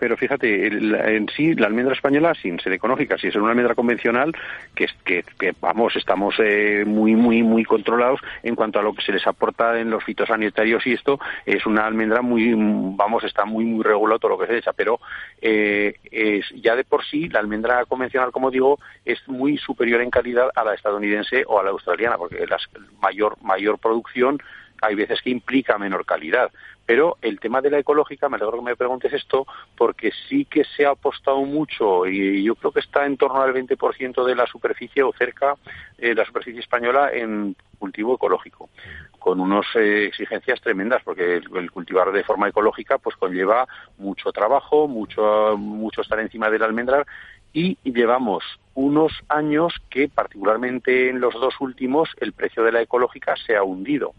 pero 0.00 0.16
fíjate, 0.16 0.66
en 0.66 1.28
sí 1.28 1.54
la 1.54 1.66
almendra 1.66 1.94
española 1.94 2.34
sin 2.34 2.58
ser 2.58 2.72
económica, 2.72 3.18
si 3.18 3.28
es 3.28 3.36
una 3.36 3.50
almendra 3.50 3.74
convencional, 3.74 4.34
que, 4.74 4.86
que, 5.04 5.22
que 5.38 5.54
vamos, 5.60 5.94
estamos 5.94 6.34
eh, 6.38 6.84
muy, 6.86 7.14
muy, 7.14 7.42
muy 7.42 7.64
controlados 7.64 8.20
en 8.42 8.56
cuanto 8.56 8.80
a 8.80 8.82
lo 8.82 8.94
que 8.94 9.02
se 9.02 9.12
les 9.12 9.26
aporta 9.26 9.78
en 9.78 9.90
los 9.90 10.02
fitosanitarios 10.02 10.86
y 10.86 10.94
esto 10.94 11.20
es 11.44 11.66
una 11.66 11.86
almendra 11.86 12.22
muy, 12.22 12.54
vamos, 12.96 13.24
está 13.24 13.44
muy, 13.44 13.64
muy 13.66 13.84
regulado 13.84 14.18
todo 14.18 14.30
lo 14.32 14.38
que 14.38 14.46
se 14.46 14.56
echa, 14.56 14.72
pero 14.72 14.98
eh, 15.42 15.94
es, 16.10 16.46
ya 16.62 16.74
de 16.74 16.84
por 16.84 17.04
sí 17.04 17.28
la 17.28 17.40
almendra 17.40 17.84
convencional, 17.84 18.32
como 18.32 18.50
digo, 18.50 18.78
es 19.04 19.18
muy 19.28 19.58
superior 19.58 20.00
en 20.00 20.10
calidad 20.10 20.48
a 20.54 20.64
la 20.64 20.74
estadounidense 20.74 21.44
o 21.46 21.60
a 21.60 21.62
la 21.62 21.70
australiana, 21.70 22.16
porque 22.16 22.46
la 22.46 22.56
mayor, 23.02 23.36
mayor 23.42 23.78
producción 23.78 24.38
hay 24.80 24.94
veces 24.94 25.20
que 25.22 25.30
implica 25.30 25.78
menor 25.78 26.04
calidad. 26.04 26.50
Pero 26.86 27.18
el 27.22 27.38
tema 27.38 27.60
de 27.60 27.70
la 27.70 27.78
ecológica, 27.78 28.28
me 28.28 28.36
alegro 28.36 28.58
que 28.58 28.64
me 28.64 28.76
preguntes 28.76 29.12
esto, 29.12 29.46
porque 29.76 30.10
sí 30.28 30.44
que 30.44 30.64
se 30.64 30.86
ha 30.86 30.90
apostado 30.90 31.40
mucho 31.42 32.06
y 32.06 32.42
yo 32.42 32.54
creo 32.56 32.72
que 32.72 32.80
está 32.80 33.06
en 33.06 33.16
torno 33.16 33.40
al 33.42 33.54
20% 33.54 34.24
de 34.24 34.34
la 34.34 34.46
superficie 34.46 35.02
o 35.02 35.12
cerca 35.12 35.54
de 35.98 36.14
la 36.14 36.24
superficie 36.24 36.60
española 36.60 37.10
en 37.12 37.54
cultivo 37.78 38.14
ecológico, 38.16 38.70
con 39.18 39.40
unas 39.40 39.66
eh, 39.76 40.06
exigencias 40.06 40.60
tremendas, 40.60 41.02
porque 41.04 41.36
el, 41.36 41.70
cultivar 41.70 42.10
de 42.12 42.24
forma 42.24 42.48
ecológica 42.48 42.98
pues 42.98 43.16
conlleva 43.16 43.66
mucho 43.98 44.32
trabajo, 44.32 44.88
mucho, 44.88 45.56
mucho 45.56 46.02
estar 46.02 46.20
encima 46.20 46.50
del 46.50 46.62
almendral 46.62 47.06
y 47.52 47.78
llevamos 47.84 48.44
unos 48.74 49.12
años 49.28 49.74
que 49.90 50.08
particularmente 50.08 51.08
en 51.08 51.20
los 51.20 51.34
dos 51.34 51.54
últimos 51.60 52.08
el 52.20 52.32
precio 52.32 52.62
de 52.62 52.72
la 52.72 52.82
ecológica 52.82 53.34
se 53.46 53.56
ha 53.56 53.62
hundido. 53.62 54.12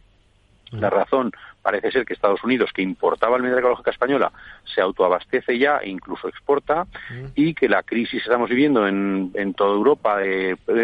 La 0.72 0.90
razón 0.90 1.32
parece 1.62 1.91
ser 1.91 2.06
que 2.06 2.13
Estados 2.13 2.43
Unidos, 2.43 2.71
que 2.74 2.82
importaba 2.82 3.36
almendra 3.36 3.60
ecológica 3.60 3.91
española, 3.91 4.32
se 4.74 4.82
autoabastece 4.82 5.58
ya 5.58 5.78
e 5.78 5.89
incluso 5.89 6.28
exporta, 6.28 6.86
mm. 6.86 7.26
y 7.36 7.54
que 7.54 7.69
la 7.69 7.84
crisis 7.84 8.12
que 8.12 8.30
estamos 8.30 8.50
viviendo 8.50 8.88
en, 8.88 9.32
en 9.34 9.54
toda 9.54 9.76
Europa, 9.76 10.17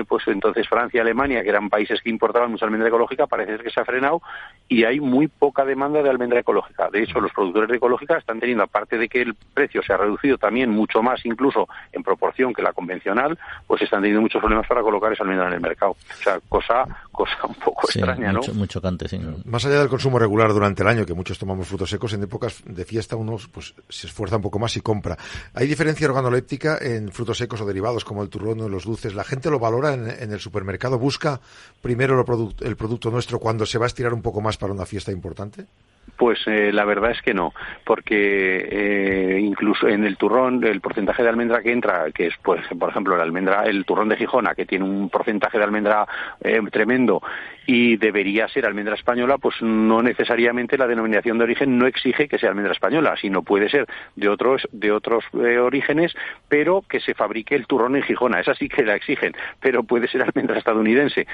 pues 0.08 0.28
entonces 0.28 0.68
Francia 0.68 0.98
y 0.98 1.02
Alemania, 1.02 1.44
que 1.44 1.50
eran 1.50 1.70
países 1.70 2.02
que 2.02 2.10
importaban 2.10 2.52
mucha 2.52 2.66
almendra 2.66 2.90
ecológica, 2.90 3.28
parece 3.28 3.54
ser 3.54 3.64
que 3.64 3.70
se 3.70 3.80
ha 3.80 3.86
frenado 3.86 4.22
y 4.68 4.84
hay 4.84 5.00
muy 5.00 5.28
poca 5.28 5.66
demanda 5.66 6.02
de 6.02 6.10
almendra 6.10 6.40
ecológica. 6.40 6.90
De 6.92 7.04
hecho, 7.04 7.20
los 7.20 7.32
productores 7.32 7.70
de 7.70 7.78
ecológica 7.78 8.18
están 8.18 8.40
teniendo, 8.40 8.64
aparte 8.64 8.98
de 8.98 9.08
que 9.08 9.22
el 9.22 9.34
precio 9.34 9.82
se 9.84 9.94
ha 9.94 9.98
reducido 9.98 10.38
también 10.38 10.70
mucho 10.70 11.02
más, 11.02 11.26
incluso 11.26 11.68
en 11.92 12.04
proporción 12.04 12.54
que 12.54 12.62
la 12.62 12.74
convencional, 12.74 13.38
pues 13.66 13.82
están 13.82 14.02
teniendo 14.02 14.22
muchos 14.22 14.40
problemas 14.40 14.68
para 14.68 14.82
colocar 14.82 15.12
esa 15.14 15.24
almendra 15.24 15.48
en 15.48 15.54
el 15.54 15.62
mercado. 15.62 15.92
O 15.92 16.24
sea, 16.24 16.40
cosa, 16.48 16.86
cosa 17.12 17.38
un 17.48 17.56
poco 17.56 17.88
extraña, 17.88 18.32
¿no? 18.32 18.42
Muy 18.54 18.68
chocante, 18.68 19.08
sí. 19.08 19.20
Más 19.46 19.66
allá 19.66 19.80
del 19.80 19.90
consumo 19.90 20.20
regular 20.20 20.54
durante 20.54 20.67
durante 20.68 20.84
el 20.84 20.90
año, 20.90 21.06
que 21.06 21.14
muchos 21.14 21.40
tomamos 21.40 21.66
frutos 21.66 21.90
secos, 21.90 22.12
en 22.12 22.24
épocas 22.24 22.62
de 22.66 22.84
fiesta 22.84 23.16
uno 23.16 23.38
pues, 23.54 23.74
se 23.88 24.08
esfuerza 24.08 24.36
un 24.36 24.42
poco 24.42 24.60
más 24.60 24.76
y 24.76 24.82
compra. 24.82 25.18
¿Hay 25.54 25.66
diferencia 25.66 26.08
organoléptica 26.08 26.78
en 26.82 27.10
frutos 27.12 27.38
secos 27.38 27.62
o 27.62 27.66
derivados 27.66 28.04
como 28.04 28.22
el 28.22 28.30
turrón 28.30 28.60
o 28.60 28.68
los 28.68 28.84
dulces? 28.84 29.16
¿La 29.16 29.24
gente 29.24 29.50
lo 29.50 29.60
valora 29.60 29.94
en, 29.94 30.32
el 30.32 30.40
supermercado? 30.42 31.00
¿Busca 31.00 31.40
primero 31.82 32.20
el 32.60 32.76
producto 32.76 33.12
nuestro 33.12 33.40
cuando 33.40 33.66
se 33.66 33.78
va 33.78 33.86
a 33.86 33.88
estirar 33.88 34.14
un 34.14 34.22
poco 34.22 34.42
más 34.42 34.58
para 34.58 34.74
una 34.74 34.86
fiesta 34.86 35.12
importante? 35.12 35.68
Pues 36.16 36.40
eh, 36.48 36.72
la 36.72 36.86
verdad 36.86 37.12
es 37.12 37.22
que 37.22 37.34
no, 37.34 37.54
porque 37.84 38.68
eh, 38.72 39.40
incluso 39.40 39.88
en 39.88 40.04
el 40.04 40.18
turrón 40.18 40.64
el 40.64 40.82
porcentaje 40.82 41.22
de 41.22 41.30
almendra 41.30 41.62
que 41.62 41.72
entra, 41.72 42.12
que 42.12 42.28
es 42.28 42.34
pues 42.42 42.66
por 42.80 42.90
ejemplo 42.90 43.16
el 43.16 43.22
almendra, 43.22 43.66
el 43.66 43.86
turrón 43.86 44.10
de 44.10 44.16
Gijona, 44.16 44.56
que 44.56 44.66
tiene 44.66 44.86
un 44.86 45.10
porcentaje 45.10 45.58
de 45.58 45.64
almendra 45.64 46.08
eh, 46.42 46.60
tremendo 46.72 47.22
y 47.68 47.98
debería 47.98 48.48
ser 48.48 48.66
almendra 48.66 48.96
española, 48.96 49.38
pues 49.38 49.62
no 49.62 50.02
necesariamente 50.02 50.78
la 50.78 50.88
denominación 50.88 51.38
de 51.38 51.44
origen 51.44 51.78
no 51.78 51.86
exige 51.86 52.30
que 52.30 52.40
sea 52.40 52.50
almendra 52.50 52.72
española, 52.72 53.16
sino 53.20 53.44
puede 53.44 53.70
ser 53.70 53.86
de 54.16 54.30
otros 54.30 54.68
de 54.72 54.92
otros 54.92 55.26
orígenes, 55.34 56.16
pero 56.48 56.84
que 56.90 57.02
se 57.02 57.14
fabrique 57.14 57.56
el 57.56 57.68
turrón 57.68 57.98
en 57.98 58.04
Gijona, 58.04 58.40
esa 58.40 58.56
sí 58.56 58.70
que 58.70 58.86
la 58.86 58.96
exigen, 58.96 59.34
pero 59.60 59.84
puede 59.84 60.08
ser 60.08 60.24
almendra 60.24 60.58
estadounidense. 60.58 61.28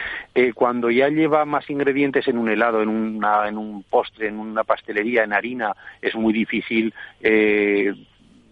cuando 0.55 0.89
ya 0.89 1.07
lleva 1.09 1.45
más 1.45 1.69
ingredientes 1.69 2.27
en 2.27 2.37
un 2.37 2.49
helado, 2.49 2.81
en 2.81 2.89
una 2.89 3.47
en 3.47 3.57
un 3.57 3.83
postre, 3.83 4.27
en 4.27 4.39
una 4.39 4.62
pastelería 4.63 5.23
en 5.23 5.33
harina 5.33 5.73
es 6.01 6.15
muy 6.15 6.33
difícil 6.33 6.93
eh, 7.21 7.93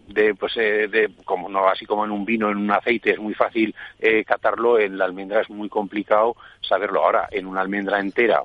de 0.08 0.34
pues 0.34 0.56
eh, 0.56 0.88
de 0.88 1.10
como 1.24 1.48
no 1.48 1.68
así 1.68 1.86
como 1.86 2.04
en 2.04 2.10
un 2.10 2.24
vino 2.24 2.50
en 2.50 2.58
un 2.58 2.70
aceite 2.70 3.12
es 3.12 3.18
muy 3.18 3.34
fácil 3.34 3.74
eh, 3.98 4.24
catarlo 4.24 4.78
en 4.78 4.98
la 4.98 5.04
almendra 5.04 5.40
es 5.40 5.50
muy 5.50 5.68
complicado 5.68 6.36
saberlo. 6.60 7.04
Ahora 7.04 7.28
en 7.30 7.46
una 7.46 7.60
almendra 7.60 8.00
entera 8.00 8.42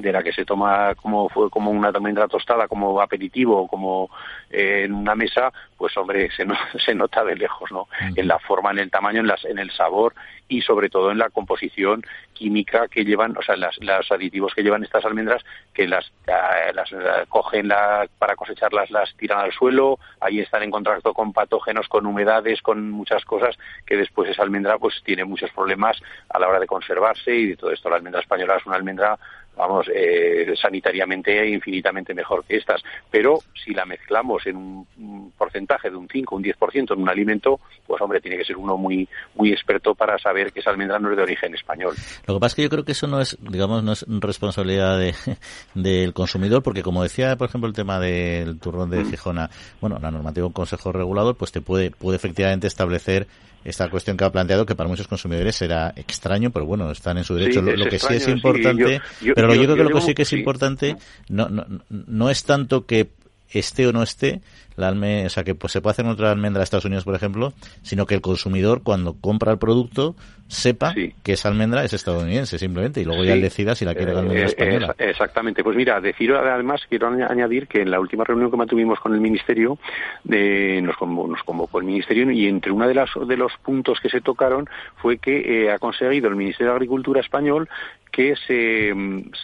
de 0.00 0.12
la 0.12 0.22
que 0.22 0.32
se 0.32 0.44
toma 0.44 0.94
como 0.94 1.28
fue 1.28 1.50
como 1.50 1.70
una 1.70 1.88
almendra 1.88 2.28
tostada 2.28 2.68
como 2.68 3.00
aperitivo 3.00 3.66
como 3.68 4.10
eh, 4.50 4.82
en 4.84 4.94
una 4.94 5.14
mesa 5.14 5.52
pues 5.76 5.96
hombre 5.96 6.30
se, 6.30 6.46
se 6.84 6.94
nota 6.94 7.24
de 7.24 7.36
lejos 7.36 7.70
no 7.72 7.88
en 8.14 8.28
la 8.28 8.38
forma 8.38 8.70
en 8.70 8.78
el 8.78 8.90
tamaño 8.90 9.20
en 9.20 9.26
las 9.26 9.44
en 9.44 9.58
el 9.58 9.70
sabor 9.70 10.14
y 10.50 10.60
sobre 10.60 10.90
todo 10.90 11.10
en 11.12 11.18
la 11.18 11.30
composición 11.30 12.02
química 12.32 12.88
que 12.88 13.04
llevan, 13.04 13.36
o 13.36 13.42
sea, 13.42 13.56
las, 13.56 13.78
los 13.80 14.10
aditivos 14.10 14.52
que 14.54 14.62
llevan 14.62 14.82
estas 14.82 15.04
almendras, 15.04 15.44
que 15.72 15.86
las, 15.86 16.10
eh, 16.26 16.72
las, 16.74 16.90
eh, 16.92 17.24
cogen 17.28 17.68
la, 17.68 18.08
para 18.18 18.34
cosecharlas, 18.34 18.90
las 18.90 19.14
tiran 19.16 19.38
al 19.38 19.52
suelo, 19.52 19.98
ahí 20.20 20.40
están 20.40 20.62
en 20.62 20.70
contacto 20.70 21.14
con 21.14 21.32
patógenos, 21.32 21.86
con 21.88 22.04
humedades, 22.04 22.60
con 22.62 22.90
muchas 22.90 23.24
cosas, 23.24 23.56
que 23.86 23.96
después 23.96 24.28
esa 24.28 24.42
almendra 24.42 24.78
pues 24.78 25.00
tiene 25.04 25.24
muchos 25.24 25.50
problemas 25.50 26.00
a 26.28 26.38
la 26.38 26.48
hora 26.48 26.58
de 26.58 26.66
conservarse 26.66 27.34
y 27.34 27.46
de 27.50 27.56
todo 27.56 27.70
esto. 27.70 27.88
La 27.88 27.96
almendra 27.96 28.20
española 28.20 28.56
es 28.56 28.66
una 28.66 28.76
almendra 28.76 29.18
vamos, 29.60 29.86
eh, 29.94 30.54
sanitariamente 30.60 31.48
infinitamente 31.48 32.14
mejor 32.14 32.44
que 32.44 32.56
estas. 32.56 32.82
Pero 33.10 33.38
si 33.64 33.72
la 33.72 33.84
mezclamos 33.84 34.46
en 34.46 34.56
un 34.56 35.32
porcentaje 35.36 35.90
de 35.90 35.96
un 35.96 36.08
5, 36.08 36.36
un 36.36 36.42
10% 36.42 36.94
en 36.94 37.02
un 37.02 37.08
alimento, 37.08 37.60
pues 37.86 38.00
hombre, 38.00 38.20
tiene 38.20 38.38
que 38.38 38.44
ser 38.44 38.56
uno 38.56 38.76
muy, 38.76 39.08
muy 39.34 39.52
experto 39.52 39.94
para 39.94 40.18
saber 40.18 40.52
que 40.52 40.60
esa 40.60 40.70
almendra 40.70 40.98
no 40.98 41.10
es 41.10 41.16
de 41.16 41.22
origen 41.22 41.54
español. 41.54 41.94
Lo 42.26 42.34
que 42.34 42.40
pasa 42.40 42.52
es 42.52 42.54
que 42.56 42.62
yo 42.62 42.70
creo 42.70 42.84
que 42.84 42.92
eso 42.92 43.06
no 43.06 43.20
es, 43.20 43.36
digamos, 43.40 43.82
no 43.82 43.92
es 43.92 44.04
responsabilidad 44.08 44.98
de, 44.98 45.14
del 45.74 46.12
consumidor, 46.12 46.62
porque 46.62 46.82
como 46.82 47.02
decía, 47.02 47.36
por 47.36 47.48
ejemplo, 47.48 47.68
el 47.68 47.74
tema 47.74 48.00
del 48.00 48.58
turrón 48.58 48.90
de 48.90 49.04
mm. 49.04 49.10
Gijona, 49.10 49.50
bueno, 49.80 49.98
la 50.00 50.10
normativa 50.10 50.46
un 50.46 50.52
consejo 50.52 50.92
regulador, 50.92 51.36
pues 51.36 51.52
te 51.52 51.60
puede, 51.60 51.90
puede 51.90 52.16
efectivamente 52.16 52.66
establecer 52.66 53.26
esta 53.64 53.90
cuestión 53.90 54.16
que 54.16 54.24
ha 54.24 54.32
planteado 54.32 54.64
que 54.64 54.74
para 54.74 54.88
muchos 54.88 55.06
consumidores 55.06 55.56
será 55.56 55.92
extraño, 55.96 56.50
pero 56.50 56.66
bueno, 56.66 56.90
están 56.90 57.18
en 57.18 57.24
su 57.24 57.34
derecho. 57.34 57.60
lo, 57.62 57.88
que 57.88 57.98
sí 57.98 58.14
es 58.14 58.28
importante, 58.28 59.00
pero 59.34 59.54
yo, 59.54 59.62
creo 59.62 59.76
que 59.76 59.84
lo 59.84 59.90
que 59.90 60.00
sí 60.00 60.14
que 60.14 60.22
es 60.22 60.32
importante 60.32 60.96
no, 61.28 61.48
no, 61.48 61.66
no 61.88 62.30
es 62.30 62.44
tanto 62.44 62.86
que 62.86 63.10
esté 63.58 63.86
o 63.86 63.92
no 63.92 64.02
esté, 64.02 64.40
la 64.76 64.90
o 64.90 65.28
sea, 65.28 65.44
que 65.44 65.54
pues, 65.54 65.72
se 65.72 65.80
puede 65.80 65.92
hacer 65.92 66.06
en 66.06 66.12
otra 66.12 66.30
almendra 66.30 66.60
de 66.60 66.64
Estados 66.64 66.86
Unidos, 66.86 67.04
por 67.04 67.14
ejemplo, 67.14 67.52
sino 67.82 68.06
que 68.06 68.14
el 68.14 68.20
consumidor 68.20 68.82
cuando 68.82 69.14
compra 69.20 69.52
el 69.52 69.58
producto 69.58 70.14
sepa 70.48 70.94
que 70.94 71.32
esa 71.32 71.48
almendra 71.48 71.84
es 71.84 71.92
estadounidense 71.92 72.58
simplemente 72.58 73.00
y 73.00 73.04
luego 73.04 73.22
ya 73.22 73.34
él 73.34 73.40
decida 73.40 73.76
si 73.76 73.84
la 73.84 73.94
quiere 73.94 74.12
la 74.12 74.20
almendra 74.20 74.44
eh, 74.44 74.46
española. 74.46 74.94
exactamente. 74.98 75.62
Pues 75.62 75.76
mira, 75.76 76.00
decir 76.00 76.32
además, 76.32 76.80
quiero 76.88 77.06
añadir 77.08 77.68
que 77.68 77.82
en 77.82 77.90
la 77.90 78.00
última 78.00 78.24
reunión 78.24 78.50
que 78.50 78.56
mantuvimos 78.56 78.98
con 78.98 79.14
el 79.14 79.20
Ministerio, 79.20 79.78
de, 80.24 80.80
nos, 80.82 80.96
nos 81.00 81.42
convocó 81.44 81.78
el 81.78 81.84
Ministerio 81.84 82.30
y 82.30 82.48
entre 82.48 82.72
uno 82.72 82.88
de, 82.88 82.94
las, 82.94 83.10
de 83.26 83.36
los 83.36 83.52
puntos 83.62 84.00
que 84.00 84.08
se 84.08 84.20
tocaron 84.20 84.68
fue 84.96 85.18
que 85.18 85.66
eh, 85.66 85.72
ha 85.72 85.78
conseguido 85.78 86.28
el 86.28 86.36
Ministerio 86.36 86.72
de 86.72 86.76
Agricultura 86.76 87.20
español 87.20 87.68
que 88.10 88.34
se, 88.46 88.92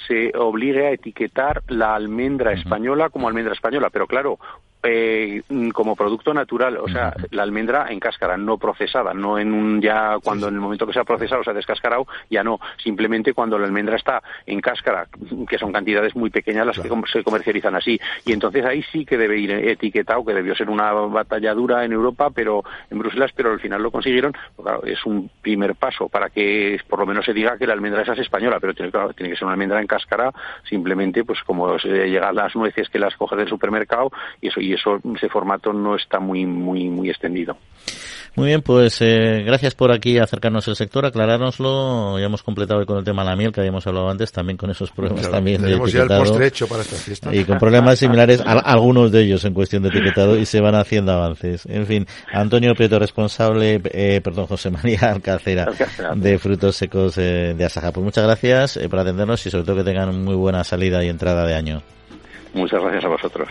se 0.07 0.33
obligue 0.37 0.87
a 0.87 0.91
etiquetar 0.91 1.63
la 1.69 1.95
almendra 1.95 2.53
española 2.53 3.11
como 3.11 3.29
almendra 3.29 3.55
española. 3.55 3.91
Pero 3.91 4.07
claro, 4.07 4.39
eh, 4.87 5.43
como 5.73 5.97
producto 5.97 6.33
natural, 6.33 6.79
o 6.79 6.89
sea, 6.89 7.15
la 7.31 7.43
almendra 7.43 7.87
en 7.91 8.01
cáscara, 8.01 8.37
no 8.37 8.59
procesada, 8.59 9.15
no 9.15 9.39
en 9.39 9.53
un 9.53 9.81
ya 9.81 10.17
cuando 10.23 10.49
en 10.49 10.55
el 10.55 10.61
momento 10.61 10.87
que 10.87 10.93
se 10.93 11.01
ha 11.01 11.05
procesado, 11.05 11.45
se 11.45 11.51
ha 11.51 11.55
descascarado, 11.55 12.07
ya 12.31 12.43
no, 12.43 12.59
simplemente 12.83 13.33
cuando 13.33 13.59
la 13.59 13.67
almendra 13.67 13.97
está 13.97 14.23
en 14.47 14.61
cáscara, 14.61 15.07
que 15.49 15.59
son 15.59 15.73
cantidades 15.73 16.15
muy 16.17 16.31
pequeñas 16.31 16.67
las 16.67 16.79
que 16.79 16.89
se 17.13 17.25
comercializan 17.25 17.75
así. 17.75 18.01
Y 18.25 18.33
entonces 18.33 18.65
ahí 18.65 18.83
sí 18.93 19.05
que 19.05 19.19
debe 19.19 19.39
ir 19.39 19.51
etiquetado, 19.51 20.25
que 20.25 20.35
debió 20.35 20.55
ser 20.55 20.71
una 20.71 20.93
batalla 20.93 21.55
dura 21.55 21.85
en 21.85 21.93
Europa, 21.93 22.31
pero 22.31 22.65
en 22.91 22.99
Bruselas, 22.99 23.33
pero 23.35 23.53
al 23.53 23.61
final 23.61 23.83
lo 23.83 23.91
consiguieron. 23.91 24.33
Pues 24.55 24.67
claro, 24.67 24.85
es 24.85 25.05
un 25.05 25.31
primer 25.43 25.75
paso 25.75 26.09
para 26.09 26.31
que 26.31 26.81
por 26.89 26.99
lo 26.99 27.07
menos 27.07 27.25
se 27.25 27.33
diga 27.33 27.59
que 27.59 27.67
la 27.67 27.73
almendra 27.73 28.03
esa 28.03 28.13
es 28.13 28.21
española, 28.21 28.59
pero 28.61 28.75
tiene, 28.75 28.91
tiene 28.91 29.31
que 29.31 29.37
ser 29.37 29.45
una 29.45 29.53
almendra 29.53 29.81
en 29.81 29.87
cáscara, 29.87 30.33
simplemente 30.69 31.25
pues 31.25 31.43
como 31.45 31.79
se 31.79 31.89
llegan 31.89 32.35
las 32.35 32.55
nueces 32.55 32.89
que 32.89 32.99
las 32.99 33.17
coges 33.17 33.39
del 33.39 33.49
supermercado 33.49 34.11
y 34.41 34.49
eso 34.49 34.61
y 34.61 34.75
eso 34.77 34.99
ese 35.15 35.29
formato 35.29 35.73
no 35.73 35.97
está 35.97 36.21
muy 36.21 36.47
muy 36.47 36.89
muy 36.89 37.11
extendido. 37.11 37.57
Muy 38.37 38.49
bien, 38.49 38.61
pues 38.61 39.01
eh, 39.01 39.45
gracias 39.47 39.75
por 39.75 39.91
aquí 39.91 40.19
acercarnos 40.19 40.69
al 40.69 40.77
sector, 40.77 41.07
aclarárnoslo. 41.07 42.19
Ya 42.19 42.27
hemos 42.27 42.43
completado 42.43 42.85
con 42.85 42.99
el 42.99 43.05
tema 43.05 43.23
de 43.25 43.31
la 43.31 43.37
miel 43.37 43.51
que 43.51 43.61
habíamos 43.61 43.87
hablado 43.87 44.11
antes, 44.11 44.31
también 44.31 44.59
con 44.59 44.69
esos 44.71 44.91
problemas 44.91 45.31
también 45.31 45.63
de 45.63 45.75
etiquetado. 45.75 46.43
hecho 46.43 46.69
para 46.69 46.83
esta 46.83 46.97
fiesta. 46.97 47.35
Y 47.35 47.45
con 47.45 47.59
problemas 47.59 47.99
similares, 47.99 48.43
algunos 48.45 49.11
de 49.11 49.23
ellos 49.23 49.43
en 49.47 49.55
cuestión 49.55 49.83
de 49.83 49.89
etiquetado, 49.89 50.37
y 50.37 50.45
se 50.45 50.61
van 50.61 50.75
haciendo 50.75 51.13
avances. 51.13 51.65
En 51.65 51.87
fin, 51.87 52.07
Antonio 52.31 52.75
Prieto, 52.75 52.99
responsable, 52.99 53.81
eh, 53.85 54.21
perdón, 54.23 54.47
José 54.47 54.71
María 54.71 55.13
Alcacera, 55.13 55.69
de 56.15 56.39
Frutos 56.39 56.77
Secos 56.77 57.17
eh, 57.17 57.55
de 57.57 57.65
Asaja. 57.65 57.91
Pues 57.91 58.05
muchas 58.05 58.25
gracias 58.25 58.79
por 58.91 58.99
atendernos 58.99 59.47
y 59.47 59.51
sobre 59.51 59.65
todo 59.65 59.77
que 59.77 59.85
tengan 59.85 60.23
muy 60.23 60.35
buena 60.35 60.63
salida 60.63 61.03
y 61.03 61.09
entrada 61.09 61.47
de 61.47 61.55
año. 61.55 61.81
Muchas 62.53 62.83
gracias 62.83 63.05
a 63.07 63.09
vosotros. 63.09 63.49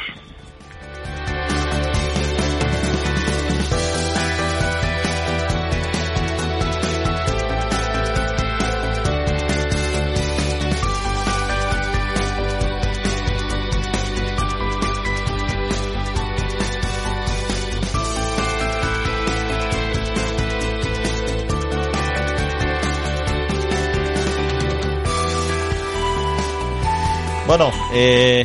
Bueno, 27.47 27.69
eh, 27.93 28.43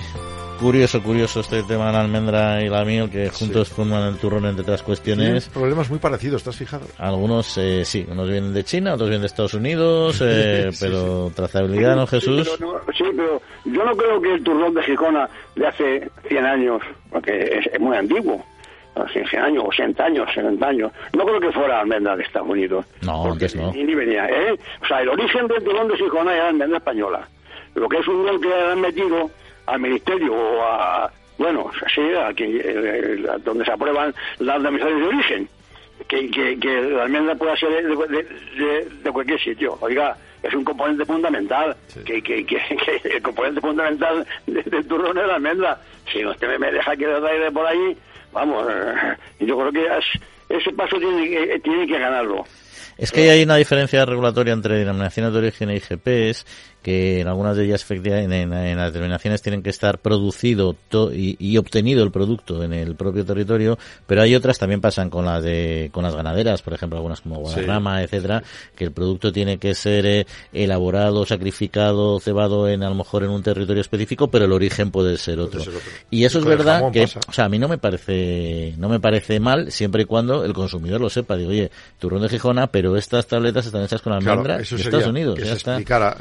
curioso, 0.60 1.02
curioso 1.02 1.40
este 1.40 1.62
tema 1.62 1.86
de 1.86 1.92
la 1.92 2.00
almendra 2.02 2.62
y 2.62 2.68
la 2.68 2.84
miel 2.84 3.08
que 3.08 3.30
juntos 3.30 3.70
forman 3.70 4.08
el 4.08 4.18
turrón 4.18 4.44
entre 4.44 4.60
otras 4.60 4.82
cuestiones. 4.82 5.48
problemas 5.48 5.88
muy 5.88 5.98
parecidos, 5.98 6.42
¿estás 6.42 6.56
fijado? 6.56 6.84
Algunos 6.98 7.56
eh, 7.56 7.82
sí, 7.86 8.06
unos 8.10 8.28
vienen 8.28 8.52
de 8.52 8.62
China, 8.62 8.92
otros 8.92 9.08
vienen 9.08 9.22
de 9.22 9.28
Estados 9.28 9.54
Unidos, 9.54 10.20
eh, 10.22 10.68
pero 10.80 11.32
trazabilidad, 11.34 11.96
¿no, 11.96 12.06
Jesús? 12.06 12.46
sí, 12.96 13.04
pero 13.16 13.40
yo 13.64 13.84
no 13.84 13.96
creo 13.96 14.20
que 14.20 14.34
el 14.34 14.44
turrón 14.44 14.74
de 14.74 14.82
Gijona 14.82 15.30
de 15.56 15.66
hace 15.66 16.10
100 16.28 16.44
años, 16.44 16.82
porque 17.10 17.58
es, 17.58 17.80
muy 17.80 17.96
antiguo, 17.96 18.44
100 19.10 19.42
años, 19.42 19.64
80 19.68 20.04
años, 20.04 20.28
70 20.34 20.66
años. 20.66 20.92
No 21.14 21.24
creo 21.24 21.40
que 21.40 21.50
fuera 21.52 21.80
almendra 21.80 22.16
de 22.16 22.22
Estados 22.22 22.50
Unidos. 22.50 22.84
No, 23.00 23.32
antes 23.32 23.56
no. 23.56 23.72
Ni, 23.72 23.94
venía, 23.94 24.26
¿eh? 24.26 24.58
O 24.82 24.86
sea, 24.86 25.00
el 25.00 25.08
origen 25.08 25.46
del 25.46 25.64
turrón 25.64 25.88
de 25.88 25.96
Gijona 25.96 26.34
era 26.34 26.48
almendra 26.48 26.76
española 26.76 27.26
lo 27.74 27.88
que 27.88 27.98
es 27.98 28.08
un 28.08 28.22
gol 28.22 28.40
que 28.40 28.52
han 28.52 28.80
metido 28.80 29.30
al 29.66 29.80
ministerio 29.80 30.34
o 30.34 30.62
a, 30.62 31.10
bueno, 31.38 31.70
así, 31.86 32.02
aquí, 32.22 32.44
eh, 32.62 33.24
donde 33.42 33.64
se 33.64 33.72
aprueban 33.72 34.14
las 34.40 34.58
denominaciones 34.58 35.00
de 35.00 35.08
origen, 35.08 35.48
que, 36.06 36.30
que, 36.30 36.58
que 36.58 36.82
la 36.82 37.04
almendra 37.04 37.34
pueda 37.34 37.56
ser 37.56 37.70
de, 37.82 39.10
cualquier 39.10 39.40
sitio. 39.40 39.78
Oiga, 39.80 40.16
es 40.42 40.52
un 40.52 40.64
componente 40.64 41.04
fundamental, 41.06 41.74
que, 42.04 42.22
que, 42.22 42.44
que, 42.46 42.60
el 43.04 43.22
componente 43.22 43.60
fundamental 43.60 44.26
del 44.46 44.86
turrón 44.86 45.16
es 45.16 45.26
la 45.26 45.36
almendra. 45.36 45.80
Si 46.12 46.24
usted 46.24 46.58
me 46.58 46.70
deja 46.72 46.96
que 46.96 47.06
lo 47.06 47.22
traiga 47.22 47.50
por 47.50 47.66
ahí, 47.66 47.96
vamos, 48.32 48.66
eh, 48.70 49.16
yo 49.46 49.56
creo 49.56 49.72
que 49.72 50.54
ese 50.54 50.72
paso 50.72 50.98
tiene, 50.98 51.58
tiene 51.60 51.86
que 51.86 51.98
ganarlo. 51.98 52.44
Es 52.98 53.12
que 53.12 53.30
hay 53.30 53.44
una 53.44 53.56
diferencia 53.56 54.04
regulatoria 54.04 54.52
entre 54.52 54.76
denominaciones 54.80 55.32
de 55.32 55.38
origen 55.38 55.70
e 55.70 55.76
IGPs 55.76 56.44
que 56.82 57.20
en 57.20 57.28
algunas 57.28 57.56
de 57.56 57.64
ellas 57.64 57.82
efectivamente 57.82 58.42
en, 58.42 58.76
las 58.76 58.92
determinaciones 58.92 59.42
tienen 59.42 59.62
que 59.62 59.70
estar 59.70 59.98
producido 59.98 60.76
y, 61.12 61.56
obtenido 61.58 62.02
el 62.02 62.10
producto 62.10 62.62
en 62.62 62.72
el 62.72 62.94
propio 62.94 63.24
territorio, 63.24 63.78
pero 64.06 64.22
hay 64.22 64.34
otras 64.34 64.58
también 64.58 64.80
pasan 64.80 65.10
con 65.10 65.24
las 65.24 65.42
de 65.42 65.90
con 65.92 66.04
las 66.04 66.14
ganaderas, 66.14 66.62
por 66.62 66.72
ejemplo 66.72 66.98
algunas 66.98 67.20
como 67.20 67.40
Guadarrama, 67.40 68.02
etcétera, 68.02 68.42
que 68.76 68.84
el 68.84 68.92
producto 68.92 69.32
tiene 69.32 69.58
que 69.58 69.74
ser 69.74 70.06
eh, 70.06 70.26
elaborado, 70.52 71.26
sacrificado, 71.26 72.18
cebado 72.20 72.68
en 72.68 72.82
a 72.82 72.88
lo 72.88 72.94
mejor 72.94 73.24
en 73.24 73.30
un 73.30 73.42
territorio 73.42 73.80
específico, 73.80 74.28
pero 74.28 74.46
el 74.46 74.52
origen 74.52 74.90
puede 74.90 75.18
ser 75.18 75.40
otro. 75.40 75.62
Y 76.10 76.24
eso 76.24 76.38
es 76.38 76.44
verdad 76.44 76.90
que, 76.90 77.04
o 77.04 77.32
sea, 77.32 77.44
a 77.44 77.48
mí 77.48 77.58
no 77.58 77.68
me 77.68 77.78
parece 77.78 78.74
no 78.78 78.88
me 78.88 79.00
parece 79.00 79.40
mal 79.40 79.70
siempre 79.70 80.02
y 80.02 80.04
cuando 80.06 80.44
el 80.44 80.52
consumidor 80.52 81.00
lo 81.00 81.10
sepa. 81.10 81.36
Digo, 81.36 81.50
oye, 81.50 81.70
turrón 81.98 82.22
de 82.22 82.28
Gijona, 82.28 82.68
pero 82.68 82.96
estas 82.96 83.26
tabletas 83.26 83.66
están 83.66 83.82
hechas 83.82 84.00
con 84.00 84.12
almendra 84.12 84.58
de 84.58 84.62
Estados 84.62 85.06
Unidos. 85.06 85.38
Que 85.38 85.44
se 85.44 85.52
explicara 85.52 86.16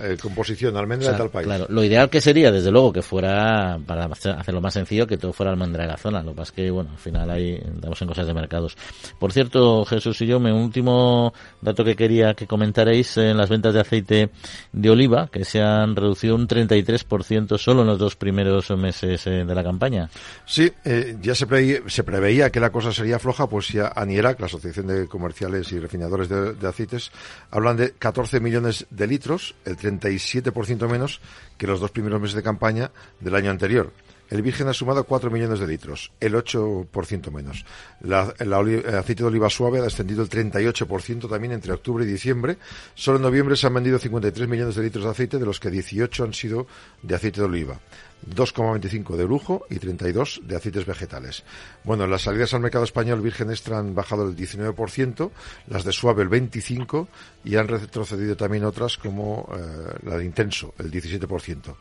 eh, 0.52 0.72
almendra 0.76 1.12
de 1.12 1.18
tal 1.18 1.30
país. 1.30 1.46
Claro, 1.46 1.66
lo 1.70 1.84
ideal 1.84 2.10
que 2.10 2.22
sería, 2.22 2.52
desde 2.52 2.72
luego, 2.72 2.94
que 2.94 3.02
fuera, 3.02 3.80
para 3.86 4.06
hacerlo 4.06 4.62
más 4.62 4.74
sencillo, 4.74 5.08
que 5.08 5.18
todo 5.18 5.34
fuera 5.34 5.52
almendra 5.52 5.84
de 5.84 5.90
la 5.90 5.98
zona. 5.98 6.24
Lo 6.24 6.32
que 6.32 6.38
pasa 6.38 6.52
es 6.52 6.56
que, 6.56 6.72
bueno, 6.72 6.92
al 6.92 6.98
final 6.98 7.30
ahí 7.30 7.62
damos 7.76 8.02
en 8.02 8.08
cosas 8.08 8.28
de 8.28 8.34
mercados. 8.34 8.78
Por 9.20 9.32
cierto, 9.32 9.86
Jesús 9.86 10.22
y 10.22 10.28
yo, 10.28 10.40
mi 10.40 10.52
último 10.52 11.34
dato 11.62 11.84
que 11.84 11.96
quería 11.96 12.34
que 12.34 12.48
comentaréis 12.48 13.18
en 13.18 13.38
las 13.38 13.50
ventas 13.50 13.74
de 13.74 13.82
aceite 13.82 14.30
de 14.72 14.90
oliva, 14.90 15.28
que 15.32 15.46
se 15.46 15.62
han 15.62 15.96
reducido 15.96 16.36
un 16.36 16.48
33% 16.48 17.58
solo 17.58 17.82
en 17.82 17.88
los 17.88 18.00
dos 18.00 18.16
primeros 18.16 18.70
meses 18.72 19.26
eh, 19.28 19.46
de 19.46 19.56
la 19.56 19.64
campaña. 19.64 20.10
Sí, 20.46 20.72
eh, 20.86 21.18
ya 21.22 21.36
se, 21.36 21.48
se 21.88 22.04
preveía 22.04 22.50
que 22.50 22.60
la 22.60 22.72
cosa 22.72 22.92
sería 22.92 23.20
floja, 23.20 23.48
pues 23.48 23.70
ya 23.70 23.92
ANIERAC, 23.96 24.40
la 24.40 24.46
Asociación 24.46 24.88
de 24.88 25.08
Comerciales 25.08 25.72
y 25.72 25.80
Refinadores 25.80 26.30
de, 26.30 26.54
de 26.54 26.68
aceites, 26.68 27.12
hablan 27.52 27.78
de 27.78 27.92
14 27.92 28.40
millones 28.40 28.86
de 28.90 29.08
litros, 29.08 29.56
el 29.66 29.78
37% 29.78 30.39
menos 30.88 31.22
que 31.58 31.68
los 31.68 31.80
dos 31.80 31.92
primeros 31.92 32.22
meses 32.22 32.36
de 32.36 32.44
campaña 32.44 32.92
del 33.20 33.36
año 33.36 33.52
anterior. 33.52 33.92
El 34.30 34.44
virgen 34.44 34.68
ha 34.68 34.74
sumado 34.74 35.06
4 35.06 35.32
millones 35.32 35.60
de 35.60 35.66
litros, 35.66 36.12
el 36.20 36.36
8% 36.36 37.32
menos. 37.32 37.66
La, 38.02 38.32
el 38.38 38.54
aceite 38.54 39.24
de 39.24 39.28
oliva 39.28 39.50
suave 39.50 39.80
ha 39.80 39.84
descendido 39.84 40.22
el 40.22 40.30
38% 40.30 41.28
también 41.28 41.54
entre 41.54 41.74
octubre 41.74 42.06
y 42.06 42.08
diciembre. 42.08 42.58
Solo 42.94 43.18
en 43.18 43.24
noviembre 43.24 43.56
se 43.56 43.66
han 43.66 43.74
vendido 43.74 43.98
53 43.98 44.48
millones 44.48 44.76
de 44.76 44.84
litros 44.84 45.04
de 45.04 45.10
aceite, 45.10 45.40
de 45.40 45.46
los 45.46 45.60
que 45.60 45.72
18 45.72 46.24
han 46.24 46.34
sido 46.36 46.68
de 47.02 47.16
aceite 47.16 47.42
de 47.42 47.48
oliva. 47.48 47.80
2,25 48.28 49.16
de 49.16 49.26
lujo 49.26 49.66
y 49.70 49.80
32 49.80 50.42
de 50.44 50.56
aceites 50.56 50.86
vegetales. 50.86 51.44
Bueno, 51.84 52.08
las 52.08 52.24
salidas 52.24 52.54
al 52.54 52.62
mercado 52.62 52.84
español 52.84 53.22
virgen 53.22 53.50
extra 53.50 53.80
han 53.80 53.96
bajado 53.96 54.28
el 54.28 54.36
19%, 54.36 55.32
las 55.68 55.84
de 55.84 55.92
suave 55.92 56.24
el 56.24 56.30
25% 56.30 57.08
y 57.44 57.56
han 57.56 57.68
retrocedido 57.68 58.36
también 58.36 58.66
otras 58.66 58.98
como 58.98 59.50
eh, 59.56 59.98
la 60.04 60.18
de 60.18 60.26
intenso, 60.26 60.74
el 60.78 60.92
17%. 60.92 61.76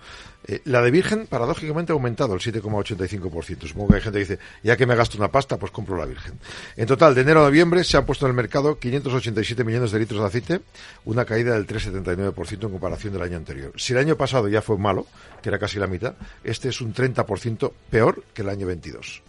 Eh, 0.46 0.62
la 0.64 0.80
de 0.82 0.90
virgen, 0.90 1.26
paradójicamente, 1.26 1.92
ha 1.92 1.94
aumentado 1.94 2.34
el 2.34 2.40
7,85%. 2.40 3.66
Supongo 3.66 3.88
que 3.88 3.94
hay 3.96 4.00
gente 4.00 4.18
que 4.18 4.24
dice, 4.24 4.38
ya 4.62 4.76
que 4.76 4.86
me 4.86 4.94
gasto 4.94 5.18
una 5.18 5.30
pasta, 5.30 5.58
pues 5.58 5.72
compro 5.72 5.96
la 5.96 6.06
virgen. 6.06 6.38
En 6.76 6.86
total, 6.86 7.14
de 7.14 7.22
enero 7.22 7.40
a 7.40 7.44
noviembre 7.44 7.82
se 7.84 7.96
han 7.96 8.06
puesto 8.06 8.26
en 8.26 8.30
el 8.30 8.36
mercado 8.36 8.78
587 8.78 9.64
millones 9.64 9.90
de 9.90 9.98
litros 9.98 10.20
de 10.20 10.26
aceite, 10.26 10.60
una 11.04 11.24
caída 11.24 11.54
del 11.54 11.66
3,79% 11.66 12.64
en 12.64 12.70
comparación 12.70 13.12
del 13.12 13.22
año 13.22 13.36
anterior. 13.36 13.72
Si 13.76 13.92
el 13.92 13.98
año 13.98 14.16
pasado 14.16 14.48
ya 14.48 14.62
fue 14.62 14.78
malo, 14.78 15.06
que 15.42 15.48
era 15.48 15.58
casi 15.58 15.78
la 15.78 15.86
mitad, 15.86 16.14
este 16.44 16.68
es 16.68 16.80
un 16.80 16.94
30% 16.94 17.72
peor 17.90 18.22
que 18.34 18.42
el 18.42 18.48
año 18.48 18.66
22. 18.66 19.22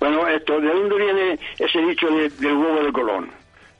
Bueno, 0.00 0.26
esto, 0.28 0.60
¿de 0.60 0.68
dónde 0.68 0.96
viene 0.96 1.38
ese 1.58 1.78
dicho 1.80 2.08
del 2.08 2.54
huevo 2.54 2.82
de 2.84 2.92
Colón? 2.92 3.30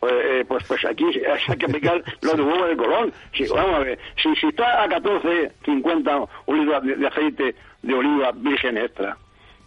Pues, 0.01 0.13
eh, 0.15 0.45
pues, 0.47 0.65
pues, 0.65 0.85
aquí 0.85 1.05
hay 1.49 1.57
que 1.57 1.67
aplicar 1.67 2.03
lo 2.21 2.33
del 2.33 2.41
huevo 2.43 2.67
de 2.67 2.77
Colón. 2.77 3.13
Si, 3.33 3.47
vamos 3.47 3.75
a 3.75 3.79
ver, 3.81 3.99
si, 4.23 4.35
si 4.37 4.49
está 4.49 4.83
a 4.83 4.89
14,50 4.89 6.29
un 6.47 6.67
de, 6.67 6.97
de 6.97 7.07
aceite 7.07 7.55
de 7.83 7.95
oliva 7.95 8.33
virgen 8.33 8.77
extra 8.79 9.17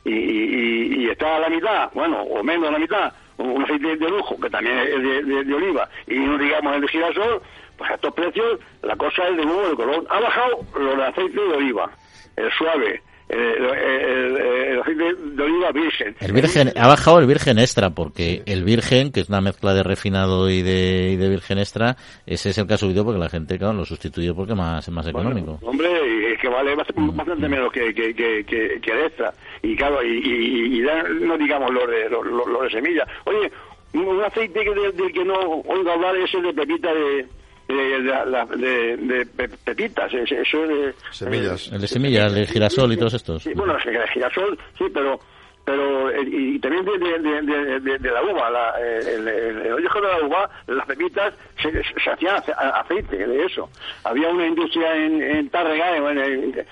y, 0.06 0.12
y, 0.12 1.04
y, 1.04 1.10
está 1.10 1.38
a 1.38 1.40
la 1.40 1.50
mitad, 1.50 1.90
bueno, 1.94 2.22
o 2.22 2.44
menos 2.44 2.70
a 2.70 2.74
la 2.74 2.80
mitad, 2.80 3.14
un 3.38 3.64
aceite 3.64 3.96
de 3.96 4.10
lujo, 4.10 4.40
que 4.40 4.50
también 4.50 4.78
es 4.78 5.02
de, 5.02 5.44
de, 5.44 5.54
oliva, 5.54 5.90
y 6.08 6.16
no 6.16 6.38
digamos 6.38 6.76
el 6.76 6.82
de 6.82 6.88
girasol, 6.88 7.42
pues 7.78 7.90
a 7.90 7.96
estos 7.96 8.14
precios 8.14 8.60
la 8.82 8.96
cosa 8.96 9.28
es 9.30 9.38
de 9.38 9.46
huevo 9.46 9.70
de 9.70 9.76
Colón. 9.76 10.06
Ha 10.10 10.20
bajado 10.20 10.60
lo 10.78 10.96
de 10.96 11.04
aceite 11.04 11.42
de 11.42 11.54
oliva 11.54 11.90
el 12.36 12.52
suave, 12.58 13.02
el, 13.30 14.80
aceite 14.80 15.04
de 15.16 15.44
oliva 15.44 15.72
virgen. 15.72 16.16
El 16.20 16.34
virgen 16.34 16.72
ha 16.76 16.88
bajado 16.88 17.20
el 17.20 17.26
virgen 17.26 17.60
extra 17.60 17.90
porque 17.92 18.44
el 18.46 18.64
virgen, 18.64 19.12
que 19.12 19.22
es 19.22 19.30
una 19.30 19.42
mezcla 19.42 19.74
de 19.74 19.84
refinado 19.84 20.50
y 20.50 20.62
de, 20.62 21.12
y 21.14 21.16
de 21.16 21.30
virgen 21.30 21.58
extra, 21.60 21.96
ese 22.26 22.50
es 22.50 22.58
el 22.58 22.68
que 22.68 22.74
ha 22.76 22.78
subido 22.78 23.04
porque 23.04 23.20
la 23.20 23.30
gente 23.30 23.58
claro, 23.58 23.74
lo 23.74 23.86
sustituye 23.86 24.34
porque 24.34 24.56
más, 24.56 24.88
es 24.88 24.94
más 24.94 25.08
económico. 25.08 25.60
hombre, 25.64 26.34
es 26.34 26.40
que 26.40 26.48
vale 26.48 26.76
mm. 26.76 27.16
bastante 27.16 27.48
menos 27.48 27.72
que, 27.72 27.94
que, 27.94 28.14
que, 28.14 28.44
que, 28.46 28.92
el 28.92 29.06
extra. 29.06 29.34
Y 29.62 29.76
claro, 29.76 30.04
y, 30.04 30.80
y, 30.80 30.82
no 31.22 31.38
digamos 31.38 31.72
lo 31.72 31.88
de, 31.88 32.10
lo, 32.10 32.62
de 32.64 32.70
semilla. 32.70 33.08
Oye, 33.26 33.52
un 33.94 34.24
aceite 34.24 34.60
del, 34.60 35.14
que 35.14 35.24
no 35.24 35.36
oigo 35.66 35.92
hablar 35.92 36.16
es 36.18 36.34
el 36.34 36.44
de 36.44 36.54
pepita 36.54 36.94
de 36.94 37.28
de, 37.68 38.98
de, 38.98 39.26
pepitas, 39.64 40.14
eso 40.14 40.68
de... 40.68 40.94
Semillas. 41.12 41.72
El 41.72 41.82
de 41.82 41.88
semillas, 41.88 42.26
el 42.28 42.36
de 42.36 42.48
girasol 42.48 42.94
y 42.94 42.98
todos 42.98 43.14
estos. 43.14 43.44
Sí, 43.44 43.54
bueno, 43.54 43.78
el 43.78 43.94
de 43.94 44.08
girasol, 44.08 44.58
sí, 44.78 44.86
pero 44.94 45.20
pero 45.66 46.10
eh, 46.10 46.24
y 46.28 46.60
también 46.60 46.84
de, 46.84 47.98
de, 47.98 48.12
la 48.12 48.22
uva, 48.22 48.50
la, 48.50 48.72
el, 48.82 49.28
el, 49.28 49.64
de 49.64 49.82
la 49.82 50.26
uva, 50.26 50.50
las 50.68 50.86
pepitas 50.86 51.34
se, 51.62 51.72
se 51.72 52.10
hacía 52.10 52.36
aceite 52.36 53.26
de 53.26 53.46
eso. 53.46 53.70
Había 54.04 54.28
una 54.30 54.46
industria 54.46 54.94
en, 54.96 55.22
en 55.22 55.50
Tárrega, 55.50 55.94
de, 55.94 56.66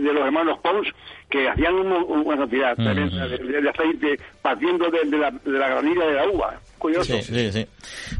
los 0.00 0.24
hermanos 0.24 0.58
Pons, 0.60 0.88
que 1.28 1.46
hacían 1.48 1.74
una 1.74 2.36
cantidad 2.38 2.76
de, 2.76 3.68
aceite 3.68 4.18
partiendo 4.40 4.90
de, 4.90 5.18
la, 5.18 5.30
de 5.30 5.58
la 5.58 5.68
granilla 5.68 6.06
de 6.06 6.14
la 6.14 6.28
uva. 6.28 6.54
Sí, 7.04 7.22
sí, 7.22 7.52
sí. 7.52 7.66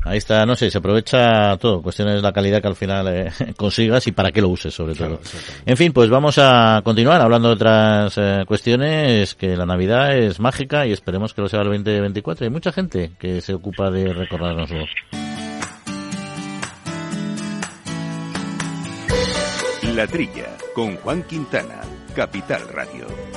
Ahí 0.04 0.18
está, 0.18 0.46
no 0.46 0.54
sé, 0.54 0.70
se 0.70 0.78
aprovecha 0.78 1.56
todo. 1.58 1.82
Cuestión 1.82 2.08
es 2.08 2.22
la 2.22 2.32
calidad 2.32 2.60
que 2.60 2.68
al 2.68 2.76
final 2.76 3.08
eh, 3.08 3.32
consigas 3.56 4.06
y 4.06 4.12
para 4.12 4.30
qué 4.30 4.40
lo 4.40 4.48
uses, 4.48 4.72
sobre 4.72 4.94
todo. 4.94 5.20
En 5.66 5.76
fin, 5.76 5.92
pues 5.92 6.08
vamos 6.08 6.38
a 6.38 6.80
continuar 6.84 7.20
hablando 7.20 7.48
de 7.48 7.54
otras 7.54 8.14
eh, 8.16 8.44
cuestiones, 8.46 9.34
que 9.34 9.56
la 9.56 9.66
Navidad 9.66 10.16
es 10.16 10.40
mágica 10.40 10.86
y 10.86 10.92
esperemos 10.92 11.34
que 11.34 11.42
lo 11.42 11.48
sea 11.48 11.60
el 11.60 11.68
2024. 11.68 12.44
Hay 12.44 12.50
mucha 12.50 12.72
gente 12.72 13.12
que 13.18 13.40
se 13.40 13.54
ocupa 13.54 13.90
de 13.90 14.12
recordarnoslo. 14.12 14.84
La 19.94 20.06
Trilla, 20.06 20.56
con 20.74 20.96
Juan 20.96 21.22
Quintana, 21.24 21.82
Capital 22.14 22.66
Radio. 22.68 23.31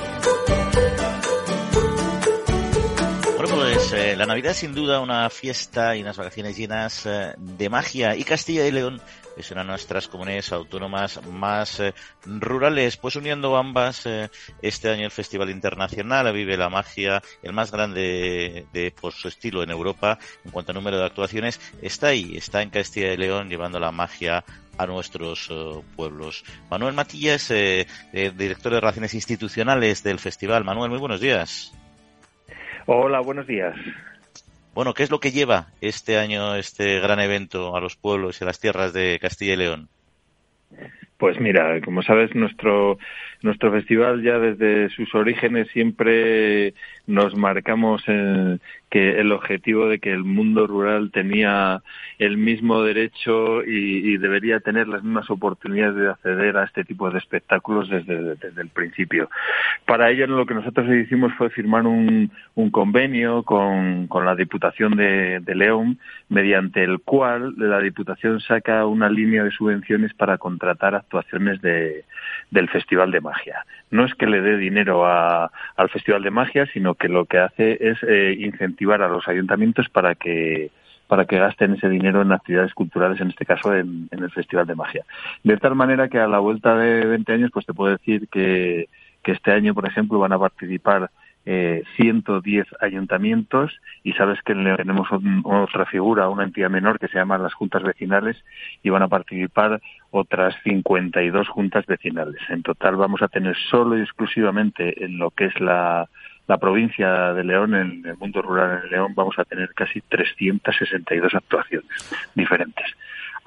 Pues 3.56 3.90
eh, 3.94 4.14
la 4.16 4.26
Navidad 4.26 4.50
es 4.50 4.58
sin 4.58 4.74
duda 4.74 5.00
una 5.00 5.30
fiesta 5.30 5.96
y 5.96 6.02
unas 6.02 6.18
vacaciones 6.18 6.58
llenas 6.58 7.06
eh, 7.06 7.32
de 7.38 7.70
magia 7.70 8.14
y 8.14 8.22
Castilla 8.22 8.66
y 8.66 8.70
León 8.70 9.00
es 9.34 9.50
una 9.50 9.62
de 9.62 9.68
nuestras 9.68 10.08
comunidades 10.08 10.52
autónomas 10.52 11.24
más 11.26 11.80
eh, 11.80 11.94
rurales. 12.26 12.98
Pues 12.98 13.16
uniendo 13.16 13.56
ambas, 13.56 14.06
este 14.60 14.90
año 14.90 15.06
el 15.06 15.10
Festival 15.10 15.48
Internacional 15.48 16.30
Vive 16.34 16.58
la 16.58 16.68
Magia, 16.68 17.22
el 17.42 17.54
más 17.54 17.72
grande 17.72 18.66
de, 18.74 18.90
por 18.90 19.14
su 19.14 19.28
estilo 19.28 19.62
en 19.62 19.70
Europa 19.70 20.18
en 20.44 20.50
cuanto 20.50 20.72
a 20.72 20.74
número 20.74 20.98
de 20.98 21.06
actuaciones, 21.06 21.58
está 21.80 22.08
ahí, 22.08 22.36
está 22.36 22.60
en 22.60 22.68
Castilla 22.68 23.10
y 23.12 23.16
León 23.16 23.48
llevando 23.48 23.80
la 23.80 23.90
magia 23.90 24.44
a 24.76 24.86
nuestros 24.86 25.50
pueblos. 25.96 26.44
Manuel 26.70 26.92
Matías, 26.92 27.48
director 27.48 28.72
de 28.72 28.80
Relaciones 28.80 29.14
Institucionales 29.14 30.02
del 30.02 30.18
Festival. 30.18 30.62
Manuel, 30.62 30.90
muy 30.90 30.98
buenos 30.98 31.20
días. 31.20 31.72
Hola, 32.88 33.20
buenos 33.20 33.48
días. 33.48 33.74
Bueno, 34.72 34.94
¿qué 34.94 35.02
es 35.02 35.10
lo 35.10 35.18
que 35.18 35.32
lleva 35.32 35.66
este 35.80 36.18
año 36.18 36.54
este 36.54 37.00
gran 37.00 37.18
evento 37.18 37.74
a 37.74 37.80
los 37.80 37.96
pueblos 37.96 38.40
y 38.40 38.44
a 38.44 38.46
las 38.46 38.60
tierras 38.60 38.92
de 38.92 39.18
Castilla 39.20 39.54
y 39.54 39.56
León? 39.56 39.88
Pues 41.18 41.40
mira, 41.40 41.80
como 41.80 42.02
sabes, 42.02 42.34
nuestro 42.34 42.98
nuestro 43.42 43.72
festival 43.72 44.22
ya 44.22 44.38
desde 44.38 44.88
sus 44.90 45.14
orígenes 45.14 45.68
siempre 45.72 46.74
nos 47.06 47.36
marcamos 47.36 48.02
que 48.04 49.20
el 49.20 49.32
objetivo 49.32 49.88
de 49.88 49.98
que 49.98 50.12
el 50.12 50.24
mundo 50.24 50.66
rural 50.66 51.10
tenía 51.12 51.82
el 52.18 52.36
mismo 52.36 52.82
derecho 52.82 53.62
y, 53.64 54.16
debería 54.16 54.60
tener 54.60 54.88
las 54.88 55.02
mismas 55.02 55.28
oportunidades 55.30 55.96
de 55.96 56.08
acceder 56.08 56.56
a 56.56 56.64
este 56.64 56.84
tipo 56.84 57.10
de 57.10 57.18
espectáculos 57.18 57.88
desde, 57.88 58.34
desde 58.36 58.62
el 58.62 58.68
principio. 58.68 59.28
Para 59.84 60.10
ello 60.10 60.26
lo 60.26 60.46
que 60.46 60.54
nosotros 60.54 60.88
hicimos 60.88 61.32
fue 61.34 61.50
firmar 61.50 61.86
un, 61.86 62.30
un 62.54 62.70
convenio 62.70 63.42
con, 63.42 64.06
con, 64.06 64.24
la 64.24 64.34
Diputación 64.34 64.96
de, 64.96 65.40
de, 65.40 65.54
León, 65.54 65.98
mediante 66.28 66.82
el 66.82 67.00
cual 67.00 67.54
la 67.56 67.80
Diputación 67.80 68.40
saca 68.40 68.86
una 68.86 69.08
línea 69.08 69.44
de 69.44 69.50
subvenciones 69.50 70.14
para 70.14 70.38
contratar 70.38 70.94
actuaciones 70.94 71.60
de, 71.60 72.04
del 72.50 72.68
Festival 72.68 73.10
de 73.10 73.20
Magia. 73.20 73.64
No 73.90 74.04
es 74.04 74.14
que 74.14 74.26
le 74.26 74.40
dé 74.40 74.56
dinero 74.56 75.06
a, 75.06 75.50
al 75.76 75.88
Festival 75.90 76.22
de 76.22 76.30
Magia, 76.30 76.66
sino 76.72 76.94
que 76.94 77.08
lo 77.08 77.24
que 77.26 77.38
hace 77.38 77.78
es 77.80 77.98
eh, 78.02 78.36
incentivar 78.38 79.02
a 79.02 79.08
los 79.08 79.26
ayuntamientos 79.28 79.88
para 79.88 80.14
que 80.14 80.70
para 81.06 81.24
que 81.24 81.38
gasten 81.38 81.74
ese 81.74 81.88
dinero 81.88 82.20
en 82.20 82.32
actividades 82.32 82.74
culturales, 82.74 83.20
en 83.20 83.28
este 83.28 83.46
caso 83.46 83.72
en, 83.72 84.08
el 84.10 84.30
Festival 84.32 84.66
de 84.66 84.74
Magia. 84.74 85.04
De 85.44 85.56
tal 85.56 85.76
manera 85.76 86.08
que 86.08 86.18
a 86.18 86.26
la 86.26 86.40
vuelta 86.40 86.76
de 86.76 87.06
20 87.06 87.32
años, 87.32 87.50
pues 87.52 87.64
te 87.64 87.74
puedo 87.74 87.92
decir 87.92 88.26
que, 88.28 88.88
que 89.22 89.30
este 89.32 89.52
año, 89.52 89.72
por 89.72 89.86
ejemplo, 89.86 90.18
van 90.18 90.32
a 90.32 90.38
participar 90.38 91.08
eh, 91.46 91.84
110 91.94 92.66
ayuntamientos 92.80 93.72
y 94.02 94.12
sabes 94.14 94.42
que 94.42 94.52
tenemos 94.52 95.08
otra 95.44 95.86
figura, 95.86 96.28
una 96.28 96.42
entidad 96.42 96.70
menor 96.70 96.98
que 96.98 97.06
se 97.06 97.18
llama 97.18 97.38
las 97.38 97.54
juntas 97.54 97.84
vecinales 97.84 98.36
y 98.82 98.90
van 98.90 99.02
a 99.02 99.08
participar 99.08 99.80
otras 100.10 100.56
52 100.64 101.48
juntas 101.48 101.86
vecinales. 101.86 102.40
En 102.48 102.64
total 102.64 102.96
vamos 102.96 103.22
a 103.22 103.28
tener 103.28 103.56
solo 103.70 103.96
y 103.96 104.02
exclusivamente 104.02 105.04
en 105.04 105.18
lo 105.18 105.30
que 105.30 105.46
es 105.46 105.60
la, 105.60 106.08
la 106.48 106.58
provincia 106.58 107.32
de 107.32 107.44
León, 107.44 107.74
en 107.74 108.04
el 108.04 108.16
mundo 108.16 108.42
rural 108.42 108.82
en 108.84 108.90
León, 108.90 109.12
vamos 109.14 109.38
a 109.38 109.44
tener 109.44 109.72
casi 109.74 110.00
362 110.00 111.34
actuaciones 111.34 111.88
diferentes. 112.34 112.86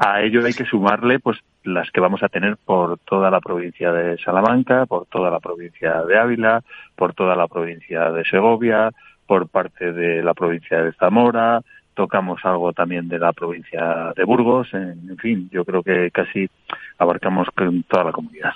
A 0.01 0.21
ello 0.21 0.45
hay 0.45 0.53
que 0.53 0.63
sumarle 0.63 1.19
pues 1.19 1.39
las 1.65 1.91
que 1.91 1.99
vamos 1.99 2.23
a 2.23 2.29
tener 2.29 2.55
por 2.55 2.99
toda 2.99 3.29
la 3.29 3.41
provincia 3.41 3.91
de 3.91 4.17
Salamanca, 4.17 4.85
por 4.85 5.07
toda 5.07 5.29
la 5.29 5.41
provincia 5.41 6.03
de 6.03 6.17
Ávila, 6.17 6.63
por 6.95 7.13
toda 7.13 7.35
la 7.35 7.49
provincia 7.49 8.09
de 8.09 8.23
Segovia, 8.23 8.91
por 9.27 9.49
parte 9.49 9.91
de 9.91 10.23
la 10.23 10.33
provincia 10.33 10.81
de 10.81 10.93
Zamora, 10.93 11.61
tocamos 11.95 12.39
algo 12.45 12.71
también 12.71 13.09
de 13.09 13.19
la 13.19 13.33
provincia 13.33 14.13
de 14.15 14.23
Burgos, 14.23 14.73
en, 14.73 15.17
fin, 15.17 15.49
yo 15.51 15.65
creo 15.65 15.83
que 15.83 16.09
casi 16.11 16.49
abarcamos 16.97 17.49
toda 17.89 18.05
la 18.05 18.13
comunidad. 18.13 18.53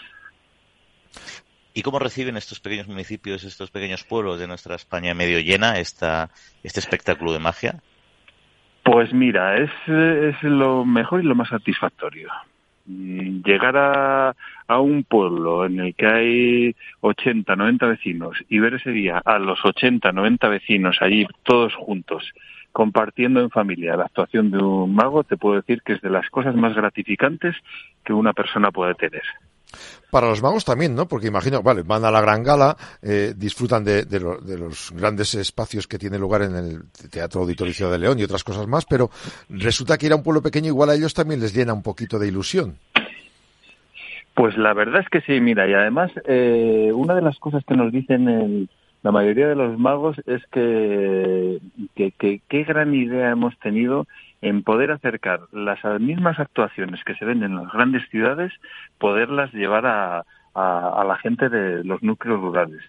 ¿Y 1.74 1.82
cómo 1.82 2.00
reciben 2.00 2.38
estos 2.38 2.62
pequeños 2.62 2.88
municipios, 2.88 3.44
estos 3.44 3.70
pequeños 3.70 4.06
pueblos 4.06 4.40
de 4.40 4.48
nuestra 4.48 4.76
España 4.76 5.14
medio 5.14 5.42
llena 5.42 5.78
esta, 5.78 6.30
este 6.64 6.80
espectáculo 6.80 7.34
de 7.34 7.40
magia? 7.40 7.82
Pues 8.84 9.14
mira, 9.14 9.58
es, 9.58 9.72
es 9.88 10.44
lo 10.44 10.86
mejor 10.86 11.24
y 11.24 11.28
lo 11.28 11.36
más 11.36 11.50
satisfactorio. 11.50 12.30
Llegar 12.86 13.78
a, 13.78 14.36
a 14.68 14.80
un 14.80 15.06
pueblo 15.06 15.66
en 15.66 15.80
el 15.80 15.96
que 15.96 16.06
hay 16.06 16.76
80, 17.00 17.56
90 17.56 17.86
vecinos 17.88 18.38
y 18.50 18.60
ver 18.60 18.74
ese 18.74 18.92
día 18.92 19.22
a 19.24 19.40
los 19.40 19.64
80, 19.64 20.12
90 20.12 20.50
vecinos 20.50 20.98
allí 21.00 21.26
todos 21.44 21.74
juntos 21.76 22.34
compartiendo 22.74 23.40
en 23.40 23.52
familia 23.52 23.96
la 23.96 24.06
actuación 24.06 24.52
de 24.52 24.58
un 24.58 24.94
mago, 24.94 25.24
te 25.24 25.38
puedo 25.38 25.56
decir 25.56 25.82
que 25.84 25.94
es 25.94 26.02
de 26.02 26.10
las 26.10 26.30
cosas 26.30 26.56
más 26.56 26.76
gratificantes 26.76 27.56
que 28.04 28.12
una 28.12 28.34
persona 28.34 28.72
puede 28.72 28.96
tener. 28.96 29.22
Para 30.12 30.28
los 30.28 30.42
magos 30.42 30.64
también, 30.66 30.96
¿no? 30.96 31.08
Porque 31.08 31.28
imagino, 31.28 31.64
vale, 31.64 31.84
van 31.84 32.06
a 32.06 32.12
la 32.12 32.22
gran 32.22 32.44
gala, 32.44 32.78
eh, 33.02 33.34
disfrutan 33.36 33.84
de, 33.84 34.06
de, 34.06 34.20
los 34.20 34.92
grandes 34.92 35.34
espacios 35.36 35.88
que 35.88 35.98
tiene 35.98 36.20
lugar 36.20 36.44
en 36.44 36.56
el 36.56 36.84
Teatro 37.10 37.42
Auditorio 37.42 37.90
de 37.90 37.98
León 37.98 38.20
y 38.20 38.24
otras 38.24 38.44
cosas 38.44 38.68
más, 38.68 38.86
pero 38.86 39.10
resulta 39.50 39.98
que 39.98 40.06
ir 40.06 40.12
a 40.12 40.16
un 40.16 40.24
pueblo 40.24 40.42
pequeño 40.42 40.68
igual 40.68 40.90
a 40.90 40.96
ellos 40.96 41.14
también 41.14 41.40
les 41.40 41.56
llena 41.56 41.74
un 41.74 41.82
poquito 41.82 42.20
de 42.20 42.28
ilusión. 42.28 42.78
Pues 44.36 44.58
la 44.58 44.74
verdad 44.74 45.02
es 45.02 45.10
que 45.10 45.22
sí, 45.22 45.40
mira, 45.40 45.68
y 45.68 45.74
además 45.74 46.12
eh, 46.26 46.92
una 46.94 47.16
de 47.16 47.22
las 47.22 47.38
cosas 47.38 47.64
que 47.66 47.76
nos 47.76 47.92
dicen 47.92 48.28
el, 48.28 48.70
la 49.04 49.12
mayoría 49.12 49.48
de 49.48 49.56
los 49.56 49.78
magos 49.78 50.18
es 50.26 50.42
que 50.48 51.60
qué 51.96 52.64
gran 52.64 52.94
idea 52.94 53.32
hemos 53.32 53.58
tenido 53.60 54.08
en 54.44 54.64
poder 54.64 54.92
acercar 54.92 55.42
las 55.52 55.84
mismas 56.00 56.40
actuaciones 56.40 57.04
que 57.04 57.16
se 57.16 57.26
ven 57.26 57.44
en 57.44 57.56
las 57.56 57.72
grandes 57.72 58.08
ciudades, 58.10 58.54
poderlas 58.98 59.54
llevar 59.54 59.86
a, 59.86 60.24
a 60.54 61.04
la 61.08 61.18
gente 61.18 61.50
de 61.50 61.84
los 61.84 62.04
núcleos 62.04 62.40
rurales 62.40 62.82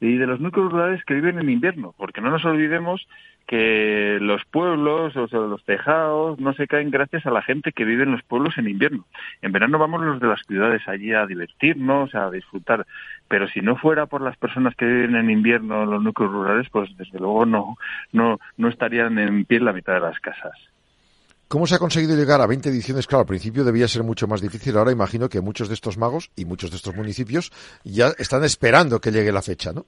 y 0.00 0.16
de 0.16 0.26
los 0.26 0.40
núcleos 0.40 0.72
rurales 0.72 1.04
que 1.04 1.14
viven 1.14 1.38
en 1.38 1.48
invierno, 1.48 1.94
porque 1.96 2.20
no 2.20 2.30
nos 2.30 2.44
olvidemos 2.44 3.06
que 3.46 4.18
los 4.20 4.44
pueblos, 4.46 5.16
o 5.16 5.26
los 5.46 5.64
tejados, 5.64 6.40
no 6.40 6.54
se 6.54 6.66
caen 6.66 6.90
gracias 6.90 7.24
a 7.26 7.30
la 7.30 7.42
gente 7.42 7.72
que 7.72 7.84
vive 7.84 8.02
en 8.02 8.12
los 8.12 8.22
pueblos 8.22 8.58
en 8.58 8.68
invierno. 8.68 9.04
En 9.42 9.52
verano 9.52 9.78
vamos 9.78 10.00
los 10.02 10.20
de 10.20 10.26
las 10.26 10.42
ciudades 10.46 10.82
allí 10.88 11.12
a 11.12 11.26
divertirnos, 11.26 12.14
a 12.14 12.30
disfrutar, 12.30 12.86
pero 13.28 13.46
si 13.48 13.60
no 13.60 13.76
fuera 13.76 14.06
por 14.06 14.22
las 14.22 14.36
personas 14.36 14.74
que 14.74 14.86
viven 14.86 15.14
en 15.14 15.30
invierno 15.30 15.84
en 15.84 15.90
los 15.90 16.02
núcleos 16.02 16.32
rurales, 16.32 16.68
pues 16.70 16.96
desde 16.96 17.18
luego 17.18 17.46
no, 17.46 17.76
no, 18.12 18.40
no 18.56 18.68
estarían 18.68 19.18
en 19.18 19.44
pie 19.44 19.60
la 19.60 19.72
mitad 19.72 19.94
de 19.94 20.00
las 20.00 20.18
casas. 20.18 20.56
¿Cómo 21.52 21.66
se 21.66 21.74
ha 21.74 21.78
conseguido 21.78 22.16
llegar 22.16 22.40
a 22.40 22.46
20 22.46 22.70
ediciones? 22.70 23.06
Claro, 23.06 23.20
al 23.20 23.26
principio 23.26 23.62
debía 23.62 23.86
ser 23.86 24.02
mucho 24.02 24.26
más 24.26 24.40
difícil. 24.40 24.74
Ahora 24.74 24.90
imagino 24.90 25.28
que 25.28 25.42
muchos 25.42 25.68
de 25.68 25.74
estos 25.74 25.98
magos 25.98 26.30
y 26.34 26.46
muchos 26.46 26.70
de 26.70 26.78
estos 26.78 26.96
municipios 26.96 27.52
ya 27.84 28.06
están 28.16 28.42
esperando 28.42 29.02
que 29.02 29.10
llegue 29.10 29.30
la 29.32 29.42
fecha, 29.42 29.70
¿no? 29.70 29.84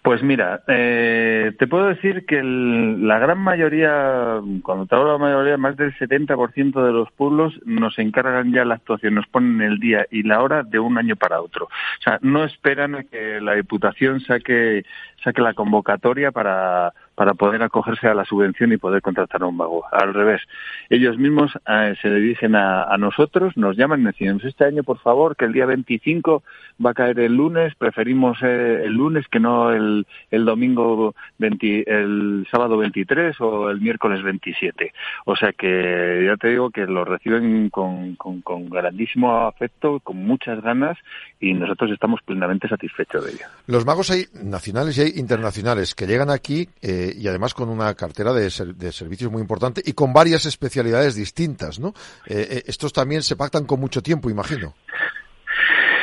Pues 0.00 0.22
mira, 0.22 0.62
eh, 0.66 1.52
te 1.58 1.66
puedo 1.66 1.88
decir 1.88 2.24
que 2.24 2.40
la 2.42 3.18
gran 3.18 3.38
mayoría, 3.38 4.40
cuando 4.62 4.86
te 4.86 4.94
hablo 4.94 5.08
de 5.08 5.12
la 5.12 5.18
mayoría, 5.18 5.56
más 5.58 5.76
del 5.76 5.94
70% 5.98 6.86
de 6.86 6.92
los 6.92 7.12
pueblos 7.12 7.60
nos 7.66 7.98
encargan 7.98 8.50
ya 8.50 8.64
la 8.64 8.76
actuación, 8.76 9.14
nos 9.14 9.26
ponen 9.26 9.60
el 9.60 9.78
día 9.78 10.06
y 10.10 10.22
la 10.22 10.40
hora 10.40 10.62
de 10.62 10.78
un 10.78 10.96
año 10.96 11.16
para 11.16 11.42
otro. 11.42 11.66
O 11.66 12.02
sea, 12.02 12.18
no 12.22 12.44
esperan 12.44 12.94
a 12.94 13.02
que 13.02 13.42
la 13.42 13.52
Diputación 13.56 14.20
saque, 14.20 14.86
saque 15.22 15.42
la 15.42 15.52
convocatoria 15.52 16.32
para, 16.32 16.94
para 17.18 17.34
poder 17.34 17.60
acogerse 17.64 18.06
a 18.06 18.14
la 18.14 18.24
subvención 18.24 18.72
y 18.72 18.76
poder 18.76 19.02
contratar 19.02 19.42
a 19.42 19.46
un 19.46 19.56
mago. 19.56 19.82
Al 19.90 20.14
revés, 20.14 20.40
ellos 20.88 21.18
mismos 21.18 21.50
eh, 21.66 21.96
se 22.00 22.14
dirigen 22.14 22.54
a, 22.54 22.96
nosotros, 22.96 23.56
nos 23.56 23.76
llaman 23.76 24.02
y 24.02 24.04
decimos, 24.04 24.44
este 24.44 24.64
año, 24.64 24.84
por 24.84 25.00
favor, 25.00 25.34
que 25.34 25.46
el 25.46 25.52
día 25.52 25.66
25 25.66 26.44
va 26.84 26.90
a 26.90 26.94
caer 26.94 27.18
el 27.18 27.34
lunes, 27.34 27.74
preferimos 27.74 28.38
eh, 28.42 28.84
el 28.84 28.92
lunes 28.92 29.26
que 29.26 29.40
no 29.40 29.72
el, 29.72 30.06
el 30.30 30.44
domingo 30.44 31.16
20, 31.38 31.92
el 31.92 32.46
sábado 32.52 32.76
23 32.78 33.34
o 33.40 33.68
el 33.68 33.80
miércoles 33.80 34.22
27. 34.22 34.92
O 35.24 35.34
sea 35.34 35.52
que 35.52 36.24
ya 36.24 36.36
te 36.36 36.50
digo 36.50 36.70
que 36.70 36.86
lo 36.86 37.04
reciben 37.04 37.68
con, 37.70 38.14
con, 38.14 38.42
con 38.42 38.70
grandísimo 38.70 39.48
afecto, 39.48 39.98
con 40.04 40.24
muchas 40.24 40.62
ganas 40.62 40.96
y 41.40 41.52
nosotros 41.52 41.90
estamos 41.90 42.20
plenamente 42.22 42.68
satisfechos 42.68 43.24
de 43.24 43.32
ello. 43.32 43.46
Los 43.66 43.84
magos 43.84 44.12
hay 44.12 44.26
nacionales 44.40 44.98
y 44.98 45.00
hay 45.00 45.12
internacionales 45.16 45.96
que 45.96 46.06
llegan 46.06 46.30
aquí 46.30 46.68
eh, 46.80 47.07
y 47.16 47.28
además 47.28 47.54
con 47.54 47.68
una 47.68 47.94
cartera 47.94 48.32
de, 48.32 48.50
de, 48.76 48.92
servicios 48.92 49.30
muy 49.30 49.40
importante 49.40 49.82
y 49.84 49.92
con 49.92 50.12
varias 50.12 50.46
especialidades 50.46 51.14
distintas, 51.14 51.78
¿no? 51.78 51.94
Eh, 52.26 52.46
eh, 52.50 52.62
estos 52.66 52.92
también 52.92 53.22
se 53.22 53.36
pactan 53.36 53.64
con 53.64 53.80
mucho 53.80 54.02
tiempo, 54.02 54.30
imagino. 54.30 54.74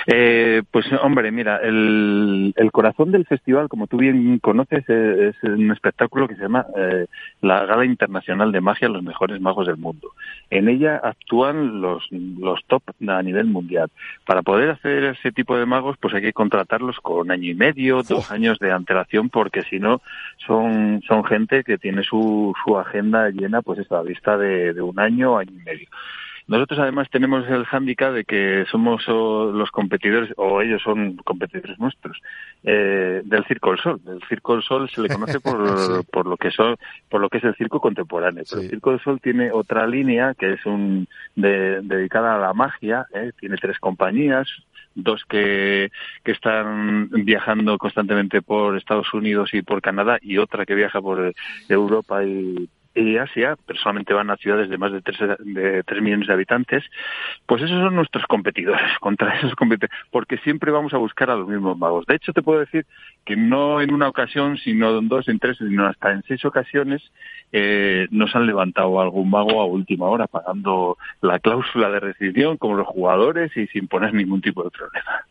Eh, 0.07 0.61
pues 0.69 0.85
hombre, 1.01 1.31
mira, 1.31 1.57
el, 1.57 2.53
el, 2.55 2.71
corazón 2.71 3.11
del 3.11 3.25
festival, 3.25 3.69
como 3.69 3.87
tú 3.87 3.97
bien 3.97 4.37
conoces, 4.37 4.87
es, 4.87 5.35
un 5.43 5.71
espectáculo 5.71 6.27
que 6.27 6.35
se 6.35 6.43
llama 6.43 6.67
eh, 6.77 7.07
la 7.41 7.65
Gala 7.65 7.85
Internacional 7.85 8.51
de 8.51 8.61
Magia 8.61 8.87
Los 8.87 9.01
Mejores 9.01 9.41
Magos 9.41 9.65
del 9.65 9.77
Mundo. 9.77 10.11
En 10.51 10.69
ella 10.69 11.01
actúan 11.03 11.81
los, 11.81 12.07
los 12.11 12.63
top 12.67 12.83
a 13.07 13.23
nivel 13.23 13.45
mundial. 13.45 13.89
Para 14.27 14.43
poder 14.43 14.69
hacer 14.69 15.05
ese 15.05 15.31
tipo 15.31 15.57
de 15.57 15.65
magos, 15.65 15.97
pues 15.99 16.13
hay 16.13 16.21
que 16.21 16.33
contratarlos 16.33 16.99
con 16.99 17.31
año 17.31 17.49
y 17.49 17.55
medio, 17.55 18.03
dos 18.03 18.31
años 18.31 18.59
de 18.59 18.71
antelación, 18.71 19.29
porque 19.29 19.63
si 19.63 19.79
no, 19.79 20.01
son, 20.45 21.01
son 21.07 21.23
gente 21.23 21.63
que 21.63 21.79
tiene 21.79 22.03
su, 22.03 22.53
su 22.63 22.77
agenda 22.77 23.29
llena, 23.29 23.63
pues 23.63 23.79
a 23.91 23.95
la 23.95 24.03
vista 24.03 24.37
de, 24.37 24.73
de 24.73 24.81
un 24.83 24.99
año, 24.99 25.39
año 25.39 25.51
y 25.51 25.63
medio. 25.63 25.87
Nosotros 26.47 26.79
además 26.79 27.09
tenemos 27.09 27.47
el 27.49 27.65
hándicap 27.65 28.13
de 28.13 28.23
que 28.23 28.65
somos 28.69 29.07
los 29.07 29.71
competidores, 29.71 30.31
o 30.37 30.61
ellos 30.61 30.81
son 30.83 31.17
competidores 31.17 31.79
nuestros, 31.79 32.21
eh, 32.63 33.21
del 33.25 33.45
Circo 33.45 33.71
del 33.71 33.79
Sol. 33.79 34.01
El 34.07 34.21
Circo 34.27 34.53
del 34.53 34.63
Sol 34.63 34.89
se 34.89 35.01
le 35.01 35.09
conoce 35.09 35.39
por, 35.39 36.05
por 36.11 36.27
lo 36.27 36.37
que 36.37 36.51
son, 36.51 36.75
por 37.09 37.21
lo 37.21 37.29
que 37.29 37.39
es 37.39 37.43
el 37.45 37.55
circo 37.55 37.79
contemporáneo. 37.79 38.43
Pero 38.47 38.61
el 38.61 38.69
Circo 38.69 38.91
del 38.91 38.99
Sol 38.99 39.19
tiene 39.21 39.51
otra 39.51 39.87
línea 39.87 40.35
que 40.35 40.53
es 40.53 40.65
un 40.67 41.07
de, 41.35 41.81
dedicada 41.81 42.35
a 42.35 42.39
la 42.39 42.53
magia, 42.53 43.07
¿eh? 43.13 43.31
tiene 43.39 43.57
tres 43.57 43.79
compañías, 43.79 44.47
dos 44.93 45.25
que, 45.25 45.91
que 46.23 46.31
están 46.31 47.09
viajando 47.09 47.77
constantemente 47.79 48.43
por 48.43 48.77
Estados 48.77 49.11
Unidos 49.15 49.53
y 49.53 49.63
por 49.63 49.81
Canadá 49.81 50.19
y 50.21 50.37
otra 50.37 50.65
que 50.65 50.75
viaja 50.75 51.01
por 51.01 51.33
Europa 51.69 52.23
y 52.23 52.69
y 52.95 53.17
Asia, 53.17 53.57
personalmente 53.65 54.13
van 54.13 54.29
a 54.29 54.37
ciudades 54.37 54.69
de 54.69 54.77
más 54.77 54.91
de 54.91 55.01
3, 55.01 55.37
de 55.39 55.83
3 55.83 56.01
millones 56.01 56.27
de 56.27 56.33
habitantes, 56.33 56.83
pues 57.45 57.61
esos 57.61 57.81
son 57.81 57.95
nuestros 57.95 58.25
competidores, 58.25 58.87
contra 59.01 59.35
esos 59.37 59.53
competidores, 59.55 59.95
porque 60.11 60.37
siempre 60.39 60.71
vamos 60.71 60.93
a 60.93 60.97
buscar 60.97 61.29
a 61.29 61.35
los 61.35 61.47
mismos 61.47 61.77
magos. 61.77 62.05
De 62.05 62.15
hecho, 62.15 62.33
te 62.33 62.41
puedo 62.41 62.59
decir 62.59 62.85
que 63.25 63.35
no 63.35 63.81
en 63.81 63.93
una 63.93 64.07
ocasión, 64.07 64.57
sino 64.57 64.97
en 64.97 65.07
dos, 65.07 65.27
en 65.27 65.39
tres, 65.39 65.57
sino 65.57 65.85
hasta 65.85 66.11
en 66.11 66.23
seis 66.23 66.43
ocasiones, 66.45 67.01
eh, 67.51 68.07
nos 68.11 68.35
han 68.35 68.45
levantado 68.47 68.99
algún 69.01 69.29
mago 69.29 69.61
a 69.61 69.65
última 69.65 70.07
hora, 70.07 70.27
pagando 70.27 70.97
la 71.21 71.39
cláusula 71.39 71.89
de 71.89 71.99
rescisión 71.99 72.57
como 72.57 72.75
los 72.75 72.87
jugadores 72.87 73.55
y 73.57 73.67
sin 73.67 73.87
poner 73.87 74.13
ningún 74.13 74.41
tipo 74.41 74.63
de 74.63 74.71
problema. 74.71 75.25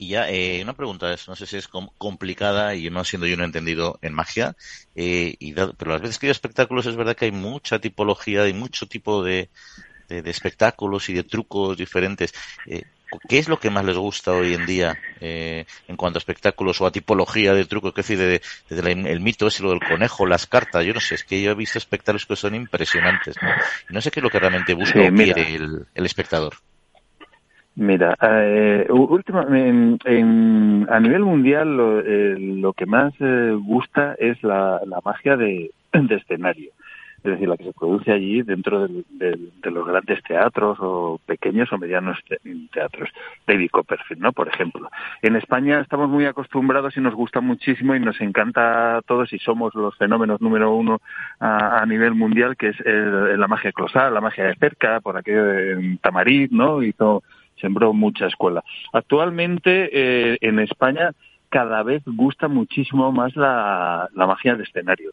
Y 0.00 0.10
ya, 0.10 0.30
eh, 0.30 0.62
una 0.62 0.74
pregunta, 0.74 1.12
es, 1.12 1.26
no 1.26 1.34
sé 1.34 1.44
si 1.44 1.56
es 1.56 1.66
complicada 1.66 2.76
y 2.76 2.88
no 2.88 3.02
siendo 3.02 3.26
yo 3.26 3.36
no 3.36 3.42
entendido 3.42 3.98
en 4.00 4.14
magia, 4.14 4.54
eh, 4.94 5.34
y 5.40 5.52
pero 5.52 5.90
las 5.90 6.00
veces 6.00 6.18
que 6.18 6.26
hay 6.26 6.30
espectáculos 6.30 6.86
es 6.86 6.94
verdad 6.94 7.16
que 7.16 7.24
hay 7.24 7.32
mucha 7.32 7.80
tipología 7.80 8.46
y 8.46 8.52
mucho 8.52 8.86
tipo 8.86 9.24
de, 9.24 9.50
de, 10.08 10.30
espectáculos 10.30 11.08
y 11.08 11.14
de 11.14 11.24
trucos 11.24 11.76
diferentes. 11.76 12.32
Eh, 12.66 12.84
¿Qué 13.28 13.38
es 13.38 13.48
lo 13.48 13.58
que 13.58 13.70
más 13.70 13.84
les 13.84 13.96
gusta 13.96 14.32
hoy 14.32 14.54
en 14.54 14.66
día 14.66 14.98
eh, 15.20 15.64
en 15.88 15.96
cuanto 15.96 16.18
a 16.18 16.20
espectáculos 16.20 16.80
o 16.80 16.86
a 16.86 16.92
tipología 16.92 17.54
de 17.54 17.64
trucos? 17.64 17.94
¿Qué 17.94 18.02
decir, 18.02 18.18
de, 18.18 18.40
el 18.68 19.20
mito 19.20 19.46
ese, 19.46 19.62
lo 19.62 19.70
del 19.70 19.80
conejo, 19.80 20.26
las 20.26 20.46
cartas? 20.46 20.84
Yo 20.84 20.92
no 20.94 21.00
sé, 21.00 21.14
es 21.14 21.24
que 21.24 21.40
yo 21.40 21.50
he 21.50 21.54
visto 21.54 21.78
espectáculos 21.78 22.26
que 22.26 22.36
son 22.36 22.54
impresionantes. 22.54 23.34
No, 23.40 23.48
no 23.88 24.00
sé 24.00 24.10
qué 24.10 24.20
es 24.20 24.24
lo 24.24 24.30
que 24.30 24.38
realmente 24.38 24.74
busca 24.74 25.00
o 25.00 25.12
quiere 25.12 25.54
el, 25.54 25.86
el 25.94 26.06
espectador. 26.06 26.56
Mira, 27.78 28.16
eh, 28.20 28.86
última, 28.90 29.46
en, 29.48 30.86
a 30.90 30.98
nivel 30.98 31.22
mundial 31.22 31.76
lo, 31.76 32.00
eh, 32.00 32.36
lo 32.36 32.72
que 32.72 32.86
más 32.86 33.14
eh, 33.20 33.56
gusta 33.56 34.16
es 34.18 34.42
la, 34.42 34.80
la 34.84 35.00
magia 35.04 35.36
de, 35.36 35.70
de, 35.92 36.14
escenario, 36.16 36.72
es 37.18 37.22
decir, 37.22 37.48
la 37.48 37.56
que 37.56 37.62
se 37.62 37.72
produce 37.72 38.10
allí 38.10 38.42
dentro 38.42 38.88
de, 38.88 39.04
de, 39.62 39.70
los 39.70 39.86
grandes 39.86 40.20
teatros 40.24 40.76
o 40.80 41.20
pequeños 41.24 41.72
o 41.72 41.78
medianos 41.78 42.18
teatros. 42.72 43.10
David 43.46 43.70
Copperfield, 43.70 44.22
¿no? 44.22 44.32
Por 44.32 44.48
ejemplo. 44.48 44.90
En 45.22 45.36
España 45.36 45.78
estamos 45.78 46.08
muy 46.08 46.26
acostumbrados 46.26 46.96
y 46.96 47.00
nos 47.00 47.14
gusta 47.14 47.40
muchísimo 47.40 47.94
y 47.94 48.00
nos 48.00 48.20
encanta 48.20 48.96
a 48.96 49.02
todos 49.02 49.32
y 49.32 49.38
somos 49.38 49.72
los 49.76 49.96
fenómenos 49.96 50.40
número 50.40 50.74
uno 50.74 51.00
a, 51.38 51.80
a 51.80 51.86
nivel 51.86 52.16
mundial, 52.16 52.56
que 52.56 52.70
es 52.70 52.76
la 52.84 53.46
magia 53.46 53.70
closal, 53.70 54.14
la 54.14 54.20
magia 54.20 54.46
de 54.46 54.56
cerca, 54.56 55.00
por 55.00 55.16
aquello 55.16 55.44
de 55.44 55.98
Tamarit, 56.02 56.50
¿no? 56.50 56.82
Hizo 56.82 57.22
sembró 57.60 57.92
mucha 57.92 58.26
escuela. 58.26 58.64
Actualmente 58.92 59.90
eh, 59.92 60.38
en 60.40 60.58
España 60.58 61.12
cada 61.48 61.82
vez 61.82 62.02
gusta 62.04 62.48
muchísimo 62.48 63.10
más 63.12 63.34
la, 63.34 64.08
magia 64.14 64.54
de 64.54 64.64
escenario. 64.64 65.12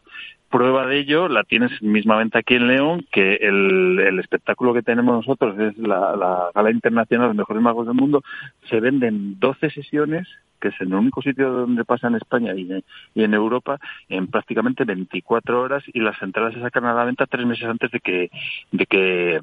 Prueba 0.50 0.86
de 0.86 0.98
ello 0.98 1.28
la 1.28 1.44
tienes 1.44 1.82
mismamente 1.82 2.38
aquí 2.38 2.54
en 2.54 2.68
León, 2.68 3.06
que 3.10 3.36
el, 3.36 3.98
el 4.00 4.18
espectáculo 4.18 4.74
que 4.74 4.82
tenemos 4.82 5.16
nosotros 5.16 5.58
es 5.58 5.78
la, 5.78 6.14
la 6.14 6.50
Gala 6.54 6.70
Internacional 6.70 7.28
de 7.28 7.28
los 7.28 7.36
Mejores 7.38 7.62
Magos 7.62 7.86
del 7.86 7.96
Mundo. 7.96 8.22
Se 8.68 8.80
venden 8.80 9.40
12 9.40 9.70
sesiones 9.70 10.28
que 10.60 10.68
es 10.68 10.80
el 10.80 10.92
único 10.94 11.22
sitio 11.22 11.50
donde 11.50 11.84
pasa 11.84 12.08
en 12.08 12.16
España 12.16 12.54
y, 12.54 12.82
y, 13.14 13.24
en 13.24 13.34
Europa, 13.34 13.78
en 14.08 14.26
prácticamente 14.28 14.84
24 14.84 15.60
horas 15.60 15.84
y 15.92 16.00
las 16.00 16.20
entradas 16.22 16.54
se 16.54 16.60
sacan 16.60 16.84
a 16.86 16.94
la 16.94 17.04
venta 17.04 17.26
tres 17.26 17.46
meses 17.46 17.64
antes 17.64 17.90
de 17.90 18.00
que, 18.00 18.30
de 18.72 18.86
que, 18.86 19.40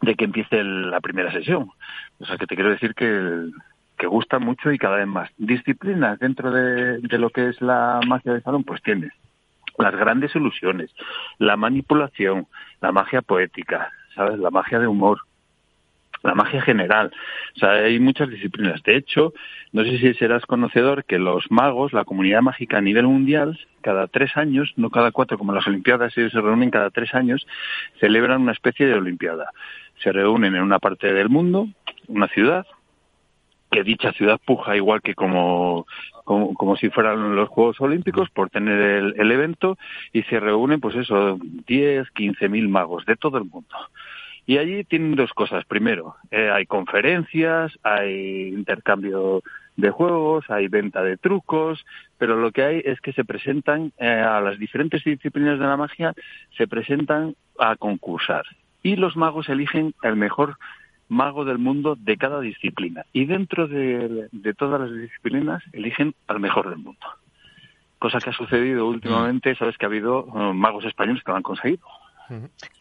de 0.00 0.14
que 0.14 0.24
empiece 0.24 0.62
la 0.62 1.00
primera 1.00 1.32
sesión. 1.32 1.70
O 2.20 2.24
sea 2.26 2.36
que 2.36 2.46
te 2.46 2.54
quiero 2.54 2.70
decir 2.70 2.94
que, 2.94 3.50
que 3.96 4.06
gusta 4.06 4.38
mucho 4.38 4.72
y 4.72 4.78
cada 4.78 4.96
vez 4.96 5.06
más. 5.06 5.30
Disciplinas 5.36 6.18
dentro 6.18 6.50
de, 6.50 6.98
de 6.98 7.18
lo 7.18 7.30
que 7.30 7.48
es 7.48 7.60
la 7.60 8.00
magia 8.06 8.32
de 8.32 8.40
salón, 8.42 8.64
pues 8.64 8.82
tienes 8.82 9.12
las 9.78 9.94
grandes 9.94 10.34
ilusiones, 10.34 10.90
la 11.38 11.56
manipulación, 11.56 12.46
la 12.80 12.92
magia 12.92 13.22
poética, 13.22 13.92
¿sabes? 14.14 14.38
La 14.38 14.50
magia 14.50 14.80
de 14.80 14.88
humor, 14.88 15.20
la 16.22 16.34
magia 16.34 16.60
general. 16.62 17.12
O 17.56 17.58
sea, 17.58 17.70
hay 17.70 17.98
muchas 18.00 18.28
disciplinas. 18.28 18.82
De 18.82 18.96
hecho, 18.96 19.32
no 19.72 19.84
sé 19.84 19.98
si 19.98 20.14
serás 20.14 20.44
conocedor 20.46 21.04
que 21.04 21.18
los 21.18 21.50
magos, 21.50 21.92
la 21.92 22.04
comunidad 22.04 22.42
mágica 22.42 22.78
a 22.78 22.82
nivel 22.82 23.06
mundial, 23.06 23.58
cada 23.80 24.08
tres 24.08 24.36
años, 24.36 24.72
no 24.76 24.90
cada 24.90 25.12
cuatro 25.12 25.38
como 25.38 25.52
las 25.52 25.66
Olimpiadas, 25.66 26.16
ellos 26.18 26.32
se 26.32 26.40
reúnen 26.40 26.70
cada 26.70 26.90
tres 26.90 27.14
años, 27.14 27.46
celebran 28.00 28.42
una 28.42 28.52
especie 28.52 28.86
de 28.86 28.94
Olimpiada. 28.94 29.50
Se 30.02 30.12
reúnen 30.12 30.54
en 30.54 30.62
una 30.62 30.78
parte 30.78 31.12
del 31.12 31.28
mundo, 31.28 31.68
una 32.06 32.28
ciudad, 32.28 32.66
que 33.70 33.82
dicha 33.82 34.12
ciudad 34.12 34.40
puja 34.44 34.76
igual 34.76 35.02
que 35.02 35.14
como, 35.14 35.86
como, 36.24 36.54
como, 36.54 36.76
si 36.76 36.88
fueran 36.88 37.36
los 37.36 37.48
Juegos 37.48 37.80
Olímpicos 37.80 38.30
por 38.30 38.50
tener 38.50 38.80
el, 38.80 39.14
el 39.18 39.30
evento 39.30 39.76
y 40.12 40.22
se 40.22 40.40
reúnen 40.40 40.80
pues 40.80 40.96
eso, 40.96 41.38
10, 41.66 42.10
15 42.12 42.48
mil 42.48 42.68
magos 42.68 43.04
de 43.04 43.16
todo 43.16 43.38
el 43.38 43.44
mundo. 43.44 43.76
Y 44.48 44.56
allí 44.56 44.82
tienen 44.84 45.14
dos 45.14 45.34
cosas. 45.34 45.66
Primero, 45.66 46.16
eh, 46.30 46.50
hay 46.50 46.64
conferencias, 46.64 47.70
hay 47.82 48.48
intercambio 48.48 49.42
de 49.76 49.90
juegos, 49.90 50.48
hay 50.48 50.68
venta 50.68 51.02
de 51.02 51.18
trucos, 51.18 51.84
pero 52.16 52.34
lo 52.34 52.50
que 52.50 52.62
hay 52.62 52.82
es 52.82 52.98
que 53.02 53.12
se 53.12 53.26
presentan 53.26 53.92
eh, 53.98 54.08
a 54.08 54.40
las 54.40 54.58
diferentes 54.58 55.04
disciplinas 55.04 55.58
de 55.58 55.66
la 55.66 55.76
magia, 55.76 56.14
se 56.56 56.66
presentan 56.66 57.34
a 57.58 57.76
concursar. 57.76 58.46
Y 58.82 58.96
los 58.96 59.16
magos 59.16 59.48
eligen 59.48 59.94
el 60.02 60.16
mejor 60.16 60.56
mago 61.08 61.44
del 61.44 61.58
mundo 61.58 61.96
de 61.98 62.16
cada 62.16 62.40
disciplina. 62.40 63.04
Y 63.12 63.24
dentro 63.24 63.66
de, 63.66 64.28
de 64.30 64.54
todas 64.54 64.80
las 64.80 64.92
disciplinas 64.92 65.62
eligen 65.72 66.14
al 66.26 66.40
mejor 66.40 66.68
del 66.68 66.78
mundo. 66.78 67.06
Cosa 67.98 68.18
que 68.20 68.30
ha 68.30 68.34
sucedido 68.34 68.86
últimamente, 68.86 69.56
sabes 69.56 69.76
que 69.76 69.86
ha 69.86 69.88
habido 69.88 70.24
uh, 70.24 70.52
magos 70.54 70.84
españoles 70.84 71.22
que 71.24 71.32
lo 71.32 71.36
han 71.36 71.42
conseguido. 71.42 71.84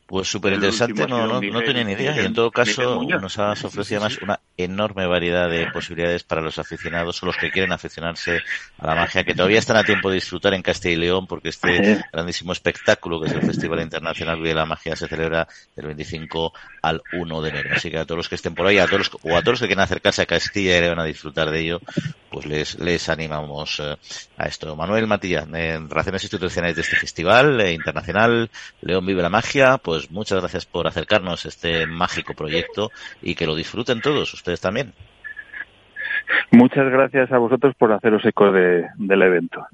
Pues 0.08 0.30
súper 0.30 0.54
interesante, 0.54 1.06
no, 1.06 1.28
no, 1.28 1.42
no, 1.42 1.62
tenía 1.64 1.84
ni 1.84 1.92
idea. 1.92 2.16
Y 2.16 2.26
en 2.26 2.34
todo 2.34 2.50
caso, 2.50 3.04
nos 3.04 3.38
has 3.40 3.66
ofrecido 3.66 4.00
además 4.00 4.22
una 4.22 4.40
enorme 4.56 5.06
variedad 5.06 5.50
de 5.50 5.68
posibilidades 5.68 6.24
para 6.24 6.42
los 6.42 6.58
aficionados 6.60 7.22
o 7.22 7.26
los 7.26 7.36
que 7.36 7.52
quieren 7.52 7.74
aficionarse 7.74 8.40
a 8.78 8.88
la 8.88 8.96
magia, 8.96 9.26
que 9.26 9.36
todavía 9.36 9.60
están 9.60 9.76
a 9.76 9.84
tiempo 9.84 10.08
de 10.08 10.16
disfrutar 10.16 10.54
en 10.54 10.62
Castilla 10.62 10.94
y 10.94 10.98
León, 10.98 11.28
porque 11.28 11.50
este 11.50 12.02
grandísimo 12.14 12.54
espectáculo 12.54 13.20
que 13.20 13.28
es 13.28 13.34
el 13.34 13.42
Festival 13.42 13.82
Internacional 13.82 14.42
de 14.42 14.54
la 14.54 14.66
Magia 14.66 14.96
se 14.96 15.10
celebra 15.10 15.46
del 15.76 15.88
25 15.88 16.54
al 16.84 17.02
1 17.12 17.42
de 17.42 17.50
enero. 17.50 17.70
Así 17.76 17.92
que 17.92 17.98
a 17.98 18.06
todos 18.06 18.18
los 18.18 18.30
que 18.30 18.36
estén 18.36 18.56
por 18.56 18.66
ahí, 18.66 18.78
a 18.78 18.86
todos 18.86 19.00
los, 19.00 19.12
o 19.24 19.36
a 19.36 19.42
todos 19.42 19.54
los 19.54 19.60
que 19.60 19.68
quieran 19.68 19.84
acercarse 19.84 20.22
a 20.22 20.26
Castilla 20.26 20.78
y 20.78 20.82
León 20.82 21.00
a 21.00 21.04
disfrutar 21.04 21.52
de 21.52 21.60
ello, 21.60 21.82
pues 22.30 22.46
les, 22.46 22.80
les 22.80 23.10
animamos 23.10 23.82
eh, 23.82 23.98
a 24.38 24.46
esto. 24.48 24.74
Manuel 24.76 25.06
Matilla, 25.08 25.46
en 25.54 25.90
Relaciones 25.90 26.24
Institucionales 26.24 26.78
de 26.78 26.84
este 26.84 26.96
Festival 26.96 27.60
eh, 27.60 27.74
Internacional, 27.74 28.50
León 28.80 29.06
Vive 29.06 29.22
la 29.22 29.30
Magia, 29.30 29.78
pues 29.78 29.97
pues 29.98 30.12
muchas 30.12 30.40
gracias 30.40 30.68
por 30.68 30.86
acercarnos 30.86 31.44
a 31.46 31.48
este 31.50 31.88
mágico 31.88 32.36
proyecto 32.36 32.92
y 33.20 33.34
que 33.34 33.48
lo 33.48 33.56
disfruten 33.56 34.00
todos, 34.00 34.32
ustedes 34.32 34.62
también. 34.62 34.94
Muchas 36.52 36.88
gracias 36.92 37.32
a 37.32 37.40
vosotros 37.40 37.74
por 37.80 37.92
haceros 37.92 38.24
eco 38.24 38.52
de, 38.52 38.86
del 38.98 39.22
evento. 39.24 39.66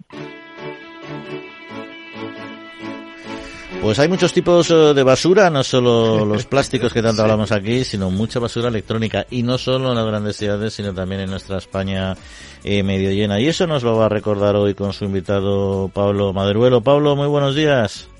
Pues 3.81 3.99
hay 3.99 4.07
muchos 4.07 4.31
tipos 4.31 4.71
eh, 4.71 4.93
de 4.93 5.03
basura, 5.03 5.49
no 5.49 5.61
solo 5.61 6.23
los 6.23 6.45
plásticos 6.45 6.93
que 6.93 7.01
tanto 7.01 7.21
hablamos 7.23 7.51
aquí, 7.51 7.83
sino 7.83 8.09
mucha 8.09 8.39
basura 8.39 8.69
electrónica 8.69 9.25
y 9.29 9.43
no 9.43 9.57
solo 9.57 9.89
en 9.89 9.95
las 9.95 10.05
grandes 10.05 10.37
ciudades, 10.37 10.73
sino 10.73 10.93
también 10.93 11.19
en 11.19 11.31
nuestra 11.31 11.57
España 11.57 12.15
eh, 12.63 12.81
medio 12.81 13.11
llena. 13.11 13.41
Y 13.41 13.47
eso 13.47 13.67
nos 13.67 13.83
lo 13.83 13.97
va 13.97 14.05
a 14.05 14.09
recordar 14.09 14.55
hoy 14.55 14.73
con 14.73 14.93
su 14.93 15.03
invitado 15.03 15.89
Pablo 15.89 16.31
Maderuelo. 16.31 16.79
Pablo, 16.79 17.17
muy 17.17 17.27
buenos 17.27 17.55
días. 17.55 18.12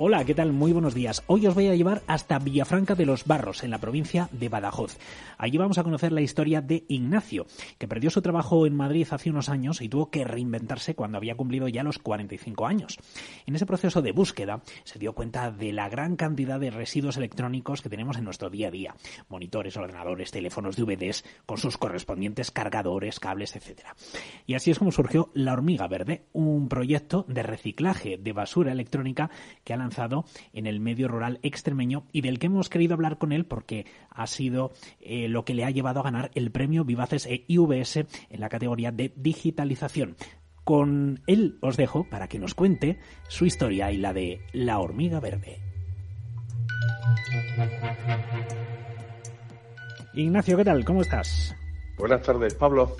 Hola, 0.00 0.24
¿qué 0.24 0.32
tal? 0.32 0.52
Muy 0.52 0.72
buenos 0.72 0.94
días. 0.94 1.24
Hoy 1.26 1.48
os 1.48 1.56
voy 1.56 1.66
a 1.66 1.74
llevar 1.74 2.02
hasta 2.06 2.38
Villafranca 2.38 2.94
de 2.94 3.04
los 3.04 3.24
Barros, 3.24 3.64
en 3.64 3.72
la 3.72 3.78
provincia 3.78 4.28
de 4.30 4.48
Badajoz. 4.48 4.96
Allí 5.38 5.56
vamos 5.56 5.78
a 5.78 5.84
conocer 5.84 6.10
la 6.10 6.20
historia 6.20 6.60
de 6.60 6.84
Ignacio, 6.88 7.46
que 7.78 7.86
perdió 7.86 8.10
su 8.10 8.20
trabajo 8.20 8.66
en 8.66 8.74
Madrid 8.74 9.06
hace 9.10 9.30
unos 9.30 9.48
años 9.48 9.80
y 9.80 9.88
tuvo 9.88 10.10
que 10.10 10.24
reinventarse 10.24 10.96
cuando 10.96 11.16
había 11.16 11.36
cumplido 11.36 11.68
ya 11.68 11.84
los 11.84 12.00
45 12.00 12.66
años. 12.66 12.98
En 13.46 13.54
ese 13.54 13.64
proceso 13.64 14.02
de 14.02 14.10
búsqueda 14.10 14.62
se 14.82 14.98
dio 14.98 15.14
cuenta 15.14 15.52
de 15.52 15.72
la 15.72 15.88
gran 15.88 16.16
cantidad 16.16 16.58
de 16.58 16.70
residuos 16.70 17.16
electrónicos 17.16 17.82
que 17.82 17.88
tenemos 17.88 18.18
en 18.18 18.24
nuestro 18.24 18.50
día 18.50 18.68
a 18.68 18.72
día. 18.72 18.94
Monitores, 19.28 19.76
ordenadores, 19.76 20.32
teléfonos, 20.32 20.76
DVDs, 20.76 21.24
con 21.46 21.58
sus 21.58 21.78
correspondientes 21.78 22.50
cargadores, 22.50 23.20
cables, 23.20 23.54
etc. 23.54 23.82
Y 24.44 24.54
así 24.54 24.72
es 24.72 24.78
como 24.78 24.90
surgió 24.90 25.30
La 25.34 25.52
Hormiga 25.52 25.86
Verde, 25.86 26.24
un 26.32 26.68
proyecto 26.68 27.24
de 27.28 27.44
reciclaje 27.44 28.18
de 28.18 28.32
basura 28.32 28.72
electrónica 28.72 29.30
que 29.62 29.72
ha 29.72 29.76
lanzado 29.76 30.24
en 30.52 30.66
el 30.66 30.80
medio 30.80 31.06
rural 31.06 31.38
extremeño 31.42 32.04
y 32.12 32.22
del 32.22 32.40
que 32.40 32.46
hemos 32.46 32.68
querido 32.68 32.94
hablar 32.94 33.18
con 33.18 33.32
él 33.32 33.44
porque 33.44 33.86
ha 34.10 34.26
sido 34.26 34.72
lo 35.28 35.44
que 35.44 35.54
le 35.54 35.64
ha 35.64 35.70
llevado 35.70 36.00
a 36.00 36.04
ganar 36.04 36.30
el 36.34 36.50
premio 36.50 36.84
Vivaces 36.84 37.26
e 37.26 37.44
IVS 37.46 38.06
en 38.30 38.40
la 38.40 38.48
categoría 38.48 38.92
de 38.92 39.12
digitalización. 39.16 40.16
Con 40.64 41.22
él 41.26 41.58
os 41.62 41.76
dejo 41.76 42.04
para 42.10 42.28
que 42.28 42.38
nos 42.38 42.54
cuente 42.54 42.98
su 43.28 43.46
historia 43.46 43.90
y 43.90 43.96
la 43.96 44.12
de 44.12 44.40
la 44.52 44.78
hormiga 44.78 45.20
verde. 45.20 45.60
Ignacio, 50.14 50.56
¿qué 50.56 50.64
tal? 50.64 50.84
¿Cómo 50.84 51.02
estás? 51.02 51.54
Buenas 51.96 52.22
tardes, 52.22 52.54
Pablo. 52.54 52.96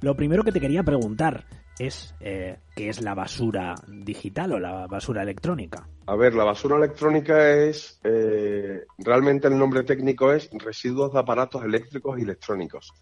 Lo 0.00 0.16
primero 0.16 0.44
que 0.44 0.52
te 0.52 0.60
quería 0.60 0.82
preguntar 0.82 1.44
es 1.80 2.14
eh, 2.20 2.58
qué 2.76 2.90
es 2.90 3.00
la 3.00 3.14
basura 3.14 3.74
digital 3.88 4.52
o 4.52 4.58
la 4.58 4.86
basura 4.86 5.22
electrónica. 5.22 5.88
A 6.06 6.14
ver, 6.14 6.34
la 6.34 6.44
basura 6.44 6.76
electrónica 6.76 7.50
es, 7.50 7.98
eh, 8.04 8.84
realmente 8.98 9.48
el 9.48 9.58
nombre 9.58 9.82
técnico 9.84 10.32
es 10.32 10.50
residuos 10.52 11.12
de 11.12 11.20
aparatos 11.20 11.64
eléctricos 11.64 12.18
y 12.18 12.22
electrónicos. 12.22 12.92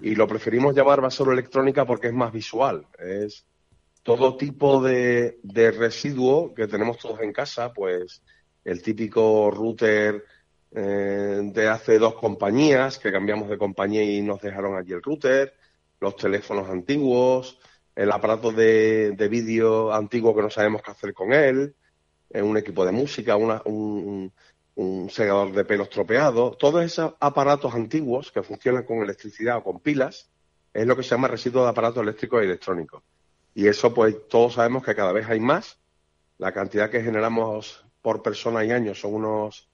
Y 0.00 0.14
lo 0.14 0.26
preferimos 0.26 0.74
llamar 0.74 1.00
basura 1.00 1.32
electrónica 1.32 1.84
porque 1.84 2.08
es 2.08 2.14
más 2.14 2.32
visual. 2.32 2.86
Es 2.98 3.44
todo 4.02 4.36
tipo 4.36 4.82
de, 4.82 5.38
de 5.42 5.70
residuo 5.70 6.54
que 6.54 6.68
tenemos 6.68 6.98
todos 6.98 7.20
en 7.20 7.32
casa, 7.32 7.72
pues 7.72 8.22
el 8.64 8.82
típico 8.82 9.50
router 9.50 10.24
eh, 10.72 11.40
de 11.42 11.68
hace 11.68 11.98
dos 11.98 12.14
compañías, 12.14 12.98
que 12.98 13.12
cambiamos 13.12 13.50
de 13.50 13.58
compañía 13.58 14.04
y 14.04 14.22
nos 14.22 14.40
dejaron 14.40 14.76
allí 14.76 14.92
el 14.92 15.02
router, 15.02 15.52
los 15.98 16.16
teléfonos 16.16 16.68
antiguos, 16.68 17.58
el 17.94 18.12
aparato 18.12 18.52
de, 18.52 19.12
de 19.12 19.28
vídeo 19.28 19.92
antiguo 19.92 20.34
que 20.34 20.42
no 20.42 20.50
sabemos 20.50 20.82
qué 20.82 20.90
hacer 20.90 21.12
con 21.12 21.32
él, 21.32 21.74
un 22.32 22.56
equipo 22.56 22.84
de 22.84 22.92
música, 22.92 23.36
un, 23.36 24.32
un, 24.74 25.10
segador 25.10 25.52
de 25.52 25.64
pelo 25.64 25.82
estropeado, 25.84 26.52
todos 26.52 26.84
esos 26.84 27.14
aparatos 27.20 27.74
antiguos 27.74 28.30
que 28.30 28.42
funcionan 28.42 28.84
con 28.84 28.98
electricidad 28.98 29.58
o 29.58 29.64
con 29.64 29.80
pilas, 29.80 30.30
es 30.72 30.86
lo 30.86 30.96
que 30.96 31.02
se 31.02 31.10
llama 31.10 31.28
residuo 31.28 31.64
de 31.64 31.70
aparatos 31.70 32.02
eléctricos 32.02 32.42
y 32.42 32.46
electrónicos. 32.46 33.02
Y 33.54 33.66
eso, 33.66 33.92
pues 33.92 34.28
todos 34.28 34.54
sabemos 34.54 34.84
que 34.84 34.94
cada 34.94 35.12
vez 35.12 35.28
hay 35.28 35.40
más. 35.40 35.80
La 36.38 36.52
cantidad 36.52 36.88
que 36.88 37.02
generamos 37.02 37.84
por 38.00 38.22
persona 38.22 38.64
y 38.64 38.70
año 38.70 38.94
son 38.94 39.14
unos 39.14 39.68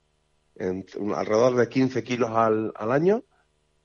alrededor 0.59 1.55
de 1.55 1.69
15 1.69 2.03
kilos 2.03 2.31
al, 2.31 2.73
al 2.75 2.91
año 2.91 3.23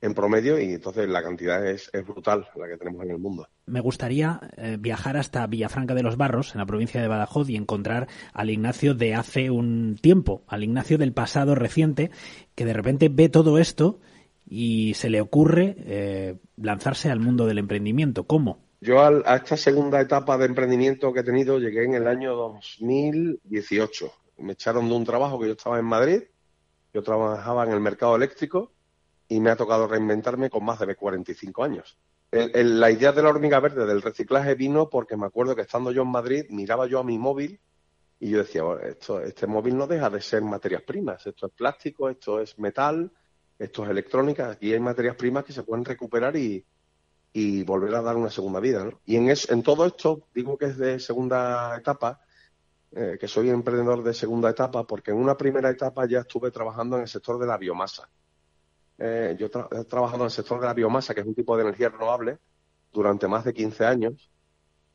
en 0.02 0.16
promedio 0.16 0.60
y 0.60 0.74
entonces 0.74 1.08
la 1.08 1.22
cantidad 1.22 1.66
es, 1.66 1.90
es, 1.94 2.06
brutal 2.06 2.48
la 2.56 2.68
que 2.68 2.78
tenemos 2.78 3.04
en 3.04 3.12
el 3.12 3.20
mundo. 3.20 3.48
Me 3.68 3.80
gustaría 3.80 4.40
eh, 4.58 4.78
viajar 4.80 5.16
hasta 5.16 5.46
Villafranca 5.46 5.94
de 5.94 6.04
los 6.04 6.18
Barros, 6.18 6.56
en 6.56 6.60
la 6.60 6.66
provincia 6.66 7.02
de 7.02 7.08
Badajoz, 7.08 7.50
y 7.50 7.56
encontrar 7.56 8.08
al 8.34 8.50
Ignacio 8.50 8.96
de 8.96 9.14
hace 9.14 9.52
un 9.52 9.98
tiempo, 10.02 10.44
al 10.48 10.64
Ignacio 10.64 10.98
del 10.98 11.14
pasado 11.14 11.54
reciente, 11.54 12.10
que 12.56 12.66
de 12.66 12.74
repente 12.74 13.10
ve 13.10 13.30
todo 13.30 13.60
esto 13.60 14.00
y 14.50 14.96
se 14.96 15.10
le 15.10 15.22
ocurre 15.22 15.76
eh, 15.78 16.36
lanzarse 16.58 17.12
al 17.12 17.20
mundo 17.20 17.46
del 17.46 17.60
emprendimiento. 17.60 18.26
¿Cómo? 18.26 18.60
Yo 18.82 19.02
al, 19.02 19.22
a 19.28 19.36
esta 19.36 19.56
segunda 19.56 20.02
etapa 20.02 20.40
de 20.40 20.46
emprendimiento 20.46 21.14
que 21.14 21.20
he 21.20 21.24
tenido 21.24 21.60
llegué 21.60 21.86
en 21.86 21.94
el 21.94 22.08
año 22.08 22.36
2018. 22.36 24.12
Me 24.40 24.54
echaron 24.54 24.90
de 24.90 24.96
un 24.96 25.06
trabajo 25.06 25.40
que 25.40 25.46
yo 25.46 25.54
estaba 25.54 25.78
en 25.78 25.86
Madrid, 25.86 26.24
yo 26.92 27.04
trabajaba 27.04 27.64
en 27.66 27.72
el 27.72 27.80
mercado 27.80 28.16
eléctrico 28.16 28.72
y 29.32 29.40
me 29.40 29.50
ha 29.50 29.56
tocado 29.56 29.88
reinventarme 29.88 30.50
con 30.50 30.66
más 30.66 30.78
de 30.80 30.94
45 30.94 31.64
años. 31.64 31.98
la 32.32 32.92
idea 32.92 33.14
de 33.14 33.24
la 33.24 33.30
hormiga 33.30 33.62
verde 33.62 33.86
del 33.86 34.02
reciclaje 34.02 34.56
vino 34.56 34.90
porque 34.90 35.16
me 35.16 35.26
acuerdo 35.26 35.56
que 35.56 35.62
estando 35.62 35.94
yo 35.94 36.02
en 36.02 36.10
Madrid 36.10 36.48
miraba 36.50 36.86
yo 36.86 37.00
a 37.00 37.04
mi 37.06 37.18
móvil 37.18 37.58
y 38.20 38.30
yo 38.30 38.40
decía, 38.40 38.64
esto, 38.84 39.22
este 39.22 39.48
móvil 39.48 39.78
no 39.78 39.88
deja 39.88 40.10
de 40.10 40.22
ser 40.22 40.42
materias 40.42 40.82
primas, 40.82 41.26
esto 41.26 41.48
es 41.48 41.54
plástico, 41.54 42.10
esto 42.10 42.42
es 42.42 42.60
metal, 42.60 43.10
esto 43.58 43.86
es 43.86 43.90
electrónica, 43.90 44.50
aquí 44.50 44.74
hay 44.74 44.82
materias 44.82 45.16
primas 45.16 45.46
que 45.46 45.54
se 45.54 45.64
pueden 45.64 45.86
recuperar 45.86 46.36
y, 46.36 46.66
y 47.32 47.64
volver 47.64 47.96
a 47.96 48.02
dar 48.02 48.18
una 48.18 48.30
segunda 48.30 48.60
vida. 48.60 48.86
Y 49.06 49.16
en, 49.16 49.30
en 49.30 49.64
todo 49.64 49.86
esto, 49.86 50.28
digo 50.36 50.58
que 50.58 50.66
es 50.66 50.78
de 50.78 51.00
segunda 51.00 51.78
etapa, 51.78 52.20
eh, 52.92 53.18
que 53.18 53.30
soy 53.30 53.50
emprendedor 53.50 54.04
de 54.04 54.14
segunda 54.14 54.50
etapa, 54.50 54.86
porque 54.86 55.12
en 55.12 55.18
una 55.18 55.38
primera 55.38 55.70
etapa 55.70 56.06
ya 56.06 56.20
estuve 56.20 56.52
trabajando 56.52 56.98
en 56.98 57.04
el 57.04 57.08
sector 57.08 57.40
de 57.40 57.48
la 57.48 57.58
biomasa. 57.58 58.10
Eh, 58.98 59.36
yo 59.40 59.48
he 59.48 59.86
trabajado 59.86 60.24
en 60.24 60.26
el 60.26 60.32
sector 60.32 60.60
de 60.60 60.68
la 60.68 60.74
biomasa, 60.74 61.14
que 61.14 61.22
es 61.22 61.28
un 61.28 61.36
tipo 61.36 61.56
de 61.56 61.64
energía 61.64 61.90
renovable, 61.90 62.38
durante 62.92 63.28
más 63.28 63.46
de 63.46 63.54
15 63.54 63.86
años, 63.86 64.30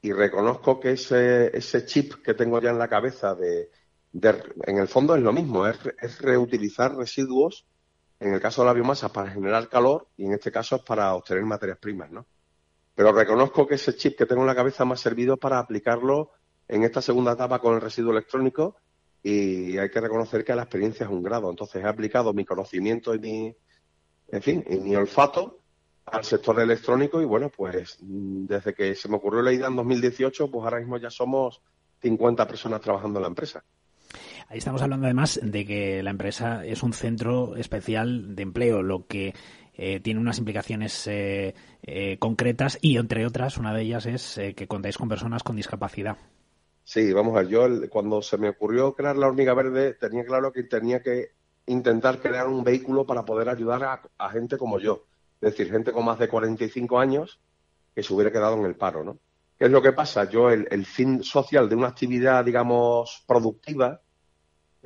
y 0.02 0.12
reconozco 0.12 0.78
que 0.78 0.92
ese, 0.92 1.56
ese 1.56 1.84
chip 1.86 2.22
que 2.22 2.34
tengo 2.34 2.60
ya 2.60 2.70
en 2.70 2.78
la 2.78 2.88
cabeza 2.88 3.34
de, 3.34 3.70
en 4.12 4.78
el 4.78 4.88
fondo 4.88 5.16
es 5.16 5.22
lo 5.22 5.32
mismo, 5.32 5.66
es, 5.66 5.78
es 6.00 6.20
reutilizar 6.20 6.94
residuos 6.94 7.66
en 8.20 8.32
el 8.32 8.40
caso 8.40 8.62
de 8.62 8.66
la 8.66 8.72
biomasa 8.72 9.12
para 9.12 9.30
generar 9.30 9.68
calor 9.68 10.08
y 10.16 10.26
en 10.26 10.32
este 10.32 10.50
caso 10.50 10.76
es 10.76 10.82
para 10.82 11.14
obtener 11.14 11.44
materias 11.44 11.78
primas, 11.78 12.10
¿no? 12.10 12.26
Pero 12.94 13.12
reconozco 13.12 13.66
que 13.66 13.74
ese 13.74 13.94
chip 13.94 14.16
que 14.16 14.24
tengo 14.24 14.40
en 14.40 14.46
la 14.46 14.54
cabeza 14.54 14.84
me 14.86 14.94
ha 14.94 14.96
servido 14.96 15.36
para 15.36 15.58
aplicarlo 15.58 16.30
en 16.66 16.82
esta 16.82 17.02
segunda 17.02 17.32
etapa 17.32 17.58
con 17.58 17.74
el 17.74 17.80
residuo 17.80 18.12
electrónico 18.12 18.76
y 19.22 19.76
hay 19.76 19.90
que 19.90 20.00
reconocer 20.00 20.44
que 20.44 20.54
la 20.54 20.62
experiencia 20.62 21.04
es 21.04 21.10
un 21.10 21.22
grado. 21.22 21.50
Entonces 21.50 21.82
he 21.82 21.86
aplicado 21.86 22.32
mi 22.32 22.46
conocimiento 22.46 23.14
y 23.14 23.18
mi, 23.18 23.56
en 24.28 24.42
fin, 24.42 24.64
y 24.68 24.76
mi 24.76 24.96
olfato 24.96 25.60
al 26.06 26.24
sector 26.24 26.60
electrónico 26.60 27.20
y 27.20 27.24
bueno, 27.24 27.50
pues 27.50 27.98
desde 28.00 28.74
que 28.74 28.94
se 28.94 29.08
me 29.08 29.16
ocurrió 29.16 29.42
la 29.42 29.52
idea 29.52 29.66
en 29.66 29.76
2018, 29.76 30.50
pues 30.50 30.64
ahora 30.64 30.78
mismo 30.78 30.98
ya 30.98 31.10
somos 31.10 31.60
50 32.00 32.46
personas 32.46 32.80
trabajando 32.80 33.18
en 33.18 33.22
la 33.22 33.28
empresa. 33.28 33.64
Ahí 34.48 34.58
estamos 34.58 34.82
hablando 34.82 35.06
además 35.06 35.40
de 35.42 35.66
que 35.66 36.02
la 36.04 36.10
empresa 36.10 36.64
es 36.64 36.84
un 36.84 36.92
centro 36.92 37.56
especial 37.56 38.36
de 38.36 38.42
empleo, 38.44 38.82
lo 38.82 39.06
que 39.06 39.34
eh, 39.74 40.00
tiene 40.00 40.20
unas 40.20 40.38
implicaciones 40.38 41.06
eh, 41.08 41.54
eh, 41.82 42.16
concretas 42.18 42.78
y, 42.80 42.96
entre 42.96 43.26
otras, 43.26 43.58
una 43.58 43.74
de 43.74 43.82
ellas 43.82 44.06
es 44.06 44.40
que 44.54 44.68
contáis 44.68 44.96
con 44.96 45.08
personas 45.08 45.42
con 45.42 45.56
discapacidad. 45.56 46.16
Sí, 46.84 47.12
vamos 47.12 47.34
a 47.34 47.40
ver, 47.40 47.48
yo 47.48 47.66
cuando 47.90 48.22
se 48.22 48.38
me 48.38 48.48
ocurrió 48.48 48.94
crear 48.94 49.16
la 49.16 49.26
hormiga 49.26 49.54
verde 49.54 49.94
tenía 49.94 50.24
claro 50.24 50.52
que 50.52 50.62
tenía 50.62 51.02
que 51.02 51.32
intentar 51.66 52.20
crear 52.20 52.46
un 52.46 52.64
vehículo 52.64 53.06
para 53.06 53.24
poder 53.24 53.48
ayudar 53.48 54.02
a, 54.16 54.30
gente 54.30 54.56
como 54.56 54.78
yo, 54.78 55.04
es 55.40 55.52
decir, 55.52 55.70
gente 55.70 55.92
con 55.92 56.04
más 56.04 56.18
de 56.18 56.28
45 56.28 56.98
años 56.98 57.40
que 57.94 58.02
se 58.02 58.12
hubiera 58.12 58.32
quedado 58.32 58.56
en 58.56 58.64
el 58.64 58.76
paro, 58.76 59.04
¿no? 59.04 59.18
¿Qué 59.58 59.64
es 59.64 59.70
lo 59.70 59.80
que 59.80 59.92
pasa? 59.92 60.28
Yo, 60.28 60.50
el 60.50 60.84
fin 60.84 61.22
social 61.24 61.66
de 61.68 61.76
una 61.76 61.88
actividad, 61.88 62.44
digamos, 62.44 63.24
productiva, 63.26 64.00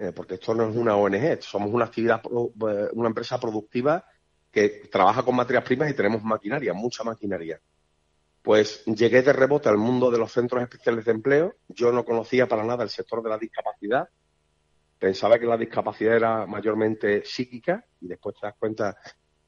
eh, 0.00 0.12
porque 0.16 0.34
esto 0.34 0.54
no 0.54 0.66
es 0.66 0.74
una 0.74 0.96
ONG, 0.96 1.42
somos 1.42 1.70
una 1.70 1.84
actividad, 1.84 2.22
eh, 2.24 2.88
una 2.94 3.08
empresa 3.08 3.38
productiva 3.38 4.02
que 4.50 4.88
trabaja 4.90 5.22
con 5.22 5.36
materias 5.36 5.62
primas 5.62 5.90
y 5.90 5.94
tenemos 5.94 6.22
maquinaria, 6.24 6.72
mucha 6.72 7.04
maquinaria. 7.04 7.60
Pues 8.40 8.82
llegué 8.86 9.20
de 9.20 9.34
rebote 9.34 9.68
al 9.68 9.76
mundo 9.76 10.10
de 10.10 10.16
los 10.16 10.32
centros 10.32 10.62
especiales 10.62 11.04
de 11.04 11.10
empleo. 11.10 11.54
Yo 11.68 11.92
no 11.92 12.06
conocía 12.06 12.48
para 12.48 12.64
nada 12.64 12.82
el 12.82 12.88
sector 12.88 13.22
de 13.22 13.28
la 13.28 13.36
discapacidad. 13.36 14.08
Pensaba 15.00 15.38
que 15.38 15.46
la 15.46 15.56
discapacidad 15.56 16.14
era 16.14 16.46
mayormente 16.46 17.24
psíquica 17.24 17.82
y 18.02 18.06
después 18.06 18.36
te 18.38 18.46
das 18.46 18.54
cuenta 18.58 18.94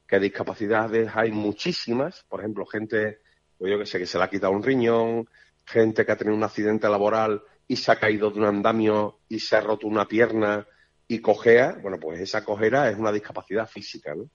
que 0.07 0.19
discapacidades 0.19 1.11
hay 1.13 1.31
muchísimas. 1.31 2.23
Por 2.27 2.39
ejemplo, 2.39 2.65
gente, 2.65 3.19
pues 3.55 3.71
yo 3.71 3.77
que 3.77 3.85
sé, 3.85 3.99
que 3.99 4.07
se 4.07 4.17
le 4.17 4.23
ha 4.23 4.31
quitado 4.31 4.51
un 4.51 4.63
riñón, 4.63 5.29
gente 5.63 6.07
que 6.07 6.11
ha 6.11 6.17
tenido 6.17 6.35
un 6.35 6.43
accidente 6.43 6.89
laboral 6.89 7.43
y 7.67 7.75
se 7.75 7.91
ha 7.91 7.99
caído 7.99 8.31
de 8.31 8.39
un 8.39 8.45
andamio 8.45 9.19
y 9.29 9.37
se 9.37 9.55
ha 9.55 9.61
roto 9.61 9.85
una 9.85 10.07
pierna 10.07 10.67
y 11.07 11.19
cojea, 11.19 11.77
bueno, 11.83 11.99
pues 11.99 12.19
esa 12.19 12.43
cojera 12.43 12.89
es 12.89 12.97
una 12.97 13.11
discapacidad 13.11 13.69
física, 13.69 14.15
¿no? 14.15 14.27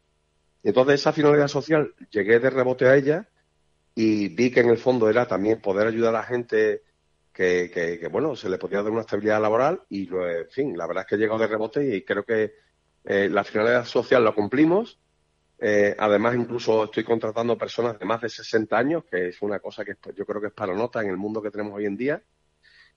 Entonces 0.62 1.00
esa 1.00 1.12
finalidad 1.12 1.48
social 1.48 1.94
llegué 2.10 2.38
de 2.38 2.50
rebote 2.50 2.86
a 2.86 2.94
ella 2.94 3.28
y 3.92 4.28
vi 4.28 4.52
que 4.52 4.60
en 4.60 4.70
el 4.70 4.78
fondo 4.78 5.10
era 5.10 5.26
también 5.26 5.60
poder 5.60 5.88
ayudar 5.88 6.14
a 6.14 6.18
la 6.18 6.24
gente 6.24 6.82
que, 7.38 8.08
bueno, 8.10 8.34
se 8.34 8.48
le 8.48 8.58
podía 8.58 8.82
dar 8.82 8.90
una 8.90 9.02
estabilidad 9.02 9.40
laboral 9.40 9.82
y, 9.88 10.08
en 10.12 10.50
fin, 10.50 10.76
la 10.76 10.88
verdad 10.88 11.02
es 11.02 11.08
que 11.08 11.14
he 11.14 11.18
llegado 11.18 11.38
de 11.38 11.46
rebote 11.46 11.96
y 11.96 12.02
creo 12.02 12.24
que 12.24 12.52
eh, 13.04 13.28
la 13.30 13.44
finalidad 13.44 13.84
social 13.84 14.24
lo 14.24 14.34
cumplimos. 14.34 14.98
Eh, 15.60 15.94
además, 15.96 16.34
incluso 16.34 16.84
estoy 16.84 17.04
contratando 17.04 17.56
personas 17.56 17.96
de 17.96 18.04
más 18.04 18.20
de 18.20 18.28
60 18.28 18.76
años, 18.76 19.04
que 19.04 19.28
es 19.28 19.40
una 19.40 19.60
cosa 19.60 19.84
que 19.84 19.94
yo 20.16 20.26
creo 20.26 20.40
que 20.40 20.48
es 20.48 20.52
para 20.52 20.74
nota 20.74 21.00
en 21.00 21.10
el 21.10 21.16
mundo 21.16 21.40
que 21.40 21.52
tenemos 21.52 21.74
hoy 21.74 21.86
en 21.86 21.96
día. 21.96 22.22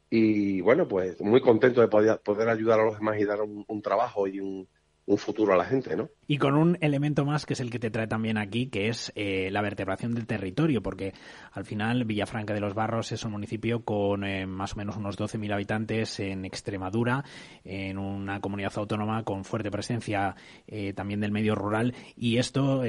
Y 0.10 0.60
bueno, 0.62 0.88
pues 0.88 1.22
muy 1.22 1.40
contento 1.40 1.80
de 1.80 1.88
poder, 1.88 2.50
ayudar 2.50 2.80
a 2.80 2.86
los 2.86 2.98
demás 2.98 3.20
y 3.20 3.26
dar 3.26 3.42
un 3.42 3.82
trabajo 3.82 4.28
y 4.28 4.40
un, 4.40 4.68
un 5.12 5.18
futuro 5.18 5.54
a 5.54 5.58
la 5.58 5.66
gente, 5.66 5.96
¿no? 5.96 6.10
Y 6.28 6.38
con 6.38 6.56
un 6.56 6.78
elemento 6.80 7.26
más 7.26 7.46
que 7.46 7.54
es 7.54 7.60
el 7.60 7.70
que 7.70 7.80
te 7.80 7.92
trae 7.92 8.08
también 8.08 8.38
aquí, 8.38 8.68
que 8.68 8.88
es 8.88 9.12
eh, 9.16 9.50
la 9.52 9.62
vertebración 9.62 10.14
del 10.14 10.26
territorio, 10.26 10.82
porque 10.82 11.14
al 11.52 11.66
final 11.66 12.06
Villafranca 12.06 12.54
de 12.54 12.62
los 12.62 12.74
Barros 12.74 13.12
es 13.12 13.26
un 13.26 13.32
municipio 13.32 13.84
con 13.84 14.24
eh, 14.24 14.46
más 14.46 14.74
o 14.74 14.78
menos 14.78 14.96
unos 14.96 15.20
12.000 15.20 15.54
habitantes 15.54 16.20
en 16.22 16.46
Extremadura, 16.46 17.26
en 17.66 17.98
una 17.98 18.40
comunidad 18.40 18.72
autónoma 18.78 19.24
con 19.24 19.44
fuerte 19.44 19.70
presencia 19.72 20.36
eh, 20.68 20.94
también 20.94 21.20
del 21.20 21.32
medio 21.32 21.54
rural, 21.54 21.94
y 22.16 22.38
esto, 22.38 22.82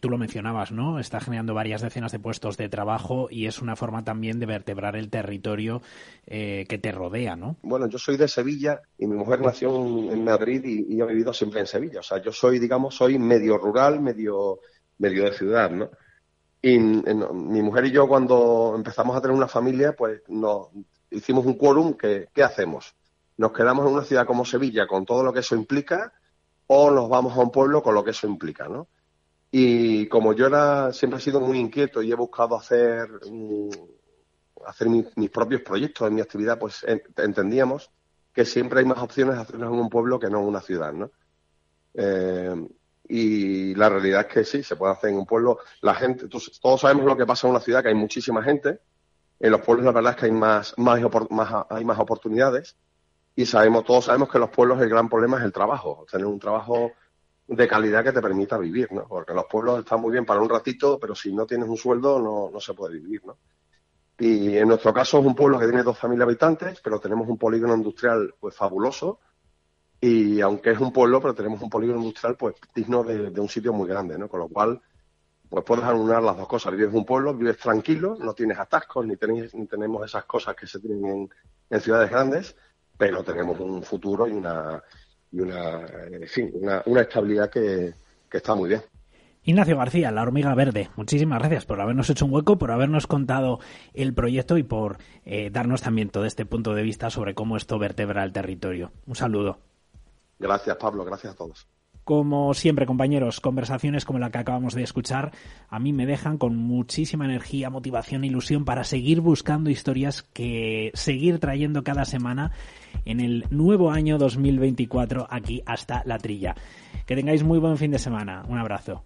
tú 0.00 0.10
lo 0.10 0.18
mencionabas, 0.18 0.70
¿no? 0.70 1.00
Está 1.00 1.20
generando 1.20 1.54
varias 1.54 1.82
decenas 1.82 2.12
de 2.12 2.20
puestos 2.20 2.56
de 2.56 2.68
trabajo 2.68 3.28
y 3.30 3.46
es 3.46 3.60
una 3.60 3.76
forma 3.76 4.04
también 4.04 4.38
de 4.38 4.46
vertebrar 4.46 4.96
el 4.96 5.10
territorio 5.10 5.82
que 6.26 6.78
te 6.80 6.92
rodea, 6.92 7.36
¿no? 7.36 7.56
Bueno, 7.62 7.88
yo 7.88 7.98
soy 7.98 8.16
de 8.16 8.28
Sevilla 8.28 8.80
y 8.98 9.06
mi 9.06 9.16
mujer 9.16 9.40
nació 9.40 9.74
en 10.12 10.24
Madrid 10.24 10.62
y, 10.64 10.94
y 10.94 11.00
ha 11.00 11.06
vivido 11.06 11.32
siempre 11.32 11.63
en 11.64 11.68
Sevilla. 11.68 12.00
O 12.00 12.02
sea, 12.02 12.18
yo 12.22 12.32
soy, 12.32 12.58
digamos, 12.58 12.94
soy 12.94 13.18
medio 13.18 13.58
rural, 13.58 14.00
medio, 14.00 14.60
medio 14.98 15.24
de 15.24 15.32
ciudad, 15.32 15.70
¿no? 15.70 15.90
Y 16.62 16.78
mi 16.78 17.60
mujer 17.60 17.84
y 17.86 17.90
yo 17.90 18.08
cuando 18.08 18.72
empezamos 18.74 19.14
a 19.16 19.20
tener 19.20 19.36
una 19.36 19.48
familia, 19.48 19.94
pues 19.94 20.22
nos 20.28 20.68
hicimos 21.10 21.44
un 21.44 21.58
quórum 21.58 21.94
que, 21.94 22.28
¿qué 22.32 22.42
hacemos? 22.42 22.94
¿Nos 23.36 23.52
quedamos 23.52 23.86
en 23.86 23.92
una 23.92 24.04
ciudad 24.04 24.26
como 24.26 24.46
Sevilla 24.46 24.86
con 24.86 25.04
todo 25.04 25.22
lo 25.22 25.32
que 25.32 25.40
eso 25.40 25.54
implica 25.56 26.12
o 26.66 26.90
nos 26.90 27.08
vamos 27.08 27.36
a 27.36 27.40
un 27.40 27.50
pueblo 27.50 27.82
con 27.82 27.94
lo 27.94 28.02
que 28.02 28.12
eso 28.12 28.26
implica, 28.26 28.66
¿no? 28.68 28.88
Y 29.50 30.08
como 30.08 30.32
yo 30.32 30.46
era, 30.46 30.92
siempre 30.92 31.18
he 31.18 31.22
sido 31.22 31.38
muy 31.40 31.58
inquieto 31.58 32.02
y 32.02 32.10
he 32.10 32.14
buscado 32.14 32.56
hacer, 32.56 33.08
mm, 33.30 33.68
hacer 34.66 34.88
mis 34.88 35.30
propios 35.30 35.60
proyectos 35.60 36.08
en 36.08 36.14
mi 36.14 36.22
actividad, 36.22 36.58
pues 36.58 36.84
entendíamos 37.16 37.90
que 38.32 38.44
siempre 38.44 38.80
hay 38.80 38.86
más 38.86 38.98
opciones 38.98 39.36
de 39.36 39.42
hacerlo 39.42 39.66
en 39.66 39.74
un 39.74 39.88
pueblo 39.88 40.18
que 40.18 40.28
no 40.28 40.40
en 40.40 40.46
una 40.46 40.60
ciudad, 40.60 40.92
¿no? 40.92 41.10
Eh, 41.94 42.68
y 43.08 43.74
la 43.74 43.88
realidad 43.88 44.22
es 44.22 44.26
que 44.26 44.44
sí, 44.44 44.62
se 44.62 44.76
puede 44.76 44.92
hacer 44.92 45.10
en 45.10 45.16
un 45.16 45.26
pueblo. 45.26 45.58
La 45.82 45.94
gente, 45.94 46.26
todos 46.28 46.80
sabemos 46.80 47.04
lo 47.04 47.16
que 47.16 47.26
pasa 47.26 47.46
en 47.46 47.52
una 47.52 47.60
ciudad, 47.60 47.82
que 47.82 47.88
hay 47.88 47.94
muchísima 47.94 48.42
gente. 48.42 48.80
En 49.38 49.50
los 49.50 49.60
pueblos 49.60 49.84
la 49.84 49.92
verdad 49.92 50.12
es 50.12 50.18
que 50.18 50.26
hay 50.26 50.32
más, 50.32 50.74
más, 50.78 51.00
hay 51.70 51.84
más 51.84 51.98
oportunidades. 51.98 52.76
Y 53.36 53.46
sabemos, 53.46 53.84
todos 53.84 54.06
sabemos 54.06 54.30
que 54.30 54.38
en 54.38 54.42
los 54.42 54.50
pueblos 54.50 54.80
el 54.80 54.88
gran 54.88 55.08
problema 55.08 55.38
es 55.38 55.44
el 55.44 55.52
trabajo, 55.52 56.06
tener 56.10 56.26
un 56.26 56.38
trabajo 56.38 56.92
de 57.46 57.68
calidad 57.68 58.04
que 58.04 58.12
te 58.12 58.22
permita 58.22 58.56
vivir, 58.56 58.90
¿no? 58.92 59.06
Porque 59.06 59.34
los 59.34 59.44
pueblos 59.46 59.80
están 59.80 60.00
muy 60.00 60.12
bien 60.12 60.24
para 60.24 60.40
un 60.40 60.48
ratito, 60.48 60.98
pero 60.98 61.14
si 61.14 61.32
no 61.32 61.44
tienes 61.44 61.68
un 61.68 61.76
sueldo 61.76 62.18
no, 62.18 62.48
no 62.50 62.60
se 62.60 62.74
puede 62.74 62.94
vivir, 62.94 63.22
¿no? 63.26 63.36
Y 64.18 64.56
en 64.56 64.68
nuestro 64.68 64.94
caso 64.94 65.18
es 65.18 65.26
un 65.26 65.34
pueblo 65.34 65.58
que 65.58 65.66
tiene 65.66 65.82
12.000 65.82 66.22
habitantes, 66.22 66.80
pero 66.80 67.00
tenemos 67.00 67.28
un 67.28 67.36
polígono 67.36 67.74
industrial 67.74 68.34
pues 68.38 68.54
fabuloso, 68.54 69.18
y 70.06 70.40
aunque 70.42 70.72
es 70.72 70.80
un 70.80 70.92
pueblo, 70.92 71.18
pero 71.18 71.34
tenemos 71.34 71.62
un 71.62 71.70
polígono 71.70 71.98
industrial 71.98 72.36
pues 72.36 72.56
digno 72.74 73.02
de, 73.02 73.40
un 73.40 73.48
sitio 73.48 73.72
muy 73.72 73.88
grande, 73.88 74.18
¿no? 74.18 74.28
Con 74.28 74.40
lo 74.40 74.48
cual, 74.48 74.78
pues 75.48 75.64
puedes 75.64 75.82
anular 75.82 76.22
las 76.22 76.36
dos 76.36 76.46
cosas. 76.46 76.72
Vives 76.72 76.90
en 76.90 76.96
un 76.96 77.06
pueblo, 77.06 77.32
vives 77.32 77.56
tranquilo, 77.56 78.14
no 78.20 78.34
tienes 78.34 78.58
atascos, 78.58 79.06
ni, 79.06 79.16
tenemos 79.16 80.04
esas 80.04 80.26
cosas 80.26 80.54
que 80.56 80.66
se 80.66 80.78
tienen 80.78 81.30
en, 81.70 81.80
ciudades 81.80 82.10
grandes, 82.10 82.54
pero 82.98 83.24
tenemos 83.24 83.58
un 83.60 83.82
futuro 83.82 84.28
y 84.28 84.32
una, 84.32 84.82
y 85.32 85.40
una, 85.40 85.86
en 86.10 86.82
una, 86.84 87.00
estabilidad 87.00 87.48
que, 87.48 87.94
está 88.30 88.54
muy 88.54 88.68
bien. 88.68 88.82
Ignacio 89.42 89.78
García, 89.78 90.10
La 90.10 90.22
Hormiga 90.22 90.54
Verde, 90.54 90.90
muchísimas 90.96 91.38
gracias 91.38 91.64
por 91.64 91.80
habernos 91.80 92.10
hecho 92.10 92.26
un 92.26 92.32
hueco, 92.34 92.58
por 92.58 92.70
habernos 92.72 93.06
contado 93.06 93.58
el 93.94 94.12
proyecto 94.12 94.58
y 94.58 94.64
por 94.64 94.98
eh, 95.24 95.48
darnos 95.50 95.80
también 95.80 96.10
todo 96.10 96.26
este 96.26 96.44
punto 96.44 96.74
de 96.74 96.82
vista 96.82 97.08
sobre 97.08 97.34
cómo 97.34 97.56
esto 97.56 97.78
vertebra 97.78 98.22
el 98.22 98.32
territorio. 98.32 98.92
Un 99.06 99.16
saludo. 99.16 99.60
Gracias, 100.38 100.76
Pablo. 100.76 101.04
Gracias 101.04 101.32
a 101.32 101.36
todos. 101.36 101.66
Como 102.04 102.52
siempre, 102.52 102.84
compañeros, 102.84 103.40
conversaciones 103.40 104.04
como 104.04 104.18
la 104.18 104.30
que 104.30 104.36
acabamos 104.36 104.74
de 104.74 104.82
escuchar 104.82 105.32
a 105.70 105.78
mí 105.78 105.94
me 105.94 106.04
dejan 106.04 106.36
con 106.36 106.54
muchísima 106.54 107.24
energía, 107.24 107.70
motivación 107.70 108.24
e 108.24 108.26
ilusión 108.26 108.66
para 108.66 108.84
seguir 108.84 109.22
buscando 109.22 109.70
historias 109.70 110.22
que 110.22 110.90
seguir 110.92 111.38
trayendo 111.38 111.82
cada 111.82 112.04
semana 112.04 112.52
en 113.06 113.20
el 113.20 113.46
nuevo 113.48 113.90
año 113.90 114.18
2024 114.18 115.26
aquí 115.30 115.62
hasta 115.64 116.02
la 116.04 116.18
trilla. 116.18 116.54
Que 117.06 117.16
tengáis 117.16 117.42
muy 117.42 117.58
buen 117.58 117.78
fin 117.78 117.90
de 117.90 117.98
semana. 117.98 118.44
Un 118.48 118.58
abrazo. 118.58 119.02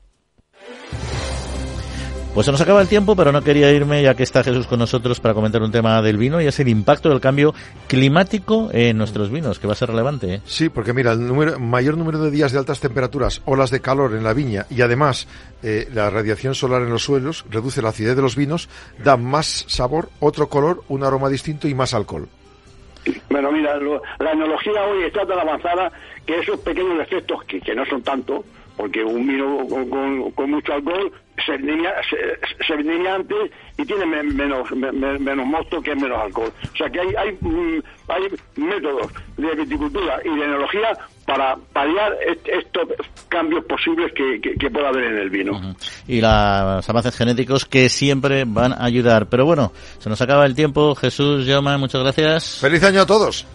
Pues 2.39 2.47
se 2.47 2.53
nos 2.53 2.61
acaba 2.61 2.81
el 2.81 2.87
tiempo, 2.87 3.17
pero 3.17 3.33
no 3.33 3.43
quería 3.43 3.73
irme 3.73 4.01
ya 4.01 4.15
que 4.15 4.23
está 4.23 4.45
Jesús 4.45 4.69
con 4.69 4.79
nosotros 4.79 5.19
para 5.19 5.35
comentar 5.35 5.61
un 5.61 5.73
tema 5.73 6.01
del 6.03 6.19
vino 6.19 6.41
y 6.41 6.47
es 6.47 6.61
el 6.61 6.69
impacto 6.69 7.09
del 7.09 7.21
cambio 7.21 7.53
climático 7.89 8.69
en 8.73 8.97
nuestros 8.97 9.29
vinos, 9.29 9.59
que 9.59 9.67
va 9.67 9.73
a 9.73 9.75
ser 9.75 9.89
relevante. 9.89 10.35
¿eh? 10.35 10.41
Sí, 10.45 10.69
porque 10.69 10.93
mira, 10.93 11.11
el 11.11 11.27
número, 11.27 11.59
mayor 11.59 11.99
número 11.99 12.21
de 12.21 12.31
días 12.31 12.53
de 12.53 12.61
altas 12.61 12.79
temperaturas, 12.79 13.43
olas 13.45 13.73
de 13.73 13.81
calor 13.81 14.15
en 14.15 14.23
la 14.23 14.35
viña 14.35 14.67
y 14.71 14.83
además 14.83 15.27
eh, 15.65 15.89
la 15.93 16.11
radiación 16.11 16.55
solar 16.55 16.83
en 16.83 16.91
los 16.91 17.03
suelos 17.03 17.45
reduce 17.51 17.83
la 17.83 17.89
acidez 17.89 18.15
de 18.15 18.23
los 18.23 18.37
vinos, 18.37 18.69
da 19.03 19.17
más 19.17 19.65
sabor, 19.67 20.09
otro 20.21 20.49
color, 20.49 20.85
un 20.87 21.03
aroma 21.03 21.29
distinto 21.29 21.67
y 21.67 21.75
más 21.75 21.93
alcohol. 21.93 22.29
Bueno, 23.31 23.51
mira, 23.51 23.77
la 24.21 24.31
enología 24.31 24.85
hoy 24.85 25.03
está 25.03 25.27
tan 25.27 25.41
avanzada 25.41 25.91
que 26.25 26.39
esos 26.39 26.61
pequeños 26.61 27.01
efectos, 27.01 27.43
que, 27.47 27.61
que 27.61 27.75
no 27.75 27.85
son 27.87 28.01
tanto, 28.05 28.45
porque 28.77 29.03
un 29.03 29.27
vino 29.27 29.67
con, 29.67 30.51
mucho 30.51 30.73
alcohol 30.73 31.13
se 31.45 31.57
venía, 31.57 31.95
se, 32.09 33.09
antes 33.09 33.51
y 33.77 33.85
tiene 33.85 34.07
menos, 34.07 34.71
menos 34.73 35.47
mosto 35.47 35.81
que 35.81 35.95
menos 35.95 36.19
alcohol. 36.21 36.53
O 36.73 36.77
sea 36.77 36.89
que 36.91 37.01
hay, 37.01 37.15
hay, 37.17 37.39
mm, 37.41 37.83
hay 38.09 38.23
métodos 38.57 39.13
de 39.37 39.55
viticultura 39.55 40.21
y 40.25 40.37
de 40.37 40.45
enología 40.45 40.97
para 41.27 41.57
paliar 41.73 42.17
estos 42.47 42.89
cambios 43.29 43.65
posibles 43.67 44.13
que, 44.15 44.41
que, 44.41 44.71
pueda 44.71 44.89
haber 44.89 45.05
en 45.05 45.19
el 45.19 45.31
vino. 45.31 45.75
Y 46.07 46.21
los 46.21 46.89
avances 46.89 47.15
genéticos 47.17 47.67
que 47.67 47.89
siempre 47.91 48.45
van 48.47 48.73
a 48.73 48.85
ayudar. 48.85 49.29
Pero 49.29 49.45
bueno, 49.45 49.73
se 49.99 50.09
nos 50.09 50.21
acaba 50.23 50.47
el 50.47 50.55
tiempo. 50.55 50.95
Jesús, 50.95 51.47
Jaume, 51.47 51.77
muchas 51.77 52.03
gracias. 52.03 52.59
¡Feliz 52.61 52.83
año 52.83 53.03
a 53.03 53.07
todos! 53.07 53.47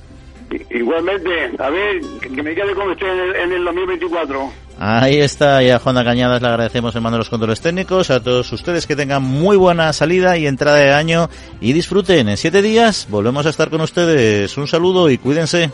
Igualmente, 0.69 1.51
a 1.57 1.69
ver, 1.69 2.01
que 2.21 2.43
me 2.43 2.53
quede 2.53 2.75
como 2.75 2.91
esté 2.91 3.11
en 3.11 3.19
el, 3.19 3.35
en 3.35 3.51
el 3.53 3.65
2024. 3.65 4.62
Ahí 4.79 5.19
está, 5.19 5.63
y 5.63 5.69
a 5.69 5.79
Juana 5.79 6.03
Cañadas 6.03 6.41
le 6.41 6.47
agradecemos 6.47 6.95
en 6.95 7.03
mando 7.03 7.17
de 7.17 7.19
los 7.19 7.29
controles 7.29 7.61
técnicos, 7.61 8.09
a 8.09 8.21
todos 8.21 8.51
ustedes 8.51 8.87
que 8.87 8.95
tengan 8.95 9.23
muy 9.23 9.55
buena 9.55 9.93
salida 9.93 10.37
y 10.37 10.47
entrada 10.47 10.77
de 10.77 10.91
año 10.91 11.29
y 11.61 11.73
disfruten. 11.73 12.27
En 12.27 12.37
siete 12.37 12.61
días 12.61 13.07
volvemos 13.09 13.45
a 13.45 13.49
estar 13.49 13.69
con 13.69 13.81
ustedes. 13.81 14.57
Un 14.57 14.67
saludo 14.67 15.09
y 15.09 15.17
cuídense. 15.17 15.71